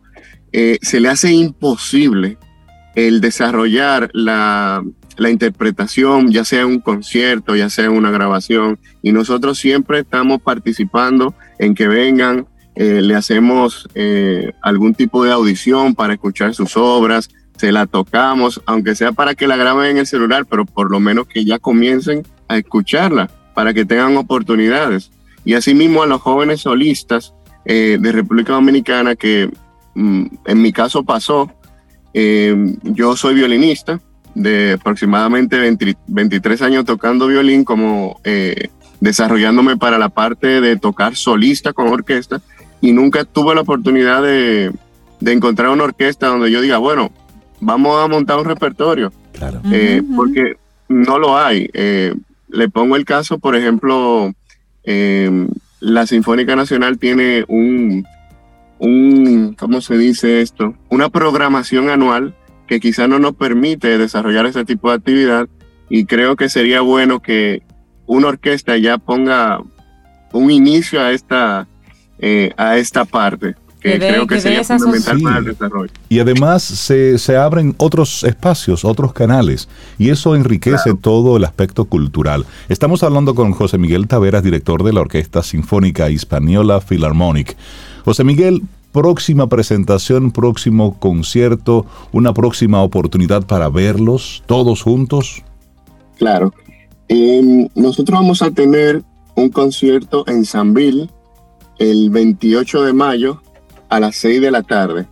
se 0.82 1.02
le 1.02 1.10
hace 1.10 1.34
imposible 1.34 2.38
el 2.96 3.20
desarrollar 3.20 4.10
la, 4.14 4.82
la 5.18 5.30
interpretación, 5.30 6.32
ya 6.32 6.44
sea 6.44 6.66
un 6.66 6.80
concierto, 6.80 7.56
ya 7.56 7.70
sea 7.70 7.90
una 7.90 8.12
grabación, 8.12 8.80
y 9.02 9.12
nosotros 9.12 9.58
siempre 9.58 10.00
estamos 10.00 10.42
participando 10.42 11.34
en 11.60 11.74
que 11.76 11.88
vengan, 11.88 12.48
eh, 12.76 13.02
le 13.02 13.16
hacemos 13.16 13.88
eh, 13.96 14.52
algún 14.62 14.94
tipo 14.94 15.24
de 15.24 15.32
audición 15.32 15.96
para 15.96 16.14
escuchar 16.14 16.54
sus 16.54 16.76
obras, 16.76 17.30
se 17.56 17.72
la 17.72 17.86
tocamos, 17.86 18.62
aunque 18.66 18.96
sea 18.96 19.14
para 19.14 19.34
que 19.34 19.48
la 19.48 19.56
graben 19.56 19.92
en 19.92 19.98
el 19.98 20.08
celular, 20.08 20.46
pero 20.46 20.66
por 20.66 20.92
lo 20.92 21.00
menos 21.00 21.28
que 21.28 21.46
ya 21.46 21.58
comiencen 21.58 22.24
a 22.50 22.58
escucharla, 22.58 23.30
para 23.54 23.74
que 23.74 23.86
tengan 23.86 24.18
oportunidades. 24.18 25.12
Y 25.46 25.54
asimismo 25.54 26.04
a 26.04 26.08
los 26.08 26.22
jóvenes 26.22 26.62
solistas 26.62 27.34
eh, 27.64 27.98
de 28.00 28.12
República 28.12 28.54
Dominicana, 28.54 29.16
que 29.16 29.50
mm, 29.94 30.26
en 30.46 30.62
mi 30.62 30.74
caso 30.74 31.04
pasó, 31.04 31.52
yo 32.84 33.18
soy 33.18 33.36
violinista, 33.36 34.00
de 34.36 34.74
aproximadamente 34.74 35.58
23 36.08 36.62
años 36.62 36.86
tocando 36.86 37.28
violín, 37.28 37.64
como 37.64 38.20
eh, 38.24 38.70
desarrollándome 39.00 39.78
para 39.78 39.98
la 39.98 40.10
parte 40.10 40.62
de 40.62 40.76
tocar 40.78 41.16
solista 41.16 41.74
con 41.74 41.88
orquesta 41.88 42.42
y 42.82 42.92
nunca 42.92 43.24
tuve 43.24 43.56
la 43.56 43.62
oportunidad 43.62 44.22
de, 44.22 44.72
encontrar 45.26 45.70
una 45.70 45.86
orquesta 45.86 46.28
donde 46.28 46.52
yo 46.52 46.62
diga, 46.62 46.78
bueno, 46.78 47.12
vamos 47.62 48.04
a 48.04 48.08
montar 48.08 48.38
un 48.38 48.46
repertorio, 48.46 49.12
eh, 49.72 50.04
porque 50.16 50.58
no 50.90 51.18
lo 51.18 51.38
hay. 51.38 51.70
Eh, 51.74 52.14
le 52.50 52.70
pongo 52.70 52.96
el 52.96 53.06
caso, 53.06 53.40
por 53.40 53.56
ejemplo, 53.56 54.34
la 55.80 56.06
Sinfónica 56.06 56.56
Nacional 56.56 57.00
tiene 57.00 57.46
un, 57.48 58.06
un, 58.80 59.56
¿cómo 59.58 59.82
se 59.82 59.98
dice 59.98 60.42
esto? 60.42 60.76
Una 60.90 61.10
programación 61.10 61.90
anual 61.90 62.36
que 62.68 62.80
quizá 62.80 63.08
no 63.08 63.20
nos 63.20 63.36
permite 63.36 63.98
desarrollar 63.98 64.46
ese 64.46 64.66
tipo 64.66 64.90
de 64.90 64.96
actividad 64.96 65.48
y 65.90 66.06
creo 66.06 66.36
que 66.36 66.50
sería 66.50 66.82
bueno 66.82 67.22
que 67.22 67.64
una 68.08 68.28
orquesta 68.28 68.78
ya 68.78 68.98
ponga 68.98 69.60
un 70.32 70.52
inicio 70.52 71.02
a 71.02 71.12
esta, 71.12 71.68
eh, 72.20 72.52
a 72.58 72.78
esta 72.78 73.06
parte. 73.06 73.56
Que, 73.80 74.00
creo 74.00 74.26
que, 74.26 74.42
sería 74.42 74.64
fundamental 74.64 75.22
para 75.22 75.38
el 75.38 75.46
desarrollo. 75.46 75.92
Y 76.10 76.18
además 76.18 76.64
se, 76.64 77.20
se, 77.20 77.38
abren 77.38 77.76
otros 77.78 78.24
espacios, 78.24 78.84
otros 78.84 79.14
canales, 79.14 79.70
y 80.00 80.10
eso 80.10 80.36
enriquece 80.36 80.96
todo 81.00 81.38
el 81.38 81.44
aspecto 81.44 81.86
cultural. 81.86 82.48
Estamos 82.68 83.04
hablando 83.04 83.36
con 83.36 83.52
José 83.52 83.78
Miguel 83.78 84.08
Taveras, 84.08 84.42
director 84.42 84.84
de 84.84 84.92
la 84.92 85.02
Orquesta 85.02 85.44
Sinfónica 85.44 86.10
Hispaniola 86.10 86.82
Philharmonic. 86.82 87.56
José 88.06 88.24
Miguel, 88.24 88.64
próxima 88.96 89.50
presentación, 89.50 90.32
próximo 90.32 90.98
concierto, 90.98 91.86
una 92.14 92.34
próxima 92.34 92.82
oportunidad 92.82 93.46
para 93.46 93.68
verlos 93.68 94.42
todos 94.46 94.82
juntos? 94.82 95.44
Claro. 96.18 96.54
Em, 97.10 97.68
nosotros 97.76 98.18
vamos 98.18 98.42
a 98.42 98.52
tener 98.52 99.04
un 99.36 99.50
concierto 99.50 100.24
en 100.28 100.46
Sanville 100.46 101.10
el 101.78 102.10
28 102.10 102.84
de 102.84 102.94
mayo 102.94 103.42
a 103.90 104.00
las 104.00 104.16
6 104.16 104.40
de 104.40 104.52
la 104.52 104.64
tarde. 104.64 105.06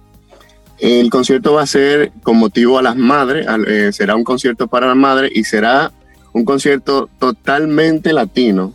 El 0.79 1.09
concierto 1.09 1.51
va 1.51 1.63
a 1.63 1.67
ser 1.67 2.13
con 2.23 2.37
motivo 2.37 2.79
a 2.79 2.81
las 2.81 2.95
madres, 2.95 3.45
eh, 3.67 3.89
será 3.91 4.15
un 4.15 4.23
concierto 4.23 4.67
para 4.67 4.87
las 4.87 4.95
madres 4.95 5.29
y 5.35 5.43
será 5.43 5.91
un 6.31 6.45
concierto 6.45 7.09
totalmente 7.19 8.13
latino. 8.13 8.73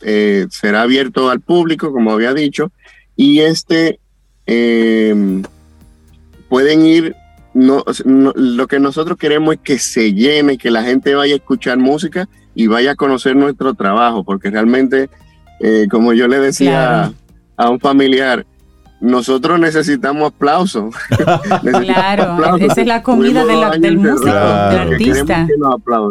Eh, 0.00 0.46
será 0.48 0.80
abierto 0.80 1.28
al 1.28 1.42
público, 1.42 1.92
como 1.92 2.12
había 2.12 2.32
dicho, 2.32 2.72
y 3.14 3.40
este 3.40 4.00
eh, 4.46 5.42
pueden 6.48 6.84
ir, 6.84 7.16
no, 7.54 7.84
lo 8.04 8.66
que 8.66 8.78
nosotros 8.80 9.16
queremos 9.18 9.54
es 9.54 9.60
que 9.60 9.78
se 9.78 10.12
llene, 10.12 10.58
que 10.58 10.70
la 10.70 10.82
gente 10.82 11.14
vaya 11.14 11.34
a 11.34 11.38
escuchar 11.38 11.78
música 11.78 12.28
y 12.54 12.66
vaya 12.66 12.92
a 12.92 12.96
conocer 12.96 13.36
nuestro 13.36 13.74
trabajo, 13.74 14.24
porque 14.24 14.50
realmente, 14.50 15.08
eh, 15.60 15.86
como 15.90 16.12
yo 16.12 16.28
le 16.28 16.38
decía 16.38 17.12
a 17.56 17.70
un 17.70 17.80
familiar, 17.80 18.46
nosotros 19.02 19.58
necesitamos 19.58 20.32
aplausos. 20.32 20.94
claro, 21.62 22.56
esa 22.56 22.80
es 22.80 22.86
la 22.86 23.02
comida 23.02 23.44
del 23.44 23.98
músico, 23.98 24.26
del 24.26 24.34
artista. 24.34 25.46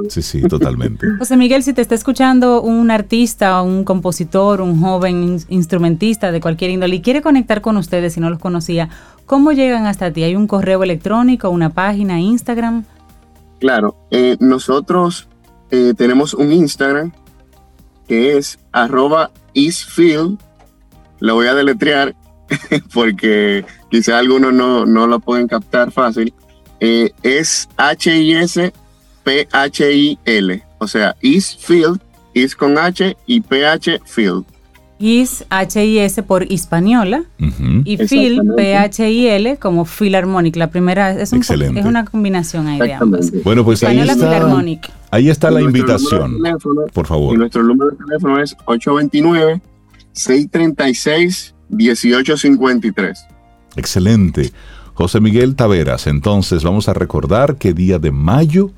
Sí, 0.09 0.21
sí, 0.21 0.41
totalmente. 0.41 1.07
José 1.17 1.37
Miguel, 1.37 1.63
si 1.63 1.71
te 1.73 1.81
está 1.81 1.95
escuchando 1.95 2.61
un 2.61 2.91
artista, 2.91 3.61
un 3.61 3.85
compositor, 3.85 4.59
un 4.59 4.81
joven 4.81 5.39
instrumentista 5.47 6.33
de 6.33 6.41
cualquier 6.41 6.71
índole 6.71 6.97
y 6.97 7.01
quiere 7.01 7.21
conectar 7.21 7.61
con 7.61 7.77
ustedes 7.77 8.13
si 8.13 8.19
no 8.19 8.29
los 8.29 8.39
conocía, 8.39 8.89
¿cómo 9.25 9.53
llegan 9.53 9.85
hasta 9.87 10.11
ti? 10.11 10.23
¿Hay 10.23 10.35
un 10.35 10.47
correo 10.47 10.83
electrónico, 10.83 11.49
una 11.49 11.69
página, 11.69 12.19
Instagram? 12.19 12.83
Claro, 13.59 13.95
eh, 14.11 14.35
nosotros 14.41 15.29
eh, 15.69 15.93
tenemos 15.95 16.33
un 16.33 16.51
Instagram 16.51 17.13
que 18.05 18.37
es 18.37 18.59
arroba 18.73 19.31
isfield, 19.53 20.37
lo 21.19 21.35
voy 21.35 21.47
a 21.47 21.53
deletrear, 21.53 22.15
porque 22.93 23.65
quizá 23.89 24.19
algunos 24.19 24.53
no, 24.53 24.85
no 24.85 25.07
lo 25.07 25.19
pueden 25.19 25.47
captar 25.47 25.91
fácil, 25.91 26.33
eh, 26.79 27.11
es 27.23 27.67
H-I-S-P-H-I-L. 27.77 28.73
O 30.79 30.87
sea, 30.87 31.15
is 31.21 31.55
field, 31.55 31.99
is 32.33 32.55
con 32.55 32.77
H 32.77 33.15
y 33.27 33.41
P-H 33.41 34.01
field. 34.05 34.45
Is 34.97 35.45
H-I-S 35.49 36.21
por 36.23 36.51
Hispaniola 36.51 37.23
y 37.85 37.97
Field, 37.97 38.55
P-H-I-L 38.55 39.57
como 39.57 39.85
Philharmonic. 39.85 40.55
La 40.55 40.69
primera 40.69 41.11
es, 41.11 41.33
un, 41.33 41.41
es 41.41 41.85
una 41.85 42.05
combinación 42.05 42.67
ahí 42.67 42.79
de 42.79 42.93
ambas. 42.93 43.31
Bueno, 43.43 43.65
pues 43.65 43.83
ahí 43.83 43.99
está, 43.99 44.47
ahí 45.09 45.29
está 45.29 45.49
la 45.49 45.61
invitación. 45.61 46.37
por 46.93 47.07
favor. 47.07 47.33
Y 47.33 47.37
nuestro 47.39 47.63
número 47.63 47.89
de 47.89 47.97
teléfono 47.97 48.39
es 48.43 48.55
829 48.65 49.59
636 50.13 51.50
1853. 51.71 53.25
Excelente. 53.75 54.51
José 54.93 55.19
Miguel 55.19 55.55
Taveras, 55.55 56.07
entonces 56.07 56.63
vamos 56.63 56.89
a 56.89 56.93
recordar 56.93 57.55
qué 57.55 57.73
día 57.73 57.97
de 57.97 58.11
mayo 58.11 58.71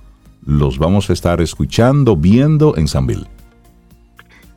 los 0.46 0.78
vamos 0.78 1.10
a 1.10 1.14
estar 1.14 1.42
escuchando, 1.42 2.16
viendo 2.16 2.78
en 2.78 2.88
Sanville. 2.88 3.28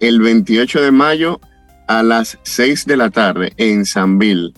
El 0.01 0.21
28 0.21 0.83
de 0.83 0.91
mayo 0.91 1.41
a 1.87 2.03
las 2.03 2.39
6 2.43 2.87
de 2.87 2.97
la 2.97 3.11
tarde 3.11 3.53
en 3.57 3.87
Sanville. 3.87 4.53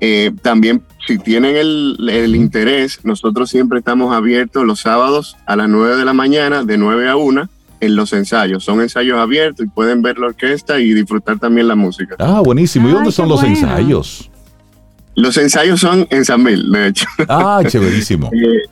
Eh, 0.00 0.32
también, 0.42 0.82
si 1.06 1.18
tienen 1.18 1.56
el, 1.56 1.96
el, 2.10 2.34
interés, 2.34 3.00
nosotros 3.04 3.50
siempre 3.50 3.78
estamos 3.78 4.14
abiertos 4.14 4.64
los 4.64 4.80
sábados 4.80 5.36
a 5.46 5.56
las 5.56 5.68
9 5.68 5.96
de 5.96 6.04
la 6.04 6.12
mañana, 6.12 6.64
de 6.64 6.76
9 6.76 7.08
a 7.08 7.16
1, 7.16 7.48
en 7.84 7.96
los 7.96 8.12
ensayos. 8.12 8.64
Son 8.64 8.80
ensayos 8.80 9.18
abiertos 9.18 9.66
y 9.66 9.68
pueden 9.68 10.02
ver 10.02 10.18
la 10.18 10.28
orquesta 10.28 10.78
y 10.80 10.92
disfrutar 10.92 11.38
también 11.38 11.68
la 11.68 11.74
música. 11.74 12.16
Ah, 12.18 12.40
buenísimo. 12.44 12.88
¿Y 12.88 12.92
dónde 12.92 13.12
son 13.12 13.28
los 13.28 13.42
ensayos? 13.42 14.30
Los 15.14 15.36
ensayos 15.36 15.80
son 15.80 16.06
en 16.10 16.24
San 16.24 16.42
Mil, 16.42 16.70
de 16.70 16.88
hecho. 16.88 17.06
Ah, 17.28 17.62
chéverísimo. 17.66 18.30
Eh, 18.32 18.62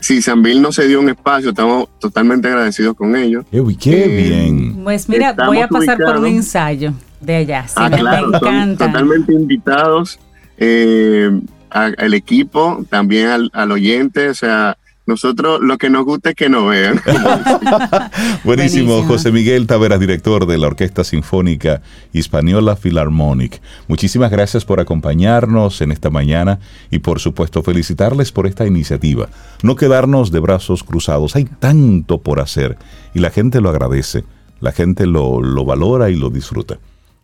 si 0.00 0.22
San 0.22 0.40
Mil 0.40 0.62
nos 0.62 0.76
dio 0.76 1.00
un 1.00 1.08
espacio, 1.08 1.50
estamos 1.50 1.88
totalmente 1.98 2.48
agradecidos 2.48 2.94
con 2.94 3.16
ellos. 3.16 3.44
Qué, 3.50 3.62
qué 3.78 4.04
eh, 4.04 4.08
bien. 4.08 4.84
Pues 4.84 5.08
mira, 5.08 5.34
voy 5.46 5.58
a 5.58 5.68
pasar 5.68 5.98
por 5.98 6.18
un 6.18 6.26
ensayo 6.26 6.92
de 7.20 7.36
allá. 7.36 7.66
ah, 7.74 7.90
claro, 7.90 8.28
me 8.28 8.36
encanta. 8.36 8.86
totalmente 8.86 9.32
invitados 9.32 10.20
eh, 10.56 11.30
al 11.70 12.14
equipo, 12.14 12.84
también 12.88 13.26
al, 13.26 13.50
al 13.52 13.72
oyente, 13.72 14.28
o 14.28 14.34
sea, 14.34 14.76
nosotros 15.08 15.60
lo 15.62 15.78
que 15.78 15.88
nos 15.88 16.04
gusta 16.04 16.30
es 16.30 16.36
que 16.36 16.50
nos 16.50 16.68
vean. 16.68 17.00
Buenísimo. 18.44 19.02
José 19.04 19.32
Miguel 19.32 19.66
Taveras, 19.66 19.98
director 19.98 20.46
de 20.46 20.58
la 20.58 20.66
Orquesta 20.66 21.02
Sinfónica 21.02 21.80
Hispaniola 22.12 22.76
Philharmonic. 22.76 23.62
Muchísimas 23.88 24.30
gracias 24.30 24.66
por 24.66 24.80
acompañarnos 24.80 25.80
en 25.80 25.92
esta 25.92 26.10
mañana 26.10 26.60
y 26.90 26.98
por 26.98 27.20
supuesto 27.20 27.62
felicitarles 27.62 28.32
por 28.32 28.46
esta 28.46 28.66
iniciativa. 28.66 29.30
No 29.62 29.76
quedarnos 29.76 30.30
de 30.30 30.40
brazos 30.40 30.84
cruzados. 30.84 31.36
Hay 31.36 31.46
tanto 31.46 32.20
por 32.20 32.38
hacer 32.38 32.76
y 33.14 33.20
la 33.20 33.30
gente 33.30 33.62
lo 33.62 33.70
agradece, 33.70 34.24
la 34.60 34.72
gente 34.72 35.06
lo, 35.06 35.40
lo 35.40 35.64
valora 35.64 36.10
y 36.10 36.16
lo 36.16 36.28
disfruta. 36.28 36.78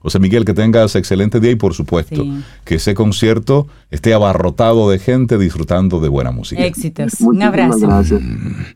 José 0.04 0.18
Miguel, 0.18 0.44
que 0.44 0.52
tengas 0.52 0.96
excelente 0.96 1.40
día 1.40 1.52
y 1.52 1.56
por 1.56 1.72
supuesto 1.72 2.26
que 2.66 2.74
ese 2.74 2.92
concierto 2.92 3.68
esté 3.90 4.12
abarrotado 4.12 4.90
de 4.90 4.98
gente 4.98 5.38
disfrutando 5.38 5.98
de 5.98 6.10
buena 6.10 6.30
música. 6.30 6.62
Éxitos. 6.62 7.22
Un 7.22 7.42
abrazo. 7.42 8.20
Mm. 8.20 8.66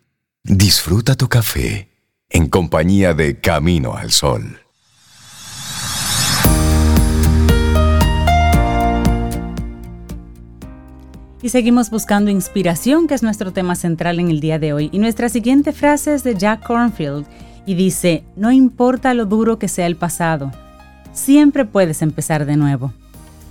Disfruta 0.45 1.17
tu 1.17 1.29
café 1.29 1.91
en 2.31 2.49
compañía 2.49 3.13
de 3.13 3.39
Camino 3.41 3.95
al 3.95 4.11
Sol. 4.11 4.59
Y 11.43 11.51
seguimos 11.51 11.91
buscando 11.91 12.31
inspiración, 12.31 13.07
que 13.07 13.13
es 13.13 13.23
nuestro 13.23 13.53
tema 13.53 13.75
central 13.75 14.19
en 14.19 14.31
el 14.31 14.41
día 14.41 14.59
de 14.59 14.73
hoy. 14.73 14.89
Y 14.93 14.99
nuestra 14.99 15.29
siguiente 15.29 15.73
frase 15.73 16.15
es 16.15 16.25
de 16.25 16.37
Jack 16.37 16.67
Cornfield 16.67 17.27
y 17.67 17.75
dice, 17.75 18.25
no 18.35 18.51
importa 18.51 19.13
lo 19.13 19.27
duro 19.27 19.59
que 19.59 19.69
sea 19.69 19.87
el 19.87 19.97
pasado 19.97 20.51
siempre 21.13 21.65
puedes 21.65 22.03
empezar 22.03 22.47
de 22.47 22.57
nuevo. 22.57 22.93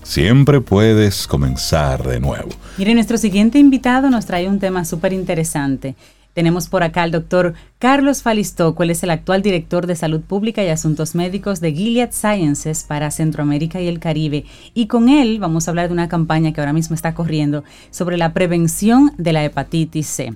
Siempre 0.03 0.61
puedes 0.61 1.27
comenzar 1.27 2.07
de 2.07 2.19
nuevo. 2.19 2.49
Mire, 2.77 2.93
nuestro 2.93 3.17
siguiente 3.17 3.59
invitado 3.59 4.09
nos 4.09 4.25
trae 4.25 4.47
un 4.47 4.59
tema 4.59 4.85
súper 4.85 5.11
interesante. 5.11 5.95
Tenemos 6.37 6.69
por 6.69 6.83
acá 6.83 7.01
al 7.01 7.11
doctor 7.11 7.55
Carlos 7.79 8.21
Falistoco, 8.21 8.83
él 8.83 8.91
es 8.91 9.01
el 9.01 9.09
actual 9.09 9.41
director 9.41 9.87
de 9.87 9.95
Salud 9.95 10.21
Pública 10.21 10.63
y 10.63 10.69
Asuntos 10.69 11.15
Médicos 11.15 11.61
de 11.61 11.73
Gilead 11.73 12.11
Sciences 12.11 12.83
para 12.83 13.09
Centroamérica 13.09 13.81
y 13.81 13.87
el 13.87 13.99
Caribe. 13.99 14.45
Y 14.75 14.85
con 14.85 15.09
él 15.09 15.39
vamos 15.39 15.67
a 15.67 15.71
hablar 15.71 15.87
de 15.87 15.93
una 15.93 16.07
campaña 16.07 16.53
que 16.53 16.61
ahora 16.61 16.73
mismo 16.73 16.93
está 16.93 17.15
corriendo 17.15 17.63
sobre 17.89 18.17
la 18.17 18.33
prevención 18.33 19.13
de 19.17 19.33
la 19.33 19.43
hepatitis 19.43 20.05
C. 20.05 20.35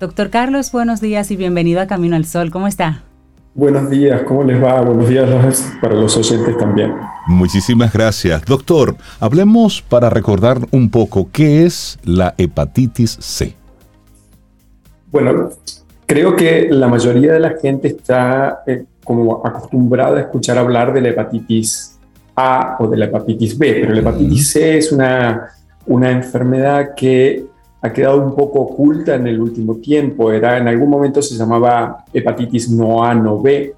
Doctor 0.00 0.30
Carlos, 0.30 0.72
buenos 0.72 1.02
días 1.02 1.30
y 1.30 1.36
bienvenido 1.36 1.82
a 1.82 1.86
Camino 1.86 2.16
al 2.16 2.24
Sol. 2.24 2.50
¿Cómo 2.50 2.66
está? 2.66 3.04
Buenos 3.54 3.90
días, 3.90 4.22
¿cómo 4.22 4.44
les 4.44 4.62
va? 4.62 4.80
Buenos 4.80 5.10
días 5.10 5.28
para 5.82 5.94
los 5.94 6.16
oyentes 6.16 6.56
también. 6.56 6.94
Muchísimas 7.26 7.92
gracias. 7.92 8.42
Doctor, 8.46 8.96
hablemos 9.20 9.82
para 9.82 10.08
recordar 10.08 10.58
un 10.70 10.88
poco 10.88 11.28
qué 11.30 11.66
es 11.66 11.98
la 12.02 12.34
hepatitis 12.38 13.18
C. 13.20 13.54
Bueno, 15.10 15.50
creo 16.06 16.34
que 16.34 16.68
la 16.70 16.88
mayoría 16.88 17.34
de 17.34 17.40
la 17.40 17.58
gente 17.60 17.88
está 17.88 18.62
eh, 18.66 18.84
como 19.04 19.46
acostumbrada 19.46 20.16
a 20.16 20.20
escuchar 20.22 20.56
hablar 20.56 20.94
de 20.94 21.02
la 21.02 21.08
hepatitis 21.10 21.98
A 22.34 22.76
o 22.78 22.88
de 22.88 22.96
la 22.96 23.04
hepatitis 23.04 23.58
B, 23.58 23.80
pero 23.82 23.92
la 23.92 24.00
hepatitis 24.00 24.52
C 24.52 24.78
es 24.78 24.92
una, 24.92 25.50
una 25.84 26.10
enfermedad 26.10 26.94
que 26.96 27.51
ha 27.82 27.92
quedado 27.92 28.24
un 28.24 28.34
poco 28.34 28.60
oculta 28.60 29.16
en 29.16 29.26
el 29.26 29.40
último 29.40 29.76
tiempo. 29.76 30.32
Era, 30.32 30.56
en 30.58 30.68
algún 30.68 30.88
momento 30.88 31.20
se 31.20 31.34
llamaba 31.34 32.04
hepatitis 32.12 32.70
no 32.70 33.04
A, 33.04 33.12
no 33.12 33.42
B, 33.42 33.74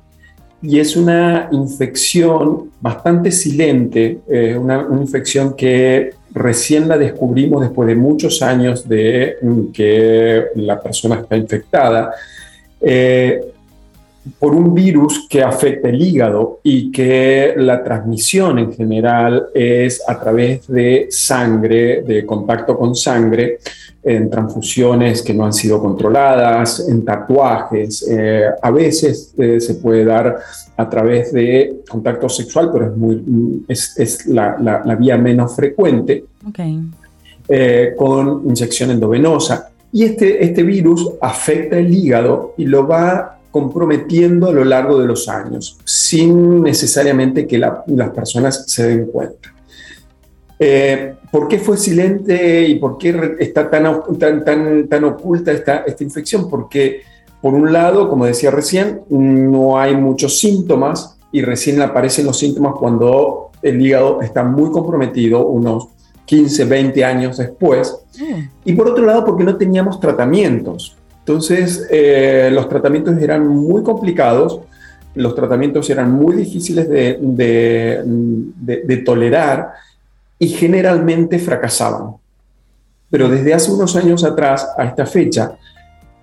y 0.61 0.79
es 0.79 0.95
una 0.97 1.49
infección 1.53 2.71
bastante 2.81 3.31
silente, 3.31 4.21
eh, 4.29 4.57
una, 4.57 4.87
infección 5.01 5.55
que 5.55 6.11
recién 6.33 6.89
la 6.89 6.97
descubrimos 6.97 7.63
después 7.63 7.87
de 7.89 7.95
muchos 7.95 8.43
años 8.43 8.89
de 8.89 9.37
que 9.73 10.45
la 10.57 10.81
persona 10.81 11.17
está 11.17 11.37
infectada. 11.37 12.13
Eh, 12.81 13.41
por 14.39 14.55
un 14.55 14.73
virus 14.73 15.27
que 15.29 15.43
afecta 15.43 15.89
el 15.89 16.01
hígado 16.01 16.61
y 16.63 16.91
que 16.91 17.55
la 17.57 17.83
transmisión 17.85 18.59
en 18.59 18.73
general 18.73 19.49
es 19.55 20.03
a 20.09 20.19
través 20.19 20.67
de 20.67 21.09
sangre, 21.11 22.03
de 22.03 22.25
contacto 22.25 22.79
con 22.79 22.95
sangre, 22.95 23.59
en 24.03 24.29
transfusiones 24.29 25.23
que 25.23 25.33
no 25.33 25.47
han 25.47 25.53
sido 25.53 25.81
controladas, 25.81 26.89
en 26.89 27.05
tatuajes. 27.05 28.07
Eh, 28.09 28.47
a 28.61 28.71
veces 28.71 29.35
eh, 29.39 29.61
se 29.61 29.75
puede 29.77 30.05
dar 30.05 30.39
a 30.77 30.89
través 30.89 31.33
de 31.33 31.83
contacto 31.89 32.29
sexual, 32.29 32.71
pero 32.73 32.87
es, 32.87 32.97
muy, 32.97 33.65
es, 33.69 34.27
la, 34.27 34.59
la, 34.59 34.95
vía 34.95 35.17
menos 35.17 35.57
frecuente, 35.57 36.25
eh, 37.49 37.95
con 37.97 38.43
inyección 38.47 38.91
endovenosa. 38.91 39.71
Y 39.93 40.05
este, 40.05 40.45
este 40.45 40.63
virus 40.63 41.09
afecta 41.21 41.79
el 41.79 41.95
hígado 41.95 42.55
y 42.59 42.67
lo 42.67 42.87
va 42.87 43.34
comprometiendo 43.55 44.49
a 44.49 44.53
lo 44.53 44.65
largo 44.65 44.99
de 44.99 45.07
los 45.07 45.29
años, 45.29 45.79
sin 45.85 46.61
necesariamente 46.61 47.47
que 47.47 47.57
las 47.57 48.11
personas 48.13 48.65
se 48.67 48.89
den 48.89 49.07
cuenta. 49.07 49.55
Eh, 50.59 51.15
¿Por 51.31 51.47
qué 51.47 51.61
fue 51.61 51.77
silente 51.77 52.67
y 52.67 52.81
por 52.81 52.99
qué 52.99 53.37
está 53.39 53.71
tan, 53.71 53.85
tan, 54.19 54.45
tan, 54.45 54.89
tan 54.89 55.05
oculta 55.05 55.53
esta, 55.53 55.85
esta 55.87 56.03
infección? 56.03 56.51
Porque, 56.51 57.03
por 57.41 57.55
un 57.55 57.73
lado, 57.73 58.09
como 58.09 58.27
decía 58.27 58.51
recién, 58.51 59.03
no 59.09 59.79
hay 59.79 59.95
muchos 59.95 60.37
síntomas 60.41 61.17
y 61.31 61.41
recién 61.43 61.81
aparecen 61.81 62.27
los 62.27 62.37
síntomas 62.37 62.75
cuando 62.77 63.53
el 63.63 63.81
hígado 63.81 64.21
está 64.21 64.43
muy 64.43 64.73
comprometido, 64.73 65.47
unos 65.47 65.91
15, 66.25 66.65
20 66.65 67.05
años 67.05 67.37
después. 67.37 67.97
Mm. 68.19 68.49
Y 68.65 68.73
por 68.73 68.89
otro 68.89 69.07
lado, 69.07 69.25
porque 69.25 69.45
no 69.45 69.57
teníamos 69.57 70.01
tratamientos. 70.01 70.97
Entonces, 71.27 71.87
eh, 71.91 72.51
los 72.53 72.69
tratamientos 72.69 73.17
eran 73.17 73.49
muy 73.49 73.83
complicados, 73.83 74.61
los 75.15 75.35
tratamientos 75.35 75.89
eran 75.89 76.13
muy 76.13 76.37
difíciles 76.37 76.87
de, 76.87 77.19
de, 78.05 78.97
tolerar 78.99 79.73
y 80.39 80.49
generalmente 80.49 81.39
fracasaban. 81.39 82.17
Pero 83.09 83.31
desde 83.31 83.55
hace 83.55 83.73
unos 83.73 83.97
años 83.97 84.23
atrás 84.23 84.69
a 84.77 84.85
esta 84.85 85.07
fecha, 85.07 85.53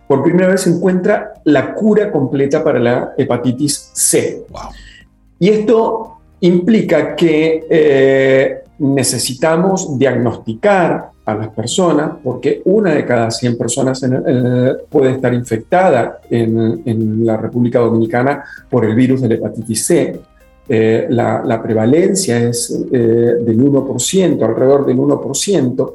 por 0.07 0.21
primera 0.21 0.49
vez 0.49 0.61
se 0.61 0.69
encuentra 0.69 1.33
la 1.45 1.73
cura 1.73 2.11
completa 2.11 2.63
para 2.63 2.77
la 2.77 3.13
hepatitis 3.17 3.89
C. 3.93 4.43
Y 5.39 5.49
esto 5.49 6.17
implica 6.41 7.15
que 7.15 7.65
eh, 7.71 8.63
necesitamos 8.77 9.97
diagnosticar 9.97 11.10
a 11.25 11.35
las 11.35 11.49
personas, 11.49 12.13
porque 12.23 12.61
una 12.65 12.93
de 12.93 13.05
cada 13.05 13.29
100 13.29 13.57
personas 13.57 14.03
puede 14.89 15.11
estar 15.11 15.33
infectada 15.33 16.19
en, 16.29 17.25
la 17.25 17.37
República 17.37 17.79
Dominicana 17.79 18.43
por 18.69 18.85
el 18.85 18.95
virus 18.95 19.21
de 19.21 19.29
la 19.29 19.35
hepatitis 19.35 19.85
C. 19.85 20.19
Eh, 20.67 21.07
la, 21.09 21.61
prevalencia 21.61 22.39
es 22.39 22.71
eh, 22.91 22.97
del 22.97 23.59
1%, 23.59 24.43
alrededor 24.43 24.85
del 24.85 24.97
1%, 24.97 25.93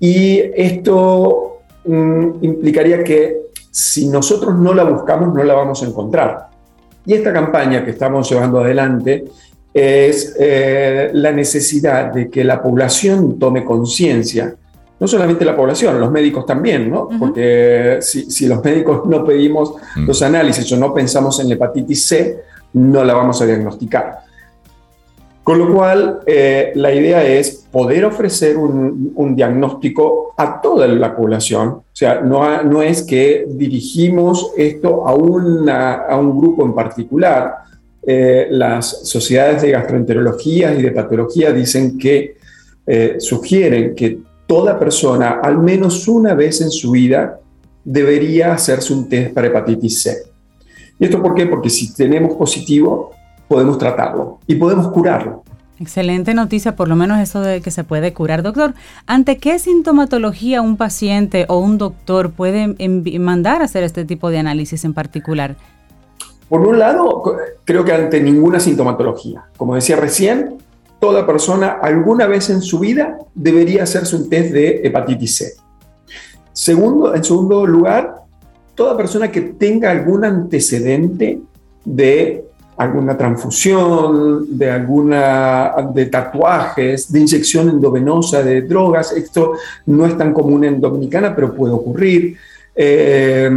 y 0.00 0.40
esto 0.56 1.58
mm, 1.84 2.28
implicaría 2.40 3.04
que 3.04 3.42
si 3.70 4.08
nosotros 4.08 4.58
no 4.58 4.74
la 4.74 4.84
buscamos, 4.84 5.34
no 5.34 5.42
la 5.42 5.54
vamos 5.54 5.82
a 5.82 5.86
encontrar. 5.86 6.48
Y 7.04 7.14
esta 7.14 7.32
campaña 7.32 7.84
que 7.84 7.92
estamos 7.92 8.30
llevando 8.30 8.60
adelante 8.60 9.24
es 9.72 10.36
eh, 10.38 11.10
la 11.14 11.32
necesidad 11.32 12.12
de 12.12 12.28
que 12.28 12.44
la 12.44 12.62
población 12.62 13.38
tome 13.38 13.64
conciencia, 13.64 14.54
no 15.00 15.08
solamente 15.08 15.44
la 15.44 15.56
población, 15.56 15.98
los 15.98 16.10
médicos 16.10 16.46
también, 16.46 16.90
¿no? 16.90 17.08
Porque 17.18 17.98
si, 18.00 18.46
los 18.46 18.62
médicos 18.62 19.02
no 19.06 19.24
pedimos 19.24 19.74
mm. 19.96 20.06
los 20.06 20.22
análisis 20.22 20.70
o 20.72 20.76
no 20.76 20.94
pensamos 20.94 21.40
en 21.40 21.48
la 21.48 21.54
hepatitis 21.54 22.06
C, 22.06 22.38
no 22.74 23.02
la 23.02 23.14
vamos 23.14 23.40
a 23.42 23.46
diagnosticar. 23.46 24.20
Con 25.42 25.58
lo 25.58 25.74
cual, 25.74 26.20
eh, 26.24 26.70
la 26.76 26.94
idea 26.94 27.24
es 27.24 27.66
poder 27.72 28.04
ofrecer 28.04 28.56
un, 28.56 29.34
diagnóstico 29.34 30.34
a 30.36 30.60
toda 30.60 30.86
la 30.86 31.16
población. 31.16 31.68
O 31.68 31.84
sea, 31.92 32.20
no, 32.20 32.62
no 32.62 32.80
es 32.80 33.02
que 33.02 33.46
dirigimos 33.48 34.52
esto 34.56 35.08
a, 35.08 35.10
a 35.10 36.16
un 36.16 36.38
grupo 36.38 36.64
en 36.64 36.74
particular, 36.74 37.56
eh, 38.04 38.48
las 38.50 39.08
sociedades 39.08 39.62
de 39.62 39.70
gastroenterología 39.70 40.74
y 40.74 40.82
de 40.82 40.90
patología 40.90 41.52
dicen 41.52 41.98
que 41.98 42.36
eh, 42.86 43.16
sugieren 43.18 43.94
que 43.94 44.18
toda 44.46 44.78
persona, 44.78 45.40
al 45.42 45.58
menos 45.58 46.08
una 46.08 46.34
vez 46.34 46.60
en 46.60 46.70
su 46.70 46.90
vida, 46.90 47.38
debería 47.84 48.52
hacerse 48.52 48.92
un 48.92 49.08
test 49.08 49.32
para 49.32 49.46
hepatitis 49.46 50.02
C. 50.02 50.16
¿Y 50.98 51.04
esto 51.04 51.22
por 51.22 51.34
qué? 51.34 51.46
Porque 51.46 51.70
si 51.70 51.94
tenemos 51.94 52.36
positivo, 52.36 53.12
podemos 53.48 53.78
tratarlo 53.78 54.40
y 54.46 54.56
podemos 54.56 54.88
curarlo. 54.88 55.44
Excelente 55.78 56.32
noticia, 56.32 56.76
por 56.76 56.88
lo 56.88 56.94
menos 56.94 57.18
eso 57.18 57.40
de 57.40 57.60
que 57.60 57.72
se 57.72 57.82
puede 57.82 58.12
curar. 58.12 58.42
Doctor, 58.42 58.74
¿ante 59.06 59.38
qué 59.38 59.58
sintomatología 59.58 60.62
un 60.62 60.76
paciente 60.76 61.44
o 61.48 61.58
un 61.58 61.76
doctor 61.76 62.30
puede 62.32 62.76
mandar 63.18 63.62
a 63.62 63.64
hacer 63.64 63.82
este 63.82 64.04
tipo 64.04 64.30
de 64.30 64.38
análisis 64.38 64.84
en 64.84 64.94
particular? 64.94 65.56
Por 66.52 66.68
un 66.68 66.78
lado, 66.78 67.22
creo 67.64 67.82
que 67.82 67.92
ante 67.94 68.20
ninguna 68.20 68.60
sintomatología. 68.60 69.44
Como 69.56 69.74
decía 69.74 69.96
recién, 69.96 70.58
toda 71.00 71.26
persona 71.26 71.78
alguna 71.80 72.26
vez 72.26 72.50
en 72.50 72.60
su 72.60 72.78
vida 72.78 73.16
debería 73.34 73.84
hacerse 73.84 74.16
un 74.16 74.28
test 74.28 74.52
de 74.52 74.82
hepatitis 74.84 75.34
C. 75.34 75.52
Segundo, 76.52 77.14
en 77.14 77.24
segundo 77.24 77.64
lugar, 77.64 78.16
toda 78.74 78.98
persona 78.98 79.30
que 79.30 79.40
tenga 79.40 79.90
algún 79.90 80.26
antecedente 80.26 81.40
de 81.86 82.44
alguna 82.76 83.16
transfusión, 83.16 84.58
de 84.58 84.70
alguna 84.70 85.72
de 85.94 86.04
tatuajes, 86.04 87.10
de 87.10 87.20
inyección 87.20 87.70
endovenosa 87.70 88.42
de 88.42 88.60
drogas. 88.60 89.12
Esto 89.12 89.54
no 89.86 90.04
es 90.04 90.18
tan 90.18 90.34
común 90.34 90.64
en 90.64 90.82
Dominicana, 90.82 91.34
pero 91.34 91.54
puede 91.54 91.72
ocurrir. 91.72 92.36
Eh, 92.76 93.50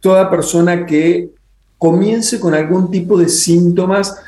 toda 0.00 0.28
persona 0.28 0.84
que 0.84 1.38
comience 1.80 2.38
con 2.38 2.52
algún 2.54 2.90
tipo 2.90 3.18
de 3.18 3.30
síntomas, 3.30 4.20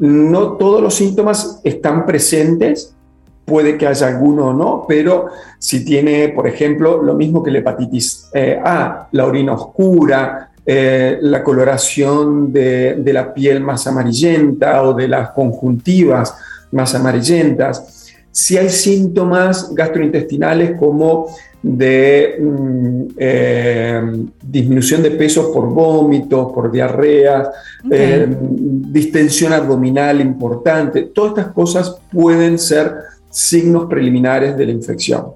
no 0.00 0.54
todos 0.54 0.82
los 0.82 0.92
síntomas 0.92 1.60
están 1.62 2.04
presentes, 2.04 2.96
puede 3.44 3.78
que 3.78 3.86
haya 3.86 4.08
alguno 4.08 4.48
o 4.48 4.52
no, 4.52 4.86
pero 4.88 5.26
si 5.60 5.84
tiene, 5.84 6.30
por 6.30 6.48
ejemplo, 6.48 7.00
lo 7.00 7.14
mismo 7.14 7.44
que 7.44 7.52
la 7.52 7.60
hepatitis 7.60 8.28
eh, 8.34 8.60
A, 8.62 9.08
la 9.12 9.24
orina 9.24 9.52
oscura, 9.52 10.50
eh, 10.66 11.18
la 11.22 11.44
coloración 11.44 12.52
de, 12.52 13.00
la 13.06 13.32
piel 13.32 13.60
más 13.60 13.86
amarillenta 13.86 14.82
o 14.82 14.92
de 14.92 15.06
las 15.06 15.30
conjuntivas 15.30 16.34
más 16.72 16.92
amarillentas. 16.96 18.08
Si 18.32 18.58
hay 18.58 18.68
síntomas 18.68 19.72
gastrointestinales 19.76 20.76
como 20.76 21.28
de 21.62 22.38
mm, 22.40 23.02
eh, 23.18 24.02
disminución 24.42 25.02
de 25.02 25.10
peso 25.10 25.52
por 25.52 25.68
vómitos, 25.68 26.52
por 26.52 26.70
diarreas, 26.70 27.48
eh, 27.90 28.26
distensión 28.28 29.52
abdominal 29.52 30.20
importante, 30.20 31.02
todas 31.14 31.38
estas 31.38 31.52
cosas 31.52 31.96
pueden 32.12 32.58
ser 32.58 32.94
signos 33.28 33.86
preliminares 33.88 34.56
de 34.56 34.66
la 34.66 34.72
infección. 34.72 35.26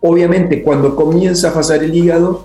Obviamente, 0.00 0.62
cuando 0.62 0.96
comienza 0.96 1.50
a 1.50 1.54
pasar 1.54 1.82
el 1.82 1.94
hígado, 1.94 2.44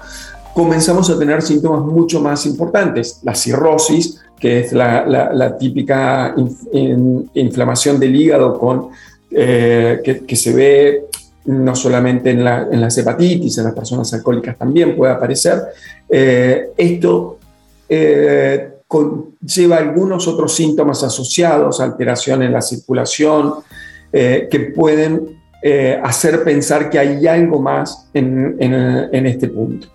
comenzamos 0.54 1.10
a 1.10 1.18
tener 1.18 1.42
síntomas 1.42 1.82
mucho 1.82 2.20
más 2.20 2.46
importantes. 2.46 3.20
La 3.24 3.36
cirrosis, 3.36 4.22
que 4.40 4.60
es 4.60 4.74
la, 4.74 5.56
típica 5.58 6.36
inflamación 7.34 8.00
del 8.00 8.16
hígado 8.16 8.60
con, 8.60 8.90
eh, 9.32 10.02
que, 10.28 10.36
se 10.36 10.54
ve 10.54 11.06
no 11.46 11.76
solamente 11.76 12.32
en, 12.32 12.44
las 12.44 12.98
hepatitis, 12.98 13.58
en 13.58 13.66
las 13.66 13.74
personas 13.74 14.14
alcohólicas 14.14 14.58
también 14.58 14.96
puede 14.96 15.14
aparecer. 15.14 15.62
Eh, 16.10 16.70
esto 16.78 17.40
eh, 17.88 18.70
lleva 19.42 19.78
algunos 19.78 20.28
otros 20.28 20.54
síntomas 20.56 21.04
asociados, 21.04 21.80
alteración 21.82 22.44
en 22.44 22.54
la 22.54 22.62
circulación, 22.62 23.56
que 24.12 24.72
pueden 24.74 25.42
hacer 26.02 26.42
pensar 26.46 26.90
que 26.90 27.00
hay 27.00 27.28
algo 27.28 27.60
más 27.62 28.08
en 28.14 29.26
este 29.26 29.50
punto. 29.50 29.88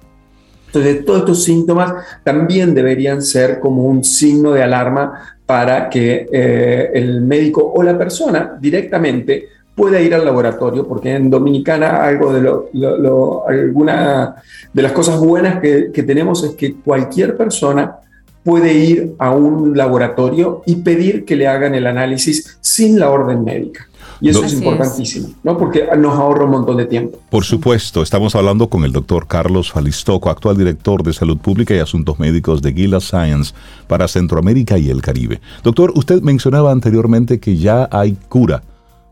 Entonces, 0.72 1.04
todos 1.04 1.20
estos 1.20 1.44
síntomas 1.44 1.94
también 2.22 2.74
deberían 2.74 3.22
ser 3.22 3.58
como 3.58 3.84
un 3.84 4.04
signo 4.04 4.52
de 4.52 4.62
alarma 4.62 5.36
para 5.44 5.90
que 5.90 6.28
eh, 6.32 6.90
el 6.94 7.22
médico 7.22 7.72
o 7.74 7.82
la 7.82 7.98
persona 7.98 8.56
directamente 8.60 9.48
pueda 9.74 10.00
ir 10.00 10.14
al 10.14 10.24
laboratorio, 10.24 10.86
porque 10.86 11.14
en 11.14 11.30
Dominicana 11.30 12.04
algo 12.04 12.32
de 12.32 12.40
lo, 12.42 13.48
alguna 13.48 14.36
de 14.72 14.82
las 14.82 14.92
cosas 14.92 15.18
buenas 15.18 15.60
que, 15.60 15.90
que 15.92 16.02
tenemos 16.02 16.44
es 16.44 16.54
que 16.54 16.74
cualquier 16.74 17.36
persona 17.36 17.96
puede 18.44 18.74
ir 18.74 19.14
a 19.18 19.30
un 19.30 19.76
laboratorio 19.76 20.62
y 20.66 20.76
pedir 20.76 21.24
que 21.24 21.36
le 21.36 21.46
hagan 21.46 21.74
el 21.74 21.86
análisis 21.86 22.58
sin 22.60 22.98
la 22.98 23.10
orden 23.10 23.44
médica. 23.44 23.86
Y 24.22 24.28
eso 24.28 24.44
es 24.44 24.52
importantísimo, 24.52 25.30
¿no? 25.42 25.56
Porque 25.56 25.88
nos 25.96 26.14
ahorra 26.14 26.44
un 26.44 26.50
montón 26.50 26.76
de 26.76 26.84
tiempo. 26.84 27.18
Por 27.30 27.44
supuesto, 27.44 28.02
estamos 28.02 28.34
hablando 28.34 28.68
con 28.68 28.84
el 28.84 28.92
doctor 28.92 29.26
Carlos 29.26 29.72
Falistoco, 29.72 30.28
actual 30.28 30.58
director 30.58 31.02
de 31.02 31.14
Salud 31.14 31.38
Pública 31.38 31.74
y 31.74 31.78
Asuntos 31.78 32.18
Médicos 32.18 32.60
de 32.60 32.74
Gilead 32.74 33.00
Science 33.00 33.54
para 33.86 34.08
Centroamérica 34.08 34.76
y 34.76 34.90
el 34.90 35.00
Caribe. 35.00 35.40
Doctor, 35.62 35.92
usted 35.94 36.20
mencionaba 36.20 36.70
anteriormente 36.70 37.40
que 37.40 37.56
ya 37.56 37.88
hay 37.90 38.14
cura 38.28 38.62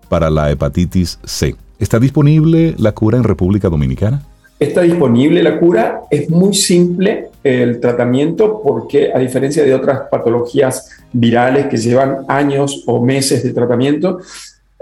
para 0.08 0.30
la 0.30 0.50
hepatitis 0.50 1.18
C. 1.24 1.56
¿Está 1.78 1.98
disponible 1.98 2.74
la 2.78 2.92
cura 2.92 3.18
en 3.18 3.24
República 3.24 3.68
Dominicana? 3.68 4.22
Está 4.58 4.80
disponible 4.80 5.40
la 5.42 5.60
cura, 5.60 6.02
es 6.10 6.28
muy 6.30 6.52
simple 6.52 7.30
el 7.44 7.78
tratamiento 7.78 8.60
porque 8.60 9.12
a 9.14 9.18
diferencia 9.20 9.62
de 9.62 9.72
otras 9.72 10.08
patologías 10.10 10.90
virales 11.12 11.66
que 11.66 11.76
llevan 11.76 12.24
años 12.26 12.82
o 12.86 13.04
meses 13.04 13.44
de 13.44 13.52
tratamiento, 13.52 14.18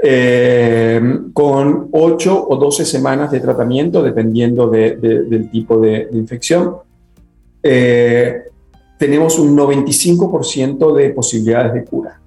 eh, 0.02 1.00
con 1.32 1.88
8 1.92 2.46
o 2.48 2.56
12 2.56 2.84
semanas 2.86 3.30
de 3.30 3.40
tratamiento, 3.40 4.02
dependiendo 4.02 4.68
del 4.68 5.50
tipo 5.50 5.78
de, 5.78 6.08
infección. 6.12 6.76
Eh, 7.62 8.44
tenemos 8.98 9.38
un 9.38 9.56
95% 9.56 10.94
de 10.94 11.10
posibilidades 11.10 11.74
de 11.74 11.84
cura. 11.84 12.20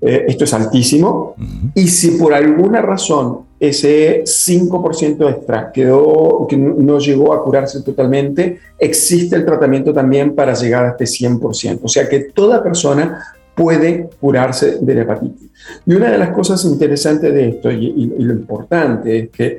Eh, 0.00 0.26
esto 0.28 0.44
es 0.44 0.54
altísimo. 0.54 1.34
Y 1.74 1.88
si 1.88 2.12
por 2.12 2.32
alguna 2.34 2.80
razón 2.80 3.40
ese 3.58 4.22
5% 4.24 5.30
extra 5.30 5.72
quedó, 5.72 6.46
que 6.48 6.56
no 6.56 6.98
llegó 6.98 7.32
a 7.32 7.42
curarse 7.42 7.82
totalmente, 7.82 8.58
existe 8.78 9.34
el 9.36 9.44
tratamiento 9.44 9.92
también 9.92 10.34
para 10.34 10.54
llegar 10.54 10.84
a 10.84 10.90
este 10.90 11.04
100%. 11.04 11.80
O 11.82 11.88
sea 11.88 12.08
que 12.08 12.20
toda 12.20 12.62
persona 12.62 13.20
puede 13.54 14.08
curarse 14.20 14.78
de 14.80 14.94
la 14.94 15.02
hepatitis. 15.02 15.50
Y 15.84 15.94
una 15.94 16.10
de 16.12 16.18
las 16.18 16.30
cosas 16.30 16.64
interesantes 16.64 17.34
de 17.34 17.48
esto, 17.48 17.70
y, 17.70 18.06
lo 18.18 18.32
importante 18.32 19.18
es 19.18 19.30
que 19.30 19.58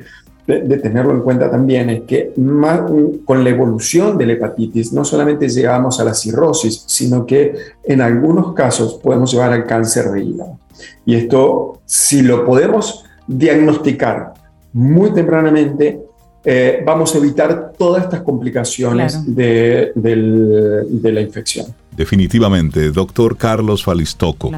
de, 0.58 0.78
tenerlo 0.78 1.14
en 1.14 1.22
cuenta 1.22 1.52
también, 1.52 1.90
es 1.90 2.02
que 2.02 2.34
con 3.26 3.44
la 3.44 3.50
evolución 3.50 4.18
de 4.18 4.26
la 4.26 4.34
hepatitis 4.34 4.92
no 4.94 5.06
solamente 5.06 5.48
llegamos 5.48 6.00
a 6.00 6.04
la 6.04 6.14
cirrosis, 6.14 6.84
sino 6.88 7.26
que 7.26 7.54
en 7.84 8.02
algunos 8.02 8.54
casos 8.54 8.96
podemos 8.96 9.32
llevar 9.32 9.54
al 9.54 9.66
cáncer 9.66 10.06
de 10.12 10.24
hígado. 10.24 10.58
Y 11.06 11.16
esto, 11.16 11.82
si 11.86 12.22
lo 12.22 12.46
podemos 12.46 13.06
diagnosticar 13.28 14.34
muy 14.74 15.14
tempranamente, 15.14 16.02
eh, 16.44 16.82
vamos 16.86 17.14
a 17.14 17.18
evitar 17.20 17.74
todas 17.78 18.04
estas 18.04 18.22
complicaciones 18.22 19.24
de, 19.36 19.92
la 19.96 21.22
infección. 21.22 21.68
Definitivamente, 21.96 22.90
doctor 22.92 23.38
Carlos 23.38 23.84
Falistoco. 23.84 24.52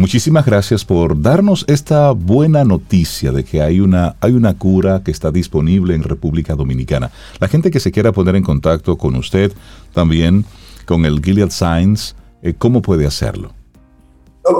Muchísimas 0.00 0.46
gracias 0.46 0.82
por 0.82 1.20
darnos 1.20 1.66
esta 1.68 2.12
buena 2.12 2.64
noticia 2.64 3.32
de 3.32 3.44
que 3.44 3.60
hay 3.60 3.80
una, 3.80 4.16
hay 4.22 4.32
una 4.32 4.56
cura 4.56 5.02
que 5.04 5.10
está 5.10 5.30
disponible 5.30 5.94
en 5.94 6.02
República 6.02 6.54
Dominicana. 6.54 7.10
La 7.38 7.48
gente 7.48 7.70
que 7.70 7.80
se 7.80 7.92
quiera 7.92 8.10
poner 8.10 8.34
en 8.34 8.42
contacto 8.42 8.96
con 8.96 9.14
usted, 9.14 9.52
también 9.92 10.46
con 10.86 11.04
el 11.04 11.22
Gilead 11.22 11.50
Science, 11.50 12.14
eh, 12.42 12.54
¿cómo 12.56 12.80
puede 12.80 13.06
hacerlo? 13.06 13.52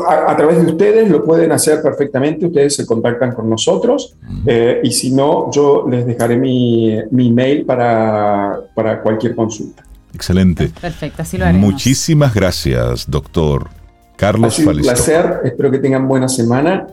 a, 0.07 0.37
través 0.37 0.63
de 0.63 0.73
ustedes 0.73 1.11
lo 1.11 1.25
pueden 1.25 1.53
hacer 1.53 1.81
perfectamente, 1.81 2.45
ustedes 2.45 2.77
se 2.77 2.85
contactan 2.85 3.33
con 3.33 3.49
nosotros 3.49 4.15
eh, 4.45 4.83
y 4.85 4.93
si 4.93 5.11
no, 5.11 5.51
yo 5.51 5.87
les 5.91 6.05
dejaré 6.05 6.37
mi, 6.37 6.99
mi 7.11 7.33
mail 7.33 7.65
para, 7.65 8.61
para, 8.75 9.01
cualquier 9.01 9.35
consulta. 9.35 9.85
Excelente. 10.13 10.71
Perfecto, 10.79 11.23
así 11.23 11.39
lo 11.39 11.47
haremos. 11.47 11.73
Muchísimas 11.73 12.35
gracias, 12.35 13.11
doctor 13.11 13.80
Carlos 14.21 14.59
Ha 14.59 14.69
un 14.69 14.77
placer, 14.77 15.41
espero 15.45 15.71
que 15.71 15.79
tengan 15.79 16.07
buena 16.07 16.29
semana, 16.29 16.89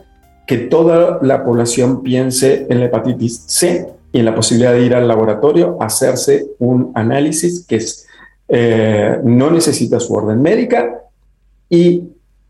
que 0.46 0.56
toda 0.56 1.18
la 1.20 1.44
población 1.44 2.02
piense 2.02 2.66
en 2.70 2.80
la 2.80 2.86
hepatitis 2.86 3.44
C 3.46 3.86
y 4.10 4.20
en 4.20 4.24
la 4.24 4.34
posibilidad 4.34 4.72
de 4.72 4.82
ir 4.82 4.94
al 4.94 5.06
laboratorio 5.06 5.76
a 5.78 5.84
hacerse 5.84 6.46
un 6.58 6.90
análisis 6.94 7.66
que 7.68 7.76
es, 7.76 8.06
eh, 8.48 9.18
no 9.22 9.50
necesita 9.50 10.00
su 10.00 10.14
orden 10.14 10.40
médica 10.40 11.02
y 11.68 12.02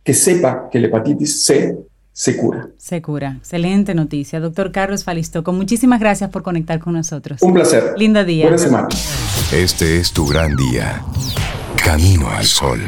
que 0.05 0.15
sepa 0.15 0.69
que 0.71 0.79
la 0.79 0.87
hepatitis 0.87 1.43
C 1.43 1.77
se 2.13 2.37
cura. 2.37 2.69
Se 2.77 3.03
cura. 3.03 3.35
Excelente 3.39 3.97
noticia. 3.97 4.39
Doctor 4.39 4.71
Carlos 4.71 5.03
Falistoco, 5.03 5.53
muchísimas 5.53 5.99
gracias 5.99 6.31
por 6.31 6.45
conectar 6.45 6.79
con 6.79 6.93
nosotros. 6.93 7.43
Un 7.43 7.53
placer. 7.53 7.95
Lindo 7.97 8.25
día. 8.25 8.45
Buena 8.45 8.59
semana. 8.59 8.89
Este 9.53 9.99
es 9.99 10.13
tu 10.13 10.25
gran 10.25 10.55
día. 10.55 11.03
Camino 11.85 12.31
al 12.31 12.45
sol. 12.45 12.81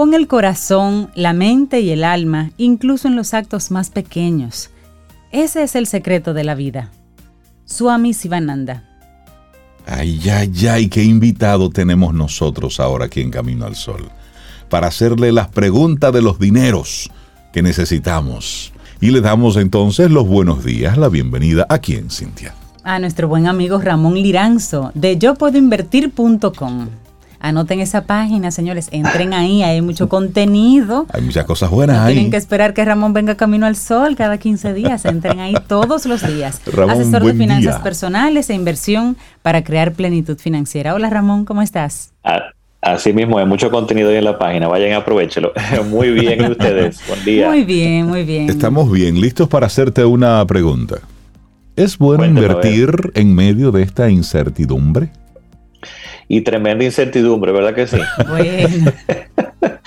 Pon 0.00 0.14
el 0.14 0.28
corazón, 0.28 1.10
la 1.14 1.34
mente 1.34 1.80
y 1.82 1.90
el 1.90 2.04
alma, 2.04 2.52
incluso 2.56 3.06
en 3.06 3.16
los 3.16 3.34
actos 3.34 3.70
más 3.70 3.90
pequeños. 3.90 4.70
Ese 5.30 5.62
es 5.62 5.76
el 5.76 5.86
secreto 5.86 6.32
de 6.32 6.42
la 6.42 6.54
vida. 6.54 6.90
Swami 7.66 8.14
Sivananda. 8.14 8.82
Ay, 9.84 10.26
ay, 10.30 10.50
ay, 10.68 10.88
qué 10.88 11.04
invitado 11.04 11.68
tenemos 11.68 12.14
nosotros 12.14 12.80
ahora 12.80 13.04
aquí 13.04 13.20
en 13.20 13.30
Camino 13.30 13.66
al 13.66 13.76
Sol. 13.76 14.08
Para 14.70 14.86
hacerle 14.86 15.32
las 15.32 15.48
preguntas 15.48 16.14
de 16.14 16.22
los 16.22 16.38
dineros 16.38 17.10
que 17.52 17.60
necesitamos. 17.60 18.72
Y 19.02 19.10
le 19.10 19.20
damos 19.20 19.58
entonces 19.58 20.10
los 20.10 20.26
buenos 20.26 20.64
días, 20.64 20.96
la 20.96 21.10
bienvenida 21.10 21.66
a 21.68 21.76
quién, 21.76 22.08
Cintia. 22.08 22.54
A 22.84 22.98
nuestro 23.00 23.28
buen 23.28 23.46
amigo 23.46 23.78
Ramón 23.78 24.14
Liranzo 24.14 24.92
de 24.94 25.18
yo 25.18 25.34
puedo 25.34 25.58
invertir.com. 25.58 26.88
Anoten 27.40 27.80
esa 27.80 28.02
página, 28.04 28.50
señores. 28.50 28.88
Entren 28.92 29.32
ahí, 29.32 29.62
hay 29.62 29.80
mucho 29.80 30.08
contenido. 30.10 31.06
Hay 31.12 31.22
muchas 31.22 31.46
cosas 31.46 31.70
buenas 31.70 31.96
no 31.96 32.02
ahí. 32.04 32.14
Tienen 32.14 32.30
que 32.30 32.36
esperar 32.36 32.74
que 32.74 32.84
Ramón 32.84 33.12
venga 33.12 33.36
camino 33.36 33.66
al 33.66 33.76
sol 33.76 34.14
cada 34.14 34.38
15 34.38 34.74
días. 34.74 35.04
Entren 35.06 35.40
ahí 35.40 35.54
todos 35.66 36.06
los 36.06 36.26
días. 36.26 36.60
Ramón, 36.72 37.00
Asesor 37.00 37.24
de 37.24 37.34
finanzas 37.34 37.76
día. 37.76 37.82
personales 37.82 38.50
e 38.50 38.54
inversión 38.54 39.16
para 39.42 39.64
crear 39.64 39.92
plenitud 39.92 40.38
financiera. 40.38 40.94
Hola 40.94 41.08
Ramón, 41.10 41.44
¿cómo 41.44 41.62
estás? 41.62 42.12
Así 42.82 43.12
mismo, 43.12 43.38
hay 43.38 43.46
mucho 43.46 43.70
contenido 43.70 44.10
ahí 44.10 44.16
en 44.16 44.24
la 44.24 44.38
página. 44.38 44.68
Vayan, 44.68 44.92
aprovechelo. 44.94 45.52
Muy 45.90 46.10
bien, 46.10 46.40
¿y 46.42 46.50
ustedes. 46.50 47.00
Buen 47.08 47.24
día. 47.24 47.48
Muy 47.48 47.64
bien, 47.64 48.06
muy 48.06 48.24
bien. 48.24 48.48
Estamos 48.48 48.90
bien, 48.90 49.20
listos 49.20 49.48
para 49.48 49.66
hacerte 49.66 50.04
una 50.04 50.44
pregunta. 50.46 50.96
¿Es 51.76 51.98
bueno 51.98 52.24
invertir 52.24 53.12
en 53.14 53.34
medio 53.34 53.70
de 53.70 53.82
esta 53.82 54.10
incertidumbre? 54.10 55.10
Y 56.32 56.42
tremenda 56.42 56.84
incertidumbre, 56.84 57.50
¿verdad 57.50 57.74
que 57.74 57.88
sí? 57.88 57.98
Bueno, 58.28 58.92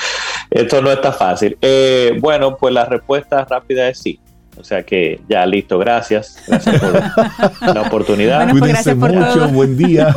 Esto 0.51 0.81
no 0.81 0.91
está 0.91 1.13
fácil. 1.13 1.57
Eh, 1.61 2.17
bueno, 2.19 2.57
pues 2.57 2.73
la 2.73 2.83
respuesta 2.83 3.45
rápida 3.45 3.87
es 3.87 3.99
sí. 3.99 4.19
O 4.57 4.63
sea 4.63 4.83
que 4.83 5.21
ya 5.29 5.45
listo, 5.45 5.79
gracias. 5.79 6.43
Gracias 6.45 6.81
por 6.81 7.73
la 7.73 7.81
oportunidad. 7.83 8.39
Bueno, 8.39 8.51
pues 8.51 8.61
Cuídense 8.61 8.93
gracias 8.93 8.95
por 8.97 9.13
mucho, 9.13 9.39
todo. 9.39 9.47
buen 9.55 9.77
día. 9.77 10.13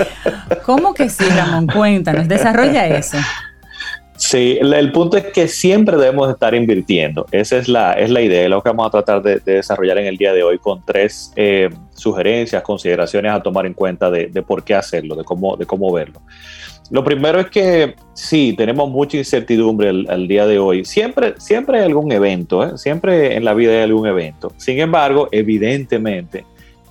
¿cómo 0.66 0.92
que 0.94 1.08
sí, 1.08 1.24
Ramón? 1.24 1.68
Cuéntanos, 1.68 2.26
desarrolla 2.26 2.88
eso. 2.88 3.18
Sí, 4.24 4.56
el, 4.60 4.92
punto 4.92 5.16
es 5.16 5.24
que 5.32 5.48
siempre 5.48 5.96
debemos 5.96 6.30
estar 6.30 6.54
invirtiendo. 6.54 7.26
Esa 7.32 7.56
es 7.56 7.66
la, 7.68 7.94
es 7.94 8.08
la 8.08 8.20
idea, 8.20 8.44
es 8.44 8.50
lo 8.50 8.62
que 8.62 8.68
vamos 8.68 8.86
a 8.86 8.90
tratar 8.90 9.20
de, 9.20 9.40
de 9.40 9.54
desarrollar 9.54 9.98
en 9.98 10.06
el 10.06 10.16
día 10.16 10.32
de 10.32 10.44
hoy 10.44 10.58
con 10.58 10.80
tres 10.86 11.32
eh, 11.34 11.68
sugerencias, 11.92 12.62
consideraciones 12.62 13.32
a 13.32 13.42
tomar 13.42 13.66
en 13.66 13.74
cuenta 13.74 14.12
de, 14.12 14.28
de 14.28 14.42
por 14.42 14.62
qué 14.62 14.76
hacerlo, 14.76 15.16
de 15.16 15.24
cómo, 15.24 15.56
de 15.56 15.66
cómo 15.66 15.92
verlo. 15.92 16.22
Lo 16.90 17.02
primero 17.02 17.40
es 17.40 17.50
que 17.50 17.96
sí, 18.14 18.54
tenemos 18.56 18.88
mucha 18.88 19.16
incertidumbre 19.16 19.88
al 19.88 20.28
día 20.28 20.46
de 20.46 20.60
hoy. 20.60 20.84
Siempre, 20.84 21.34
siempre 21.38 21.80
hay 21.80 21.86
algún 21.86 22.12
evento, 22.12 22.64
¿eh? 22.64 22.78
siempre 22.78 23.34
en 23.36 23.44
la 23.44 23.54
vida 23.54 23.72
hay 23.72 23.82
algún 23.82 24.06
evento. 24.06 24.52
Sin 24.56 24.78
embargo, 24.78 25.28
evidentemente, 25.32 26.44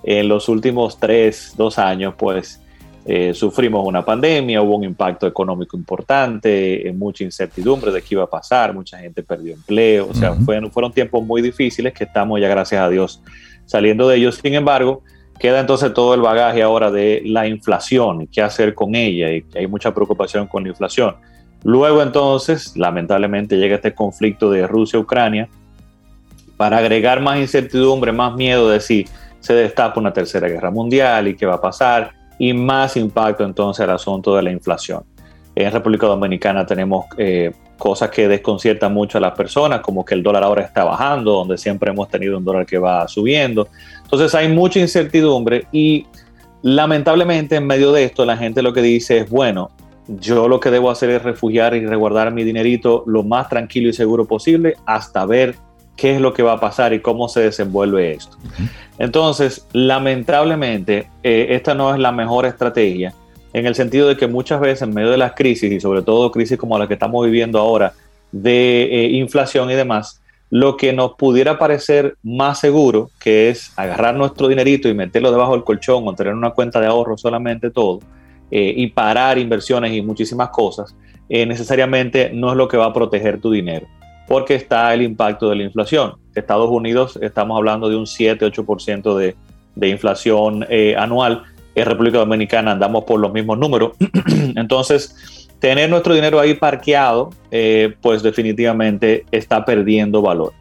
en 0.04 0.28
los 0.28 0.50
últimos 0.50 1.00
tres, 1.00 1.54
dos 1.56 1.80
años, 1.80 2.14
pues 2.18 2.61
eh, 3.06 3.34
sufrimos 3.34 3.86
una 3.86 4.06
pandemia, 4.06 4.62
hubo 4.62 4.78
un 4.78 4.84
impacto 4.84 5.26
económico 5.26 5.76
importante, 5.76 6.88
eh, 6.88 6.94
mucha 6.94 7.24
incertidumbre 7.24 7.92
de 7.92 8.02
qué 8.02 8.10
iba 8.12 8.24
a 8.24 8.30
pasar, 8.30 8.74
mucha 8.74 9.00
gente 9.00 9.24
perdió 9.24 9.54
empleo, 9.54 10.10
o 10.10 10.14
sea, 10.14 10.32
Ujú. 10.32 10.44
fueron, 10.44 10.72
fueron 10.72 10.92
tiempos 10.92 11.24
muy 11.24 11.42
difíciles 11.42 11.94
que 11.94 12.04
estamos 12.04 12.40
ya, 12.40 12.48
gracias 12.48 12.82
a 12.82 12.90
Dios, 12.90 13.22
saliendo 13.66 14.08
de 14.08 14.18
ellos. 14.18 14.40
Sin 14.42 14.54
embargo, 14.54 15.02
queda 15.40 15.60
entonces 15.60 15.94
todo 15.94 16.14
el 16.14 16.22
bagaje 16.22 16.62
ahora 16.62 16.92
de 16.92 17.24
la 17.26 17.48
inflación 17.48 18.22
y 18.22 18.28
qué 18.28 18.44
hacer 18.44 18.76
con 18.76 18.94
ella, 18.94 19.32
y 19.32 19.44
hay 19.56 19.66
mucha 19.66 19.94
preocupación 19.94 20.46
con 20.46 20.64
la 20.64 20.70
inflación. 20.70 21.16
Luego 21.64 22.02
entonces, 22.04 22.76
lamentablemente, 22.76 23.58
llega 23.58 23.76
este 23.76 23.94
conflicto 23.94 24.52
de 24.52 24.68
Rusia-Ucrania 24.68 25.50
para 26.58 26.78
agregar 26.78 27.20
más 27.22 27.40
incertidumbre, 27.40 28.12
más 28.12 28.36
miedo 28.36 28.70
de 28.70 28.80
si 28.80 29.08
se 29.40 29.56
destapa 29.56 30.00
una 30.00 30.14
tercera 30.14 30.48
guerra 30.48 30.70
mundial 30.70 31.28
y 31.28 31.36
qué 31.36 31.48
va 31.48 31.56
a 31.56 31.62
pasar, 31.62 32.21
y 32.42 32.54
más 32.54 32.98
impacto 32.98 33.44
entonces 33.44 33.84
al 33.84 33.92
asunto 33.92 34.36
de 34.36 34.42
la 34.42 34.50
inflación. 34.50 35.04
En 35.54 35.72
República 35.72 36.08
Dominicana 36.08 36.66
tenemos 36.66 37.06
eh, 37.16 37.52
cosas 37.78 38.10
que 38.10 38.28
desconciertan 38.28 38.92
mucho 38.92 39.20
a 39.20 39.22
las 39.22 39.34
personas, 39.34 39.82
como 39.82 40.04
que 40.04 40.16
el 40.16 40.24
dólar 40.24 40.44
ahora 40.44 40.64
está 40.64 40.84
bajando, 40.84 41.34
donde 41.34 41.60
siempre 41.60 41.92
hemos 41.92 42.10
tenido 42.10 42.40
un 42.40 42.44
dólar 42.44 42.66
que 42.66 42.80
va 42.80 43.08
subiendo. 43.08 43.68
Entonces 44.02 44.34
hay 44.34 44.48
mucha 44.48 44.80
incertidumbre 44.80 45.68
y 45.72 46.08
lamentablemente 46.64 47.58
en 47.58 47.68
medio 47.68 47.92
de 47.92 48.06
esto 48.06 48.26
la 48.26 48.36
gente 48.36 48.64
lo 48.64 48.74
que 48.74 48.82
dice 48.82 49.20
es, 49.20 49.30
bueno, 49.30 49.70
yo 50.08 50.48
lo 50.48 50.60
que 50.60 50.72
debo 50.72 50.90
hacer 50.90 51.12
es 51.12 51.22
refugiar 51.22 51.76
y 51.76 51.86
resguardar 51.86 52.34
mi 52.34 52.44
dinerito 52.44 53.04
lo 53.06 53.22
más 53.22 53.50
tranquilo 53.50 53.88
y 53.90 53.94
seguro 53.94 54.26
posible 54.26 54.74
hasta 54.88 55.28
ver 55.28 55.58
qué 56.02 56.16
es 56.16 56.20
lo 56.20 56.34
que 56.34 56.42
va 56.42 56.54
a 56.54 56.60
pasar 56.60 56.94
y 56.94 57.00
cómo 57.00 57.30
se 57.30 57.42
desenvuelve 57.42 58.14
esto. 58.14 58.36
Entonces, 58.98 59.68
lamentablemente, 59.72 61.08
eh, 61.22 61.50
esta 61.52 61.76
no 61.76 61.94
es 61.94 62.00
la 62.00 62.12
mejor 62.12 62.48
estrategia 62.48 63.14
en 63.54 63.68
el 63.68 63.76
sentido 63.76 64.08
de 64.08 64.18
que 64.18 64.26
muchas 64.26 64.60
veces 64.60 64.82
en 64.82 64.96
medio 64.96 65.12
de 65.12 65.18
las 65.18 65.34
crisis 65.34 65.72
y 65.72 65.80
sobre 65.80 66.02
todo 66.02 66.32
crisis 66.32 66.58
como 66.58 66.80
la 66.80 66.88
que 66.88 66.96
estamos 66.96 67.24
viviendo 67.24 67.60
ahora 67.60 67.94
de 68.32 68.84
eh, 68.84 69.10
inflación 69.12 69.70
y 69.70 69.76
demás, 69.76 70.24
lo 70.50 70.76
que 70.76 70.92
nos 70.92 71.14
pudiera 71.14 71.60
parecer 71.60 72.16
más 72.24 72.60
seguro, 72.60 73.12
que 73.20 73.50
es 73.50 73.72
agarrar 73.76 74.16
nuestro 74.16 74.48
dinerito 74.48 74.90
y 74.90 74.96
meterlo 74.96 75.32
debajo 75.32 75.52
del 75.54 75.64
colchón 75.64 76.08
o 76.08 76.16
tener 76.16 76.34
una 76.34 76.50
cuenta 76.50 76.80
de 76.80 76.88
ahorro 76.88 77.16
solamente 77.16 77.70
todo, 77.70 78.00
eh, 78.50 78.74
y 78.76 78.88
parar 78.88 79.38
inversiones 79.38 79.94
y 79.94 80.02
muchísimas 80.02 80.50
cosas, 80.50 80.96
eh, 81.30 81.46
necesariamente 81.46 82.32
no 82.34 82.50
es 82.50 82.58
lo 82.58 82.68
que 82.68 82.78
va 82.78 82.88
a 82.88 82.94
proteger 82.94 83.40
tu 83.40 83.52
dinero, 83.52 83.86
porque 84.28 84.56
está 84.56 84.94
el 84.94 85.02
impacto 85.02 85.50
de 85.50 85.56
la 85.58 85.64
inflación. 85.64 86.14
Estados 86.36 86.70
Unidos 86.70 87.20
estamos 87.22 87.58
hablando 87.58 87.90
de 87.90 87.96
un 87.96 88.06
7-8% 88.06 89.16
de, 89.16 89.36
de 89.76 89.90
inflación 89.90 90.66
eh, 90.70 90.96
anual, 90.98 91.44
en 91.76 91.86
República 91.86 92.18
Dominicana 92.18 92.72
andamos 92.72 93.06
por 93.06 93.20
los 93.20 93.32
mismos 93.32 93.58
números, 93.58 93.92
entonces 94.56 95.48
tener 95.60 95.90
nuestro 95.90 96.14
dinero 96.14 96.40
ahí 96.40 96.56
parqueado, 96.56 97.30
eh, 97.52 97.94
pues 98.02 98.24
definitivamente 98.24 99.26
está 99.32 99.64
perdiendo 99.64 100.22
valor. 100.22 100.54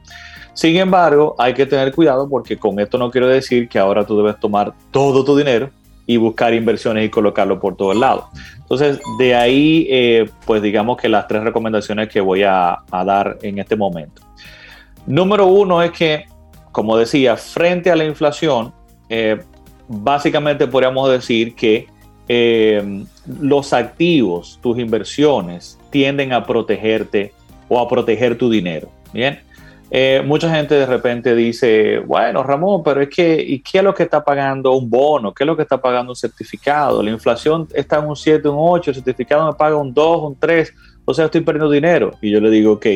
Sin 0.52 0.76
embargo, 0.76 1.34
hay 1.38 1.54
que 1.54 1.64
tener 1.64 1.94
cuidado 1.94 2.28
porque 2.28 2.58
con 2.58 2.78
esto 2.78 2.98
no 2.98 3.10
quiero 3.10 3.26
decir 3.28 3.68
que 3.68 3.78
ahora 3.78 4.04
tú 4.04 4.16
debes 4.18 4.38
tomar 4.38 4.74
todo 4.90 5.24
tu 5.24 5.36
dinero 5.36 5.70
y 6.10 6.16
buscar 6.16 6.52
inversiones 6.52 7.06
y 7.06 7.08
colocarlo 7.08 7.60
por 7.60 7.76
todo 7.76 7.92
el 7.92 8.00
lado. 8.00 8.30
Entonces, 8.56 8.98
de 9.16 9.36
ahí, 9.36 9.86
eh, 9.88 10.28
pues 10.44 10.60
digamos 10.60 10.96
que 10.96 11.08
las 11.08 11.28
tres 11.28 11.44
recomendaciones 11.44 12.08
que 12.08 12.20
voy 12.20 12.42
a, 12.42 12.80
a, 12.90 13.04
dar 13.04 13.38
en 13.42 13.60
este 13.60 13.76
momento. 13.76 14.20
Número 15.06 15.46
uno 15.46 15.80
es 15.80 15.92
que, 15.92 16.24
como 16.72 16.96
decía, 16.96 17.36
frente 17.36 17.92
a 17.92 17.96
la 17.96 18.04
inflación, 18.04 18.72
eh, 19.08 19.38
básicamente 19.86 20.66
podríamos 20.66 21.08
decir 21.12 21.54
que 21.54 21.86
eh, 22.26 23.04
los 23.40 23.72
activos, 23.72 24.58
tus 24.60 24.80
inversiones, 24.80 25.78
tienden 25.90 26.32
a 26.32 26.44
protegerte 26.44 27.32
o 27.68 27.78
a 27.78 27.88
proteger 27.88 28.36
tu 28.36 28.50
dinero. 28.50 28.90
Bien. 29.12 29.38
Eh, 29.92 30.22
mucha 30.24 30.48
gente 30.54 30.76
de 30.76 30.86
repente 30.86 31.34
dice, 31.34 31.98
bueno, 31.98 32.44
Ramón, 32.44 32.82
pero 32.84 33.00
es 33.00 33.08
que, 33.08 33.42
¿y 33.42 33.58
qué 33.60 33.78
es 33.78 33.84
lo 33.84 33.92
que 33.92 34.04
está 34.04 34.22
pagando 34.22 34.72
un 34.72 34.88
bono? 34.88 35.34
¿Qué 35.34 35.42
es 35.42 35.46
lo 35.46 35.56
que 35.56 35.62
está 35.62 35.80
pagando 35.80 36.12
un 36.12 36.16
certificado? 36.16 37.02
La 37.02 37.10
inflación 37.10 37.66
está 37.74 37.98
en 37.98 38.06
un 38.06 38.16
7, 38.16 38.48
un 38.48 38.56
8, 38.58 38.90
el 38.90 38.94
certificado 38.94 39.46
me 39.46 39.54
paga 39.54 39.76
un 39.76 39.92
2, 39.92 40.22
un 40.22 40.38
3, 40.38 40.72
o 41.04 41.12
sea, 41.12 41.24
estoy 41.24 41.40
perdiendo 41.40 41.70
dinero. 41.70 42.12
Y 42.22 42.30
yo 42.30 42.40
le 42.40 42.50
digo, 42.50 42.74
ok, 42.74 42.86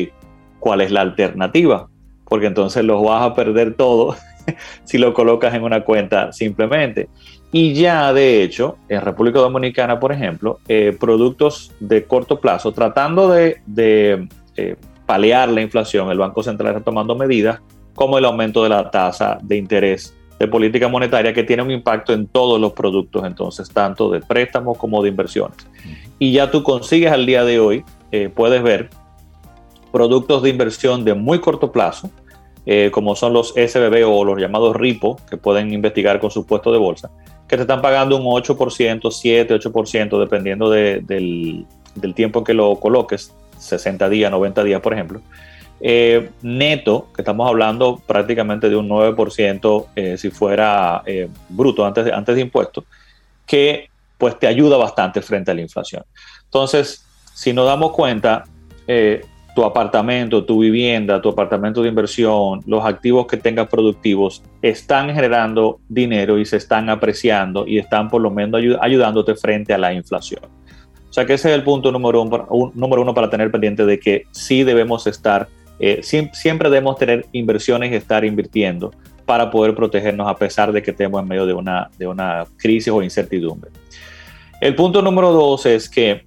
¿cuál 0.59 0.79
es 0.81 0.91
la 0.91 1.01
alternativa? 1.01 1.89
Porque 2.23 2.47
entonces 2.47 2.83
los 2.85 3.03
vas 3.03 3.23
a 3.23 3.35
perder 3.35 3.73
todo 3.73 4.15
si 4.85 4.97
lo 4.97 5.13
colocas 5.13 5.53
en 5.53 5.63
una 5.63 5.83
cuenta 5.83 6.31
simplemente. 6.31 7.09
Y 7.51 7.73
ya, 7.73 8.13
de 8.13 8.41
hecho, 8.41 8.77
en 8.87 9.01
República 9.01 9.39
Dominicana, 9.39 9.99
por 9.99 10.13
ejemplo, 10.13 10.59
eh, 10.69 10.95
productos 10.97 11.73
de 11.81 12.05
corto 12.05 12.39
plazo, 12.39 12.71
tratando 12.71 13.29
de... 13.29 13.59
eh, 14.55 14.75
paliar 15.05 15.49
la 15.49 15.61
inflación, 15.61 16.09
el 16.11 16.17
Banco 16.17 16.43
Central 16.43 16.75
está 16.75 16.83
tomando 16.83 17.15
medidas 17.15 17.59
como 17.93 18.17
el 18.17 18.25
aumento 18.25 18.63
de 18.63 18.69
la 18.69 18.89
tasa 18.91 19.37
de 19.41 19.57
interés 19.57 20.15
de 20.39 20.47
política 20.47 20.87
monetaria 20.89 21.33
que 21.33 21.43
tiene 21.43 21.63
un 21.63 21.71
impacto 21.71 22.13
en 22.13 22.27
todos 22.27 22.59
los 22.59 22.73
productos, 22.73 23.23
entonces, 23.25 23.69
tanto 23.69 24.09
de 24.09 24.19
préstamos 24.19 24.77
como 24.77 25.01
de 25.01 25.09
inversiones. 25.09 25.57
Y 26.19 26.33
ya 26.33 26.51
tú 26.51 26.61
consigues 26.63 27.11
al 27.11 27.25
día 27.25 27.45
de 27.45 27.59
hoy, 27.59 27.83
eh, 28.11 28.29
puedes 28.33 28.61
ver 28.61 28.89
productos 29.93 30.43
de 30.43 30.49
inversión 30.49 31.05
de 31.05 31.13
muy 31.13 31.39
corto 31.39 31.71
plazo, 31.71 32.09
eh, 32.65 32.89
como 32.91 33.15
son 33.15 33.31
los 33.31 33.53
SBB 33.55 34.03
o 34.05 34.25
los 34.25 34.39
llamados 34.39 34.75
RIPO, 34.75 35.17
que 35.29 35.37
pueden 35.37 35.71
investigar 35.71 36.19
con 36.19 36.31
su 36.31 36.45
puesto 36.45 36.71
de 36.71 36.79
bolsa, 36.79 37.11
que 37.47 37.55
te 37.55 37.61
están 37.61 37.81
pagando 37.81 38.17
un 38.17 38.23
8%, 38.23 39.11
7, 39.11 39.55
8%, 39.55 40.19
dependiendo 40.19 40.69
de, 40.69 40.99
del, 40.99 41.65
del 41.95 42.13
tiempo 42.13 42.39
en 42.39 42.45
que 42.45 42.53
lo 42.53 42.75
coloques, 42.77 43.33
60 43.65 44.09
días, 44.09 44.31
90 44.31 44.63
días, 44.63 44.81
por 44.81 44.93
ejemplo. 44.93 45.21
Eh, 45.79 46.29
neto, 46.41 47.09
que 47.13 47.21
estamos 47.21 47.47
hablando 47.47 48.01
prácticamente 48.05 48.69
de 48.69 48.75
un 48.75 48.87
9% 48.87 49.87
eh, 49.95 50.17
si 50.17 50.29
fuera 50.29 51.03
eh, 51.05 51.27
bruto 51.49 51.85
antes 51.85 52.05
de, 52.05 52.13
antes 52.13 52.35
de 52.35 52.41
impuestos, 52.41 52.85
que 53.45 53.89
pues 54.17 54.39
te 54.39 54.47
ayuda 54.47 54.77
bastante 54.77 55.21
frente 55.21 55.51
a 55.51 55.53
la 55.53 55.61
inflación. 55.61 56.03
Entonces, 56.45 57.05
si 57.33 57.51
nos 57.51 57.65
damos 57.65 57.91
cuenta, 57.91 58.45
eh, 58.87 59.25
tu 59.55 59.63
apartamento, 59.63 60.43
tu 60.43 60.59
vivienda, 60.59 61.21
tu 61.21 61.29
apartamento 61.29 61.81
de 61.81 61.89
inversión, 61.89 62.61
los 62.65 62.83
activos 62.85 63.25
que 63.25 63.37
tengas 63.37 63.67
productivos 63.67 64.43
están 64.61 65.13
generando 65.13 65.79
dinero 65.87 66.37
y 66.37 66.45
se 66.45 66.57
están 66.57 66.89
apreciando 66.89 67.65
y 67.65 67.77
están 67.77 68.09
por 68.09 68.21
lo 68.21 68.29
menos 68.29 68.61
ayudándote 68.81 69.33
frente 69.35 69.73
a 69.73 69.77
la 69.77 69.93
inflación. 69.93 70.41
O 71.15 71.21
sea 71.21 71.25
que 71.25 71.35
ese 71.35 71.47
es 71.47 71.55
el 71.55 71.63
punto 71.63 71.93
número 71.93 72.21
uno, 72.21 73.13
para 73.13 73.29
tener 73.29 73.49
pendiente 73.49 73.85
de 73.85 73.97
que 74.01 74.23
sí 74.31 74.65
debemos 74.65 75.07
estar, 75.07 75.47
eh, 75.79 76.01
siempre 76.03 76.69
debemos 76.69 76.97
tener 76.97 77.25
inversiones 77.31 77.93
y 77.93 77.95
estar 77.95 78.25
invirtiendo 78.25 78.91
para 79.25 79.49
poder 79.49 79.73
protegernos 79.75 80.27
a 80.27 80.35
pesar 80.35 80.73
de 80.73 80.83
que 80.83 80.91
estemos 80.91 81.21
en 81.21 81.29
medio 81.29 81.45
de 81.45 81.53
una, 81.53 81.89
de 81.97 82.05
una 82.05 82.43
crisis 82.57 82.91
o 82.91 83.01
incertidumbre. 83.01 83.71
El 84.59 84.75
punto 84.75 85.01
número 85.01 85.31
dos 85.31 85.65
es 85.65 85.89
que 85.89 86.25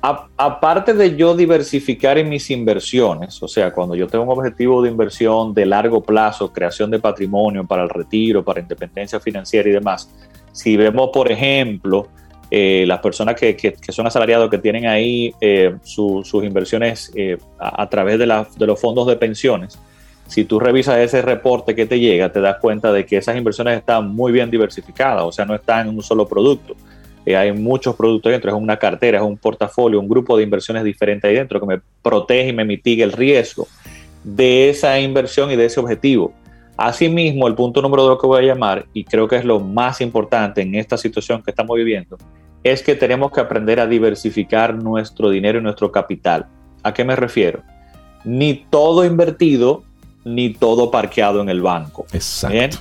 aparte 0.00 0.94
de 0.94 1.16
yo 1.16 1.34
diversificar 1.34 2.18
en 2.18 2.28
mis 2.28 2.48
inversiones, 2.52 3.42
o 3.42 3.48
sea, 3.48 3.72
cuando 3.72 3.96
yo 3.96 4.06
tengo 4.06 4.22
un 4.26 4.30
objetivo 4.30 4.80
de 4.80 4.90
inversión 4.90 5.52
de 5.52 5.66
largo 5.66 6.04
plazo, 6.04 6.52
creación 6.52 6.92
de 6.92 7.00
patrimonio 7.00 7.66
para 7.66 7.82
el 7.82 7.88
retiro, 7.88 8.44
para 8.44 8.60
independencia 8.60 9.18
financiera 9.18 9.68
y 9.68 9.72
demás, 9.72 10.08
si 10.52 10.76
vemos, 10.76 11.10
por 11.12 11.32
ejemplo, 11.32 12.06
eh, 12.50 12.84
las 12.86 13.00
personas 13.00 13.34
que, 13.34 13.76
son 13.88 14.06
asalariados, 14.06 14.50
que 14.50 14.58
tienen 14.58 14.86
ahí 14.86 15.34
eh, 15.40 15.76
sus 15.82 16.32
inversiones 16.44 17.12
eh, 17.14 17.38
a, 17.58 17.88
través 17.88 18.18
de, 18.18 18.26
de 18.26 18.66
los 18.66 18.80
fondos 18.80 19.06
de 19.06 19.16
pensiones, 19.16 19.78
si 20.26 20.44
tú 20.44 20.58
revisas 20.58 20.98
ese 20.98 21.22
reporte 21.22 21.74
que 21.74 21.86
te 21.86 22.00
llega, 22.00 22.32
te 22.32 22.40
das 22.40 22.56
cuenta 22.60 22.92
de 22.92 23.06
que 23.06 23.16
esas 23.18 23.36
inversiones 23.36 23.78
están 23.78 24.08
muy 24.08 24.32
bien 24.32 24.50
diversificadas, 24.50 25.22
o 25.22 25.32
sea, 25.32 25.44
no 25.44 25.54
están 25.54 25.88
en 25.88 25.94
un 25.94 26.02
solo 26.02 26.26
producto 26.26 26.74
eh, 27.26 27.36
hay 27.36 27.52
muchos 27.52 27.96
productos 27.96 28.30
dentro, 28.30 28.52
es 28.52 28.56
una 28.56 28.76
cartera, 28.76 29.18
es 29.18 29.24
un 29.24 29.36
portafolio, 29.36 29.98
un 29.98 30.08
grupo 30.08 30.36
de 30.36 30.44
inversiones 30.44 30.84
diferentes 30.84 31.28
ahí 31.28 31.34
dentro 31.34 31.58
que 31.58 31.66
me 31.66 31.80
protege 32.00 32.50
y 32.50 32.52
me 32.52 32.64
mitiga 32.64 33.04
el 33.04 33.10
riesgo 33.10 33.66
de 34.22 34.70
esa 34.70 34.98
inversión 35.00 35.50
y 35.50 35.56
de 35.56 35.66
ese 35.66 35.80
objetivo. 35.80 36.32
Asimismo, 36.76 37.46
el 37.46 37.54
punto 37.54 37.80
número 37.80 38.02
dos 38.02 38.20
que 38.20 38.26
voy 38.26 38.44
a 38.44 38.46
llamar, 38.46 38.86
y 38.92 39.04
creo 39.04 39.26
que 39.26 39.36
es 39.36 39.44
lo 39.44 39.60
más 39.60 40.00
importante 40.00 40.60
en 40.60 40.74
esta 40.74 40.96
situación 40.96 41.42
que 41.42 41.50
estamos 41.50 41.76
viviendo, 41.76 42.18
es 42.62 42.82
que 42.82 42.94
tenemos 42.94 43.30
que 43.32 43.40
aprender 43.40 43.80
a 43.80 43.86
diversificar 43.86 44.74
nuestro 44.74 45.30
dinero 45.30 45.58
y 45.58 45.62
nuestro 45.62 45.90
capital. 45.90 46.46
¿A 46.82 46.92
qué 46.92 47.04
me 47.04 47.16
refiero? 47.16 47.62
Ni 48.24 48.54
todo 48.54 49.04
invertido, 49.04 49.84
ni 50.24 50.52
todo 50.52 50.90
parqueado 50.90 51.40
en 51.40 51.48
el 51.48 51.62
banco. 51.62 52.06
Exacto. 52.12 52.78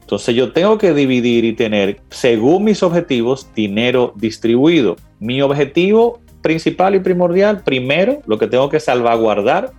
Entonces 0.00 0.36
yo 0.36 0.52
tengo 0.52 0.78
que 0.78 0.94
dividir 0.94 1.44
y 1.44 1.52
tener, 1.52 2.00
según 2.10 2.62
mis 2.64 2.82
objetivos, 2.84 3.48
dinero 3.54 4.12
distribuido. 4.14 4.94
Mi 5.18 5.42
objetivo 5.42 6.20
principal 6.42 6.94
y 6.94 7.00
primordial, 7.00 7.64
primero, 7.64 8.22
lo 8.26 8.38
que 8.38 8.46
tengo 8.46 8.68
que 8.68 8.78
salvaguardar 8.78 9.72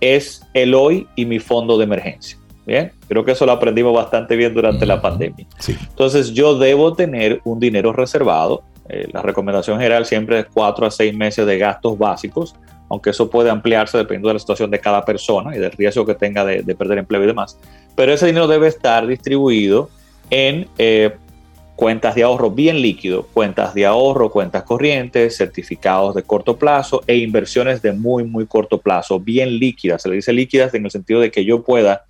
es 0.00 0.42
el 0.54 0.74
hoy 0.74 1.06
y 1.14 1.26
mi 1.26 1.38
fondo 1.38 1.76
de 1.76 1.84
emergencia. 1.84 2.38
Bien, 2.66 2.92
creo 3.08 3.24
que 3.24 3.32
eso 3.32 3.46
lo 3.46 3.52
aprendimos 3.52 3.94
bastante 3.94 4.34
bien 4.36 4.52
durante 4.52 4.84
la 4.84 5.00
pandemia. 5.00 5.46
Entonces 5.68 6.32
yo 6.32 6.58
debo 6.58 6.94
tener 6.94 7.40
un 7.44 7.60
dinero 7.60 7.92
reservado. 7.92 8.64
Eh, 8.88 9.08
la 9.12 9.22
recomendación 9.22 9.78
general 9.78 10.04
siempre 10.04 10.40
es 10.40 10.46
cuatro 10.52 10.84
a 10.84 10.90
seis 10.90 11.14
meses 11.14 11.46
de 11.46 11.58
gastos 11.58 11.96
básicos, 11.96 12.56
aunque 12.88 13.10
eso 13.10 13.30
puede 13.30 13.50
ampliarse 13.50 13.98
dependiendo 13.98 14.28
de 14.28 14.34
la 14.34 14.40
situación 14.40 14.70
de 14.70 14.80
cada 14.80 15.04
persona 15.04 15.56
y 15.56 15.60
del 15.60 15.72
riesgo 15.72 16.04
que 16.04 16.14
tenga 16.14 16.44
de 16.44 16.74
perder 16.74 16.98
empleo 16.98 17.22
y 17.22 17.26
demás 17.26 17.56
pero 17.96 18.12
ese 18.12 18.26
dinero 18.26 18.46
debe 18.46 18.68
estar 18.68 19.06
distribuido 19.06 19.90
en 20.30 20.68
eh, 20.78 21.16
cuentas 21.74 22.14
de 22.14 22.22
ahorro 22.22 22.50
bien 22.50 22.80
líquido, 22.80 23.26
cuentas 23.32 23.74
de 23.74 23.86
ahorro, 23.86 24.30
cuentas 24.30 24.62
corrientes, 24.62 25.36
certificados 25.36 26.14
de 26.14 26.22
corto 26.22 26.56
plazo 26.56 27.02
e 27.06 27.16
inversiones 27.16 27.82
de 27.82 27.92
muy, 27.92 28.22
muy 28.24 28.46
corto 28.46 28.78
plazo, 28.78 29.18
bien 29.18 29.58
líquidas. 29.58 30.02
Se 30.02 30.08
le 30.08 30.16
dice 30.16 30.32
líquidas 30.32 30.74
en 30.74 30.84
el 30.84 30.90
sentido 30.90 31.20
de 31.20 31.30
que 31.30 31.44
yo 31.44 31.62
pueda 31.62 32.04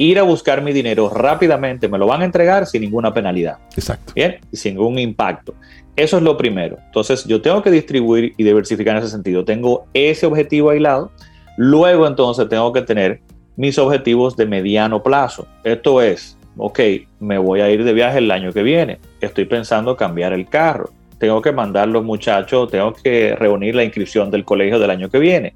ir 0.00 0.18
a 0.18 0.22
buscar 0.22 0.62
mi 0.62 0.72
dinero 0.72 1.10
rápidamente, 1.10 1.86
me 1.86 1.98
lo 1.98 2.06
van 2.06 2.22
a 2.22 2.24
entregar 2.24 2.66
sin 2.66 2.80
ninguna 2.80 3.12
penalidad. 3.12 3.58
Exacto. 3.76 4.14
Bien, 4.14 4.38
sin 4.50 4.76
ningún 4.76 4.98
impacto. 4.98 5.54
Eso 5.94 6.16
es 6.16 6.22
lo 6.22 6.38
primero. 6.38 6.78
Entonces, 6.86 7.26
yo 7.26 7.42
tengo 7.42 7.62
que 7.62 7.70
distribuir 7.70 8.32
y 8.38 8.44
diversificar 8.44 8.96
en 8.96 9.02
ese 9.02 9.12
sentido. 9.12 9.44
Tengo 9.44 9.84
ese 9.92 10.24
objetivo 10.24 10.70
aislado. 10.70 11.10
Luego, 11.58 12.06
entonces, 12.06 12.48
tengo 12.48 12.72
que 12.72 12.80
tener 12.80 13.20
mis 13.56 13.76
objetivos 13.78 14.38
de 14.38 14.46
mediano 14.46 15.02
plazo. 15.02 15.46
Esto 15.64 16.00
es, 16.00 16.34
ok, 16.56 16.80
me 17.18 17.36
voy 17.36 17.60
a 17.60 17.70
ir 17.70 17.84
de 17.84 17.92
viaje 17.92 18.18
el 18.18 18.30
año 18.30 18.54
que 18.54 18.62
viene, 18.62 18.98
estoy 19.20 19.44
pensando 19.44 19.98
cambiar 19.98 20.32
el 20.32 20.48
carro, 20.48 20.88
tengo 21.18 21.42
que 21.42 21.52
mandar 21.52 21.88
los 21.88 22.02
muchachos, 22.02 22.70
tengo 22.70 22.94
que 22.94 23.36
reunir 23.36 23.74
la 23.74 23.84
inscripción 23.84 24.30
del 24.30 24.46
colegio 24.46 24.78
del 24.78 24.88
año 24.88 25.10
que 25.10 25.18
viene. 25.18 25.52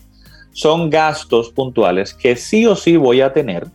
Son 0.53 0.89
gastos 0.89 1.51
puntuales 1.51 2.15
que 2.15 2.37
sí 2.37 2.65
o 2.67 2.77
sí 2.77 2.97
voy 2.97 3.23
a 3.23 3.33
tener. 3.33 3.67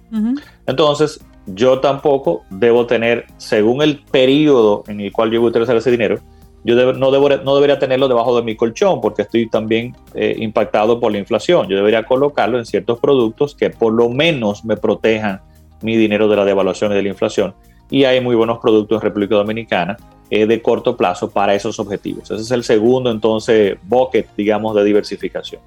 Entonces, 0.70 1.20
yo 1.48 1.80
tampoco 1.80 2.44
debo 2.52 2.86
tener, 2.86 3.26
según 3.38 3.82
el 3.82 4.04
periodo 4.04 4.84
en 4.88 5.00
el 5.02 5.12
cual 5.12 5.32
yo 5.32 5.42
voy 5.42 5.48
a 5.48 5.50
utilizar 5.50 5.76
ese 5.76 5.90
dinero, 5.90 6.20
yo 6.64 6.94
no, 6.94 7.10
no, 7.10 7.56
debería 7.56 7.80
tenerlo 7.80 8.08
debajo 8.08 8.36
de 8.36 8.44
mi 8.44 8.56
colchón 8.56 9.02
porque 9.02 9.24
estoy 9.24 9.50
también 9.50 9.96
eh, 10.14 10.36
impactado 10.38 11.00
por 11.00 11.12
la 11.12 11.18
inflación. 11.18 11.68
Yo 11.68 11.76
debería 11.76 12.04
colocarlo 12.04 12.60
en 12.60 12.68
ciertos 12.68 13.00
productos 13.00 13.56
que 13.56 13.72
por 13.72 13.94
lo 13.94 14.10
menos 14.10 14.64
me 14.64 14.78
protejan 14.78 15.42
mi 15.82 15.98
dinero 15.98 16.28
de 16.28 16.36
la 16.36 16.46
devaluación 16.46 16.92
y 16.92 16.96
de 16.96 17.02
la 17.02 17.10
inflación. 17.10 17.56
Y 17.90 18.04
hay 18.04 18.22
muy 18.22 18.36
buenos 18.36 18.60
productos 18.60 18.98
en 18.98 19.02
República 19.02 19.36
Dominicana 19.36 19.98
eh, 20.30 20.46
de 20.46 20.62
corto 20.62 20.96
plazo 20.96 21.32
para 21.32 21.56
esos 21.56 21.80
objetivos. 21.80 22.30
Ese 22.30 22.44
es 22.44 22.52
el 22.52 22.64
segundo, 22.64 23.10
entonces, 23.10 23.76
bucket, 23.82 24.28
digamos, 24.38 24.76
de 24.76 24.84
diversificación. 24.84 25.62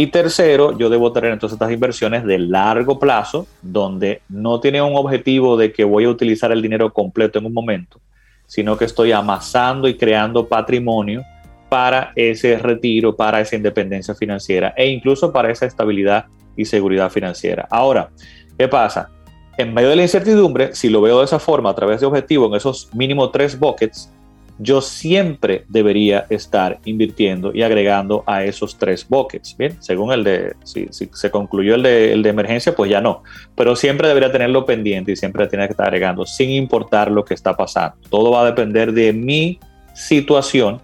Y 0.00 0.06
tercero, 0.06 0.78
yo 0.78 0.90
debo 0.90 1.10
tener 1.10 1.32
entonces 1.32 1.56
estas 1.56 1.72
inversiones 1.72 2.24
de 2.24 2.38
largo 2.38 3.00
plazo, 3.00 3.48
donde 3.62 4.22
no 4.28 4.60
tiene 4.60 4.80
un 4.80 4.94
objetivo 4.94 5.56
de 5.56 5.72
que 5.72 5.82
voy 5.82 6.04
a 6.04 6.08
utilizar 6.08 6.52
el 6.52 6.62
dinero 6.62 6.92
completo 6.92 7.40
en 7.40 7.46
un 7.46 7.52
momento, 7.52 8.00
sino 8.46 8.78
que 8.78 8.84
estoy 8.84 9.10
amasando 9.10 9.88
y 9.88 9.96
creando 9.96 10.46
patrimonio 10.46 11.24
para 11.68 12.12
ese 12.14 12.58
retiro, 12.58 13.16
para 13.16 13.40
esa 13.40 13.56
independencia 13.56 14.14
financiera 14.14 14.72
e 14.76 14.86
incluso 14.86 15.32
para 15.32 15.50
esa 15.50 15.66
estabilidad 15.66 16.26
y 16.56 16.64
seguridad 16.64 17.10
financiera. 17.10 17.66
Ahora, 17.68 18.10
¿qué 18.56 18.68
pasa? 18.68 19.10
En 19.56 19.74
medio 19.74 19.88
de 19.88 19.96
la 19.96 20.02
incertidumbre, 20.02 20.76
si 20.76 20.90
lo 20.90 21.00
veo 21.00 21.18
de 21.18 21.24
esa 21.24 21.40
forma, 21.40 21.70
a 21.70 21.74
través 21.74 21.98
de 21.98 22.06
objetivos, 22.06 22.50
en 22.50 22.56
esos 22.56 22.94
mínimo 22.94 23.30
tres 23.30 23.58
buckets, 23.58 24.12
yo 24.58 24.80
siempre 24.80 25.64
debería 25.68 26.26
estar 26.30 26.80
invirtiendo 26.84 27.52
y 27.54 27.62
agregando 27.62 28.24
a 28.26 28.44
esos 28.44 28.76
tres 28.76 29.06
buckets. 29.08 29.56
Bien, 29.56 29.80
según 29.80 30.12
el 30.12 30.24
de, 30.24 30.56
si, 30.64 30.88
se 30.90 31.30
concluyó 31.30 31.76
el 31.76 31.82
de, 31.82 32.12
el 32.12 32.22
de, 32.22 32.30
emergencia, 32.30 32.74
pues 32.74 32.90
ya 32.90 33.00
no. 33.00 33.22
Pero 33.54 33.76
siempre 33.76 34.08
debería 34.08 34.32
tenerlo 34.32 34.66
pendiente 34.66 35.12
y 35.12 35.16
siempre 35.16 35.46
tiene 35.46 35.66
que 35.66 35.72
estar 35.72 35.86
agregando, 35.86 36.26
sin 36.26 36.50
importar 36.50 37.10
lo 37.10 37.24
que 37.24 37.34
está 37.34 37.56
pasando. 37.56 37.96
Todo 38.10 38.32
va 38.32 38.42
a 38.42 38.46
depender 38.46 38.92
de 38.92 39.12
mi 39.12 39.60
situación 39.94 40.80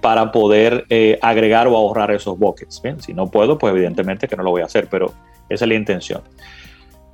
para 0.00 0.30
poder 0.30 0.86
eh, 0.88 1.18
agregar 1.20 1.66
o 1.66 1.76
ahorrar 1.76 2.12
esos 2.12 2.38
buckets. 2.38 2.80
Bien, 2.80 3.00
si 3.00 3.12
no 3.12 3.28
puedo, 3.28 3.58
pues 3.58 3.72
evidentemente 3.72 4.28
que 4.28 4.36
no 4.36 4.44
lo 4.44 4.50
voy 4.50 4.62
a 4.62 4.66
hacer, 4.66 4.86
pero 4.88 5.12
esa 5.48 5.64
es 5.64 5.68
la 5.68 5.74
intención. 5.74 6.22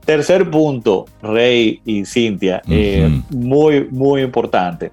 Tercer 0.05 0.51
punto, 0.51 1.07
Rey 1.23 1.81
y 1.85 2.05
Cintia, 2.05 2.61
eh, 2.69 3.09
muy, 3.31 3.87
muy 3.89 4.23
importante 4.23 4.91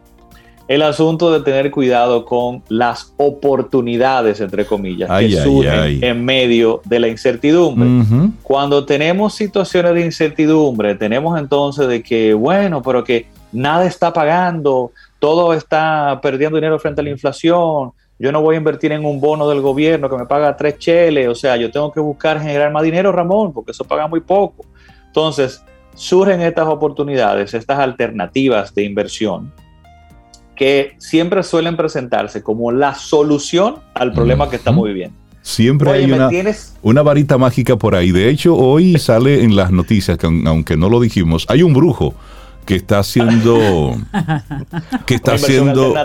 el 0.70 0.84
asunto 0.84 1.32
de 1.32 1.41
tener 1.41 1.72
cuidado 1.72 2.24
con 2.26 2.61
las 2.70 3.11
oportunidades, 3.17 4.39
entre 4.39 4.67
comillas, 4.67 5.09
que 5.20 5.32
surgen 5.32 6.03
en 6.03 6.24
medio 6.24 6.82
de 6.86 6.99
la 6.99 7.07
incertidumbre. 7.07 7.89
Cuando 8.43 8.86
tenemos 8.86 9.34
situaciones 9.34 9.95
de 9.95 10.05
incertidumbre, 10.05 10.93
tenemos 10.93 11.39
entonces 11.39 11.88
de 11.88 12.03
que, 12.03 12.36
bueno, 12.36 12.84
pero 12.84 13.03
que 13.03 13.26
nada 13.51 13.88
está 13.88 14.13
pagando, 14.13 14.91
todo 15.17 15.55
está 15.55 16.20
perdiendo 16.22 16.57
dinero 16.57 16.78
frente 16.78 17.01
a 17.01 17.03
la 17.03 17.09
inflación, 17.09 17.91
yo 18.20 18.32
no 18.32 18.43
voy 18.43 18.53
a 18.53 18.59
invertir 18.59 18.91
en 18.91 19.03
un 19.05 19.20
bono 19.20 19.49
del 19.49 19.61
gobierno 19.61 20.07
que 20.07 20.17
me 20.17 20.28
paga 20.28 20.55
tres 20.55 20.78
cheles, 20.78 21.30
o 21.30 21.34
sea, 21.34 21.57
yo 21.57 21.72
tengo 21.72 21.91
que 21.91 21.99
buscar 21.99 22.39
generar 22.39 22.72
más 22.72 22.84
dinero, 22.84 23.11
Ramón, 23.11 23.53
porque 23.53 23.72
eso 23.72 23.86
paga 23.86 24.07
muy 24.07 24.20
poco. 24.20 24.65
Entonces, 25.07 25.63
surgen 25.95 26.41
estas 26.41 26.67
oportunidades, 26.67 27.55
estas 27.55 27.80
alternativas 27.80 28.76
de 28.76 28.84
inversión 28.84 29.51
que 30.60 30.95
siempre 30.97 31.41
suelen 31.43 31.78
presentarse 31.78 32.43
como 32.43 32.70
la 32.74 32.93
solución 32.93 33.76
al 33.93 34.12
problema 34.12 34.49
que 34.49 34.57
estamos 34.57 34.86
viviendo. 34.86 35.16
Siempre 35.41 35.89
hay 35.89 36.12
una, 36.12 36.30
una, 36.82 37.01
varita 37.01 37.38
mágica 37.38 37.78
por 37.78 37.95
ahí. 37.95 38.12
De 38.12 38.30
hecho, 38.30 38.57
hoy 38.57 38.99
sale 38.99 39.41
en 39.41 39.55
las 39.55 39.72
noticias, 39.72 40.18
que 40.18 40.28
aunque 40.28 40.76
no 40.76 40.89
lo 40.89 40.99
dijimos, 40.99 41.45
hay 41.47 41.64
un 41.64 41.74
brujo 41.74 42.14
que 42.66 42.76
está 42.76 42.99
haciendo 42.99 43.95
que 45.05 45.16
está 45.16 45.36
haciendo 45.36 45.95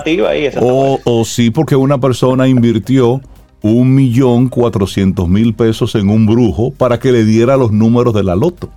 o, 0.60 1.00
o 1.04 1.24
sí 1.24 1.50
porque 1.50 1.74
una 1.74 1.98
persona 1.98 2.46
invirtió 2.46 3.20
un 3.60 3.92
millón 3.94 4.48
cuatrocientos 4.48 5.28
mil 5.28 5.52
pesos 5.52 5.96
en 5.96 6.08
un 6.08 6.26
brujo 6.26 6.70
para 6.70 7.00
que 7.00 7.10
le 7.10 7.24
diera 7.24 7.56
los 7.56 7.72
números 7.72 8.14
de 8.14 8.22
la 8.22 8.36
loto 8.36 8.70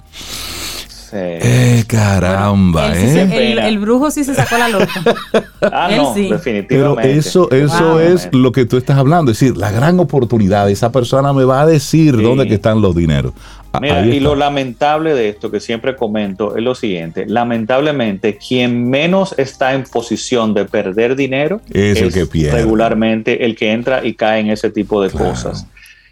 Eh, 1.13 1.83
caramba, 1.87 2.87
Él 2.93 2.95
sí 3.01 3.07
se- 3.13 3.21
¿eh? 3.23 3.51
el, 3.53 3.59
el 3.59 3.79
brujo 3.79 4.11
sí 4.11 4.23
se 4.23 4.35
sacó 4.35 4.57
la 4.57 4.69
loca. 4.69 4.87
Ah, 5.61 5.87
Él 5.91 5.97
no, 5.97 6.13
sí. 6.13 6.25
Pero 6.29 6.37
definitivamente. 6.37 7.17
eso, 7.17 7.49
eso 7.51 7.89
Wow. 7.93 7.99
es 7.99 8.29
lo 8.31 8.51
que 8.51 8.65
tú 8.65 8.77
estás 8.77 8.97
hablando, 8.97 9.31
es 9.31 9.39
decir, 9.39 9.57
la 9.57 9.71
gran 9.71 9.99
oportunidad, 9.99 10.69
esa 10.69 10.91
persona 10.91 11.33
me 11.33 11.43
va 11.45 11.61
a 11.61 11.65
decir 11.65 12.15
Sí. 12.15 12.21
dónde 12.23 12.47
que 12.47 12.53
están 12.55 12.81
los 12.81 12.95
dineros. 12.95 13.33
Ah, 13.73 13.79
Mira, 13.81 14.05
y 14.05 14.19
lo 14.19 14.35
lamentable 14.35 15.13
de 15.13 15.29
esto 15.29 15.51
que 15.51 15.59
siempre 15.59 15.95
comento 15.95 16.55
es 16.55 16.63
lo 16.63 16.73
siguiente, 16.73 17.25
lamentablemente 17.27 18.37
quien 18.37 18.89
menos 18.89 19.35
está 19.37 19.73
en 19.73 19.83
posición 19.83 20.53
de 20.53 20.65
perder 20.65 21.15
dinero 21.15 21.59
Es 21.71 22.01
el 22.01 22.13
que 22.13 22.25
pierde. 22.25 22.57
regularmente 22.59 23.43
el 23.45 23.55
que 23.55 23.71
entra 23.73 24.05
y 24.05 24.13
cae 24.13 24.39
en 24.41 24.49
ese 24.51 24.69
tipo 24.69 25.01
de 25.01 25.09
Claro. 25.09 25.31
cosas, 25.31 25.67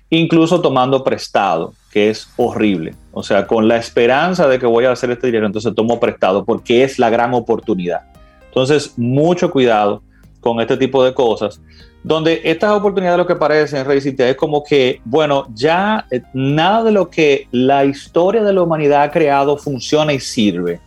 incluso 0.09 0.61
tomando 0.61 1.03
prestado, 1.03 1.73
que 1.91 2.09
es 2.09 2.29
horrible, 2.37 2.93
o 3.11 3.23
sea, 3.23 3.47
con 3.47 3.67
la 3.67 3.77
esperanza 3.77 4.47
de 4.47 4.59
que 4.59 4.65
voy 4.65 4.85
a 4.85 4.91
hacer 4.91 5.11
este 5.11 5.27
dinero, 5.27 5.45
entonces 5.45 5.73
tomo 5.75 5.99
prestado 5.99 6.45
porque 6.45 6.83
es 6.83 6.99
la 6.99 7.09
gran 7.09 7.33
oportunidad. 7.33 8.01
Entonces, 8.47 8.93
mucho 8.97 9.51
cuidado 9.51 10.01
con 10.39 10.61
este 10.61 10.77
tipo 10.77 11.03
de 11.03 11.13
cosas 11.13 11.59
donde 12.05 12.39
estas 12.43 12.71
oportunidades 12.71 13.17
lo 13.17 13.25
que 13.25 13.35
parecen, 13.35 13.83
Rey 13.83 13.99
es 13.99 14.35
como 14.35 14.63
que, 14.63 15.01
bueno, 15.05 15.47
ya 15.55 16.05
eh, 16.11 16.21
nada 16.35 16.83
de 16.83 16.91
lo 16.91 17.09
que 17.09 17.47
la 17.51 17.83
historia 17.83 18.43
de 18.43 18.53
la 18.53 18.61
humanidad 18.61 19.01
ha 19.01 19.11
creado 19.11 19.57
funciona 19.57 20.13
y 20.13 20.19
sirve. 20.19 20.79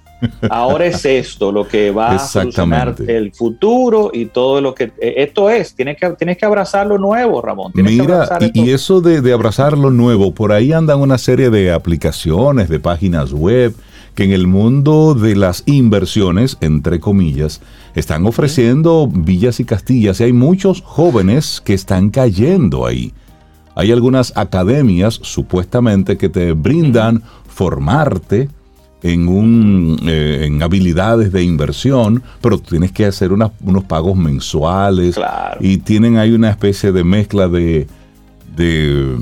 Ahora 0.50 0.86
es 0.86 1.04
esto 1.04 1.52
lo 1.52 1.66
que 1.66 1.90
va 1.90 2.12
a 2.12 2.18
solucionar 2.18 2.94
el 3.06 3.32
futuro 3.32 4.10
y 4.12 4.26
todo 4.26 4.60
lo 4.60 4.74
que 4.74 4.92
eh, 5.00 5.14
esto 5.18 5.50
es. 5.50 5.74
Tienes 5.74 5.96
que, 5.96 6.10
tienes 6.10 6.36
que 6.36 6.46
abrazar 6.46 6.86
lo 6.86 6.98
nuevo, 6.98 7.40
Ramón. 7.40 7.72
Tienes 7.72 7.92
Mira, 7.92 8.28
y 8.52 8.70
eso 8.70 9.00
de, 9.00 9.20
de 9.20 9.32
abrazar 9.32 9.76
lo 9.76 9.90
nuevo, 9.90 10.32
por 10.32 10.52
ahí 10.52 10.72
andan 10.72 11.00
una 11.00 11.18
serie 11.18 11.50
de 11.50 11.72
aplicaciones, 11.72 12.68
de 12.68 12.80
páginas 12.80 13.32
web, 13.32 13.74
que 14.14 14.24
en 14.24 14.32
el 14.32 14.48
mundo 14.48 15.14
de 15.14 15.36
las 15.36 15.62
inversiones, 15.66 16.58
entre 16.60 16.98
comillas, 16.98 17.60
están 17.94 18.26
ofreciendo 18.26 19.08
villas 19.08 19.60
y 19.60 19.64
castillas 19.64 20.20
y 20.20 20.24
hay 20.24 20.32
muchos 20.32 20.82
jóvenes 20.82 21.62
que 21.64 21.74
están 21.74 22.10
cayendo 22.10 22.84
ahí. 22.84 23.12
Hay 23.76 23.92
algunas 23.92 24.36
academias 24.36 25.20
supuestamente 25.22 26.16
que 26.16 26.28
te 26.28 26.50
brindan 26.50 27.22
formarte 27.46 28.48
en, 29.04 29.28
un, 29.28 29.77
eh, 30.08 30.44
en 30.46 30.62
habilidades 30.62 31.30
de 31.32 31.42
inversión, 31.42 32.22
pero 32.40 32.58
tienes 32.58 32.92
que 32.92 33.04
hacer 33.06 33.32
unas- 33.32 33.52
unos 33.60 33.84
pagos 33.84 34.16
mensuales 34.16 35.14
Claro. 35.14 35.58
y 35.60 35.78
tienen 35.78 36.16
ahí 36.16 36.32
una 36.32 36.50
especie 36.50 36.92
de 36.92 37.04
mezcla 37.04 37.48
de, 37.48 37.86
de, 38.56 39.16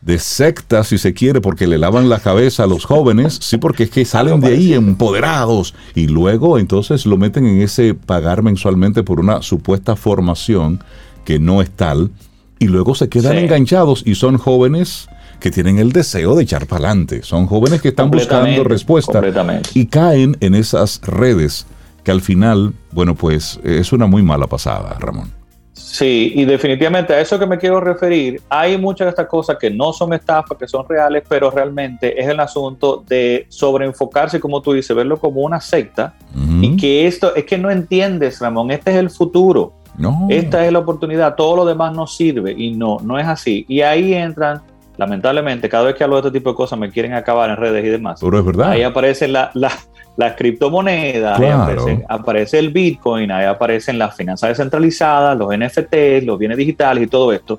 de 0.00 0.18
secta, 0.18 0.84
si 0.84 0.98
se 0.98 1.14
quiere, 1.14 1.40
porque 1.40 1.66
le 1.66 1.78
lavan 1.78 2.08
la 2.08 2.18
cabeza 2.20 2.64
a 2.64 2.66
los 2.66 2.84
jóvenes, 2.84 3.38
sí, 3.40 3.56
porque 3.56 3.84
es 3.84 3.90
que 3.90 4.04
salen 4.04 4.40
de 4.40 4.48
ahí 4.48 4.72
empoderados 4.74 5.74
y 5.94 6.08
luego 6.08 6.58
entonces 6.58 7.06
lo 7.06 7.16
meten 7.16 7.46
en 7.46 7.62
ese 7.62 7.94
pagar 7.94 8.42
mensualmente 8.42 9.02
por 9.02 9.18
una 9.20 9.40
supuesta 9.42 9.96
formación 9.96 10.82
que 11.24 11.38
no 11.38 11.62
es 11.62 11.70
tal 11.70 12.10
y 12.58 12.66
luego 12.66 12.94
se 12.94 13.08
quedan 13.08 13.32
Sí. 13.32 13.38
enganchados 13.44 14.02
y 14.06 14.14
son 14.14 14.36
jóvenes 14.36 15.08
que 15.40 15.50
tienen 15.50 15.78
el 15.78 15.92
deseo 15.92 16.34
de 16.34 16.42
echar 16.44 16.66
para 16.66 16.86
adelante, 16.88 17.22
son 17.22 17.46
jóvenes 17.46 17.82
que 17.82 17.88
están 17.88 18.10
buscando 18.10 18.44
Completamente, 18.44 18.68
respuesta 18.68 19.12
completamente. 19.12 19.70
y 19.74 19.86
caen 19.86 20.36
en 20.40 20.54
esas 20.54 21.00
redes 21.02 21.66
que 22.02 22.10
al 22.10 22.20
final, 22.20 22.74
bueno, 22.92 23.14
pues 23.14 23.58
es 23.64 23.92
una 23.92 24.06
muy 24.06 24.22
mala 24.22 24.46
pasada, 24.46 24.96
Ramón. 24.98 25.32
Sí, 25.72 26.32
y 26.34 26.44
definitivamente 26.44 27.12
a 27.14 27.20
eso 27.20 27.38
que 27.38 27.46
me 27.46 27.58
quiero 27.58 27.80
referir, 27.80 28.40
hay 28.48 28.78
muchas 28.78 29.06
de 29.06 29.10
estas 29.10 29.26
cosas 29.26 29.56
que 29.60 29.70
no 29.70 29.92
son 29.92 30.12
estafas, 30.12 30.56
que 30.56 30.68
son 30.68 30.86
reales, 30.88 31.24
pero 31.28 31.50
realmente 31.50 32.20
es 32.20 32.28
el 32.28 32.38
asunto 32.40 33.04
de 33.08 33.46
sobreenfocarse, 33.48 34.38
como 34.38 34.62
tú 34.62 34.72
dices, 34.72 34.94
verlo 34.96 35.18
como 35.18 35.40
una 35.40 35.60
secta 35.60 36.14
y 36.60 36.76
que 36.76 37.06
esto 37.06 37.34
es 37.34 37.44
que 37.44 37.58
no 37.58 37.70
entiendes, 37.70 38.40
Ramón, 38.40 38.70
este 38.70 38.92
es 38.92 38.96
el 38.98 39.10
futuro, 39.10 39.72
no. 39.98 40.26
esta 40.30 40.64
es 40.64 40.72
la 40.72 40.78
oportunidad, 40.80 41.34
todo 41.34 41.56
lo 41.56 41.64
demás 41.64 41.92
no 41.94 42.06
sirve 42.06 42.52
y 42.56 42.72
no, 42.72 42.98
no 43.02 43.18
es 43.18 43.26
así. 43.26 43.64
Y 43.68 43.80
ahí 43.80 44.14
entran, 44.14 44.62
lamentablemente, 44.96 45.68
cada 45.68 45.84
vez 45.84 45.94
que 45.94 46.04
hablo 46.04 46.16
de 46.20 46.28
este 46.28 46.38
tipo 46.38 46.50
de 46.50 46.56
cosas 46.56 46.78
me 46.78 46.90
quieren 46.90 47.14
acabar 47.14 47.50
en 47.50 47.56
redes 47.56 47.84
y 47.84 47.88
demás. 47.88 48.18
Pero 48.20 48.38
es 48.38 48.44
verdad. 48.44 48.70
Ahí 48.70 48.82
aparecen 48.82 49.32
la- 49.32 49.50
la- 49.54 49.72
las 50.16 50.34
criptomonedas, 50.34 51.38
ahí 51.40 51.46
Claro. 51.46 51.62
aparecen- 51.62 52.04
aparece 52.08 52.58
el 52.60 52.70
Bitcoin, 52.70 53.30
ahí 53.32 53.46
aparecen 53.46 53.98
las 53.98 54.14
finanzas 54.16 54.50
descentralizadas, 54.50 55.36
los 55.36 55.52
NFT, 55.52 56.20
los 56.22 56.38
bienes 56.38 56.56
digitales 56.56 57.02
y 57.04 57.06
todo 57.08 57.32
esto. 57.32 57.58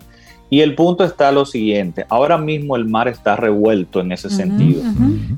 Y 0.49 0.61
el 0.61 0.75
punto 0.75 1.03
está 1.03 1.31
lo 1.31 1.43
siguiente, 1.45 2.05
ahora 2.07 2.37
mismo 2.37 2.75
el 2.75 2.85
mar 2.85 3.07
está 3.07 3.35
revuelto 3.35 3.99
en 3.99 4.11
ese 4.11 4.29
sentido. 4.29 4.83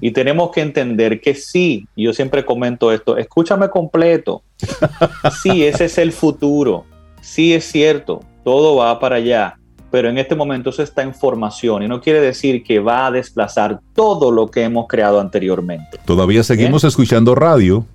Y 0.01 0.11
tenemos 0.11 0.51
que 0.51 0.61
entender 0.61 1.21
que 1.21 1.33
sí, 1.33 1.87
yo 1.95 2.11
siempre 2.13 2.43
comento 2.45 2.91
esto, 2.91 3.17
escúchame 3.17 3.69
completo, 3.69 4.43
sí, 5.41 5.63
ese 5.65 5.85
es 5.85 5.97
el 5.97 6.11
futuro, 6.11 6.85
sí 7.21 7.53
es 7.53 7.63
cierto, 7.65 8.19
todo 8.43 8.75
va 8.75 8.99
para 8.99 9.15
allá, 9.15 9.57
pero 9.91 10.09
en 10.09 10.17
este 10.17 10.35
momento 10.35 10.69
eso 10.69 10.83
está 10.83 11.01
en 11.01 11.13
formación 11.13 11.83
y 11.83 11.87
no 11.87 12.01
quiere 12.01 12.19
decir 12.21 12.63
que 12.63 12.79
va 12.79 13.07
a 13.07 13.11
desplazar 13.11 13.79
todo 13.93 14.31
lo 14.31 14.47
que 14.47 14.63
hemos 14.63 14.87
creado 14.87 15.19
anteriormente. 15.19 15.97
Todavía 16.05 16.43
seguimos 16.43 16.83
escuchando 16.83 17.35
radio 17.35 17.85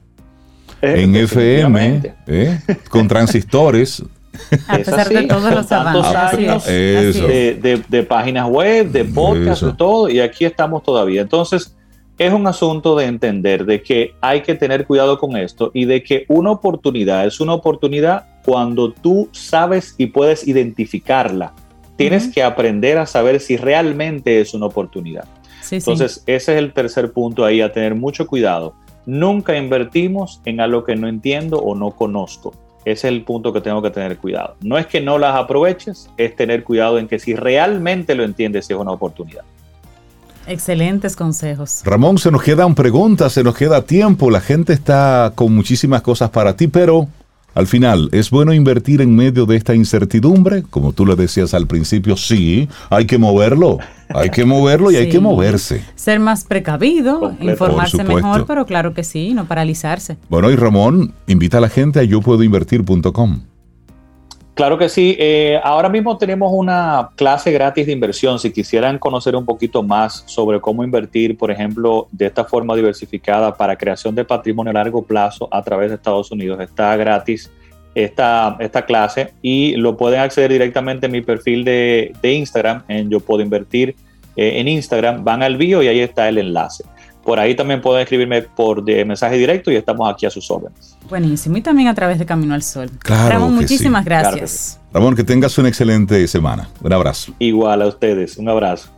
Eh, 0.80 1.02
en 1.02 1.14
FM. 1.14 2.14
¿eh? 2.26 2.58
con 2.90 3.06
transistores. 3.08 4.02
A 4.66 4.76
Es 4.78 4.86
pesar 4.86 5.08
de 5.10 5.22
todos 5.24 5.54
los 5.54 5.70
avances. 5.70 6.16
Años 6.16 6.64
de, 6.64 7.58
de- 7.62 7.82
de 7.88 8.02
páginas 8.02 8.48
web, 8.48 8.90
de 8.90 9.04
podcast, 9.04 9.62
de 9.62 9.72
todo, 9.74 10.08
y 10.08 10.18
aquí 10.20 10.44
estamos 10.46 10.82
todavía. 10.82 11.20
Entonces, 11.20 11.76
es 12.18 12.32
un 12.32 12.46
asunto 12.46 12.96
de 12.96 13.04
entender 13.06 13.64
de 13.66 13.82
que 13.82 14.14
hay 14.20 14.40
que 14.42 14.54
tener 14.54 14.86
cuidado 14.86 15.18
con 15.18 15.36
esto 15.36 15.70
y 15.74 15.84
de 15.84 16.02
que 16.02 16.24
una 16.28 16.50
oportunidad 16.50 17.26
es 17.26 17.40
una 17.40 17.52
oportunidad 17.54 18.24
cuando 18.44 18.90
tú 18.92 19.28
sabes 19.32 19.94
y 19.98 20.06
puedes 20.06 20.48
identificarla. 20.48 21.52
Tienes 21.96 22.28
que 22.28 22.42
aprender 22.42 22.98
a 22.98 23.06
saber 23.06 23.40
si 23.40 23.56
realmente 23.56 24.40
es 24.40 24.54
una 24.54 24.66
oportunidad. 24.66 25.24
Sí, 25.60 25.68
sí. 25.68 25.76
Entonces, 25.76 26.22
ese 26.26 26.52
es 26.52 26.58
el 26.58 26.72
tercer 26.72 27.12
punto 27.12 27.44
ahí, 27.44 27.60
a 27.60 27.72
tener 27.72 27.94
mucho 27.94 28.26
cuidado. 28.26 28.74
Nunca 29.06 29.56
invertimos 29.56 30.40
en 30.44 30.60
algo 30.60 30.84
que 30.84 30.96
no 30.96 31.08
entiendo 31.08 31.58
o 31.58 31.74
no 31.74 31.90
conozco. 31.90 32.54
Ese 32.84 33.08
es 33.08 33.12
el 33.12 33.22
punto 33.22 33.52
que 33.52 33.60
tengo 33.60 33.80
que 33.80 33.90
tener 33.90 34.18
cuidado. 34.18 34.56
No 34.60 34.76
es 34.76 34.86
que 34.86 35.00
no 35.00 35.18
las 35.18 35.36
aproveches, 35.36 36.10
es 36.16 36.34
tener 36.34 36.64
cuidado 36.64 36.98
en 36.98 37.06
que 37.06 37.18
si 37.18 37.34
realmente 37.34 38.14
lo 38.14 38.24
entiendes, 38.24 38.68
es 38.68 38.76
una 38.76 38.90
oportunidad. 38.90 39.44
Excelentes 40.46 41.14
consejos. 41.14 41.82
Ramón, 41.84 42.18
se 42.18 42.32
nos 42.32 42.42
quedan 42.42 42.74
preguntas, 42.74 43.32
se 43.32 43.44
nos 43.44 43.56
queda 43.56 43.82
tiempo, 43.82 44.30
la 44.30 44.40
gente 44.40 44.72
está 44.72 45.32
con 45.36 45.54
muchísimas 45.54 46.02
cosas 46.02 46.30
para 46.30 46.56
ti, 46.56 46.66
pero 46.66 47.06
al 47.54 47.66
final, 47.66 48.08
¿es 48.12 48.30
bueno 48.30 48.52
invertir 48.52 49.00
en 49.00 49.14
medio 49.14 49.46
de 49.46 49.56
esta 49.56 49.74
incertidumbre? 49.74 50.62
Como 50.62 50.92
tú 50.92 51.04
le 51.06 51.16
decías 51.16 51.54
al 51.54 51.66
principio, 51.66 52.16
sí, 52.16 52.68
hay 52.90 53.06
que 53.06 53.18
moverlo, 53.18 53.78
hay 54.08 54.30
que 54.30 54.44
moverlo 54.44 54.90
y 54.90 54.96
hay 54.96 55.08
que 55.08 55.20
moverse. 55.20 55.84
Ser 55.94 56.20
más 56.20 56.44
precavido, 56.44 57.20
Completo. 57.20 57.52
informarse 57.52 58.04
mejor, 58.04 58.46
pero 58.46 58.66
claro 58.66 58.94
que 58.94 59.04
sí, 59.04 59.34
no 59.34 59.46
paralizarse. 59.46 60.16
Bueno, 60.28 60.50
y 60.50 60.56
Ramón, 60.56 61.12
invita 61.26 61.58
a 61.58 61.60
la 61.60 61.68
gente 61.68 62.00
a 62.00 62.04
yo 62.04 62.20
puedo 62.20 62.42
invertir.com. 62.42 63.51
Claro 64.54 64.76
que 64.76 64.88
sí. 64.90 65.16
Eh, 65.18 65.58
ahora 65.64 65.88
mismo 65.88 66.18
tenemos 66.18 66.52
una 66.52 67.08
clase 67.16 67.50
gratis 67.52 67.86
de 67.86 67.92
inversión. 67.92 68.38
Si 68.38 68.52
quisieran 68.52 68.98
conocer 68.98 69.34
un 69.34 69.46
poquito 69.46 69.82
más 69.82 70.24
sobre 70.26 70.60
cómo 70.60 70.84
invertir, 70.84 71.38
por 71.38 71.50
ejemplo, 71.50 72.06
de 72.12 72.26
esta 72.26 72.44
forma 72.44 72.76
diversificada 72.76 73.54
para 73.54 73.76
creación 73.76 74.14
de 74.14 74.26
patrimonio 74.26 74.70
a 74.70 74.74
largo 74.74 75.02
plazo 75.02 75.48
a 75.50 75.62
través 75.62 75.88
de 75.88 75.96
Estados 75.96 76.30
Unidos, 76.30 76.60
está 76.60 76.94
gratis 76.96 77.50
esta, 77.94 78.56
esta 78.58 78.84
clase 78.84 79.32
y 79.40 79.74
lo 79.76 79.96
pueden 79.96 80.20
acceder 80.20 80.52
directamente 80.52 81.06
en 81.06 81.12
mi 81.12 81.22
perfil 81.22 81.64
de, 81.64 82.12
de 82.20 82.32
Instagram, 82.32 82.82
en 82.88 83.10
Yo 83.10 83.20
Puedo 83.20 83.42
Invertir 83.42 83.96
eh, 84.36 84.60
en 84.60 84.68
Instagram. 84.68 85.24
Van 85.24 85.42
al 85.42 85.56
bio 85.56 85.82
y 85.82 85.88
ahí 85.88 86.00
está 86.00 86.28
el 86.28 86.38
enlace. 86.38 86.84
Por 87.24 87.38
ahí 87.38 87.54
también 87.54 87.80
pueden 87.80 88.02
escribirme 88.02 88.42
por 88.42 88.84
de 88.84 89.04
mensaje 89.04 89.36
directo 89.36 89.70
y 89.70 89.76
estamos 89.76 90.12
aquí 90.12 90.26
a 90.26 90.30
sus 90.30 90.50
órdenes. 90.50 90.96
Buenísimo. 91.08 91.56
Y 91.56 91.62
también 91.62 91.88
a 91.88 91.94
través 91.94 92.18
de 92.18 92.26
Camino 92.26 92.54
al 92.54 92.62
Sol. 92.62 92.90
Claro 92.98 93.28
Ramón, 93.28 93.54
muchísimas 93.54 94.02
sí. 94.02 94.06
gracias. 94.06 94.32
Claro 94.32 94.40
que 94.40 94.48
sí. 94.48 94.78
Ramón, 94.92 95.16
que 95.16 95.24
tengas 95.24 95.56
una 95.58 95.68
excelente 95.68 96.26
semana. 96.26 96.68
Un 96.80 96.92
abrazo. 96.92 97.32
Igual 97.38 97.82
a 97.82 97.86
ustedes. 97.86 98.36
Un 98.38 98.48
abrazo. 98.48 98.88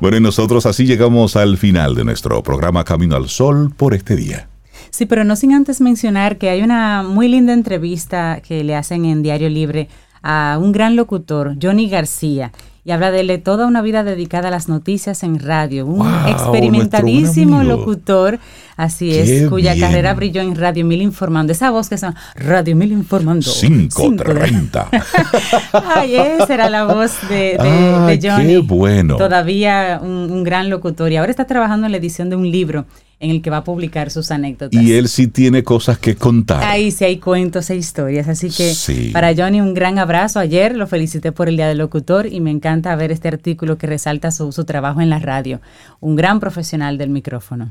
Bueno, 0.00 0.16
y 0.16 0.20
nosotros 0.20 0.66
así 0.66 0.84
llegamos 0.84 1.36
al 1.36 1.56
final 1.56 1.94
de 1.94 2.04
nuestro 2.04 2.42
programa 2.42 2.84
Camino 2.84 3.16
al 3.16 3.28
Sol 3.28 3.72
por 3.76 3.94
este 3.94 4.16
día. 4.16 4.48
Sí, 4.90 5.06
pero 5.06 5.24
no 5.24 5.36
sin 5.36 5.52
antes 5.52 5.80
mencionar 5.80 6.38
que 6.38 6.50
hay 6.50 6.62
una 6.62 7.02
muy 7.02 7.28
linda 7.28 7.52
entrevista 7.52 8.42
que 8.46 8.64
le 8.64 8.74
hacen 8.74 9.04
en 9.04 9.22
Diario 9.22 9.48
Libre 9.48 9.88
a 10.22 10.58
un 10.60 10.72
gran 10.72 10.96
locutor, 10.96 11.56
Johnny 11.60 11.88
García, 11.88 12.52
y 12.84 12.90
habla 12.90 13.10
de 13.10 13.20
él 13.20 13.42
toda 13.42 13.66
una 13.66 13.82
vida 13.82 14.02
dedicada 14.02 14.48
a 14.48 14.50
las 14.50 14.68
noticias 14.68 15.22
en 15.22 15.38
radio. 15.38 15.86
Un 15.86 15.98
Wow, 15.98 16.26
experimentadísimo 16.28 17.62
locutor, 17.62 18.40
así 18.82 19.10
Qué 19.10 19.44
es, 19.44 19.48
cuya 19.48 19.74
bien. 19.74 19.86
carrera 19.86 20.14
brilló 20.14 20.40
en 20.42 20.54
Radio 20.54 20.84
Mil 20.84 21.02
Informando. 21.02 21.52
Esa 21.52 21.70
voz 21.70 21.88
que 21.88 21.98
son 21.98 22.14
Radio 22.36 22.76
Mil 22.76 22.92
Informando. 22.92 23.42
Cinco 23.50 24.02
de- 24.10 24.16
530. 24.16 24.88
Ay, 25.72 26.16
esa 26.16 26.52
era 26.54 26.70
la 26.70 26.84
voz 26.84 27.12
de, 27.28 27.34
de- 27.34 27.58
Ay, 27.60 28.18
de 28.18 28.30
Johnny. 28.30 28.46
qué 28.46 28.58
bueno. 28.58 29.16
Todavía 29.16 30.00
un, 30.02 30.10
un 30.30 30.44
gran 30.44 30.70
locutor 30.70 31.10
y 31.12 31.16
ahora 31.16 31.30
está 31.30 31.46
trabajando 31.46 31.86
en 31.86 31.92
la 31.92 31.98
edición 31.98 32.30
de 32.30 32.36
un 32.36 32.50
libro 32.50 32.86
en 33.20 33.30
el 33.30 33.40
que 33.40 33.50
va 33.50 33.58
a 33.58 33.64
publicar 33.64 34.10
sus 34.10 34.32
anécdotas. 34.32 34.82
Y 34.82 34.94
él 34.94 35.06
sí 35.08 35.28
tiene 35.28 35.62
cosas 35.62 35.96
que 35.96 36.16
contar. 36.16 36.64
Ahí 36.64 36.90
sí 36.90 37.04
hay 37.04 37.18
cuentos 37.18 37.70
e 37.70 37.76
historias. 37.76 38.26
Así 38.26 38.48
que 38.50 38.74
Sí. 38.74 39.10
para 39.12 39.32
Johnny 39.32 39.60
un 39.60 39.74
gran 39.74 40.00
abrazo. 40.00 40.40
Ayer 40.40 40.74
lo 40.76 40.88
felicité 40.88 41.30
por 41.30 41.48
el 41.48 41.54
Día 41.56 41.68
del 41.68 41.78
Locutor 41.78 42.26
y 42.26 42.40
me 42.40 42.50
encanta 42.50 42.96
ver 42.96 43.12
este 43.12 43.28
artículo 43.28 43.78
que 43.78 43.86
resalta 43.86 44.32
su, 44.32 44.50
su 44.50 44.64
trabajo 44.64 45.00
en 45.00 45.08
la 45.08 45.20
radio. 45.20 45.60
Un 46.00 46.16
gran 46.16 46.40
profesional 46.40 46.98
del 46.98 47.10
micrófono. 47.10 47.70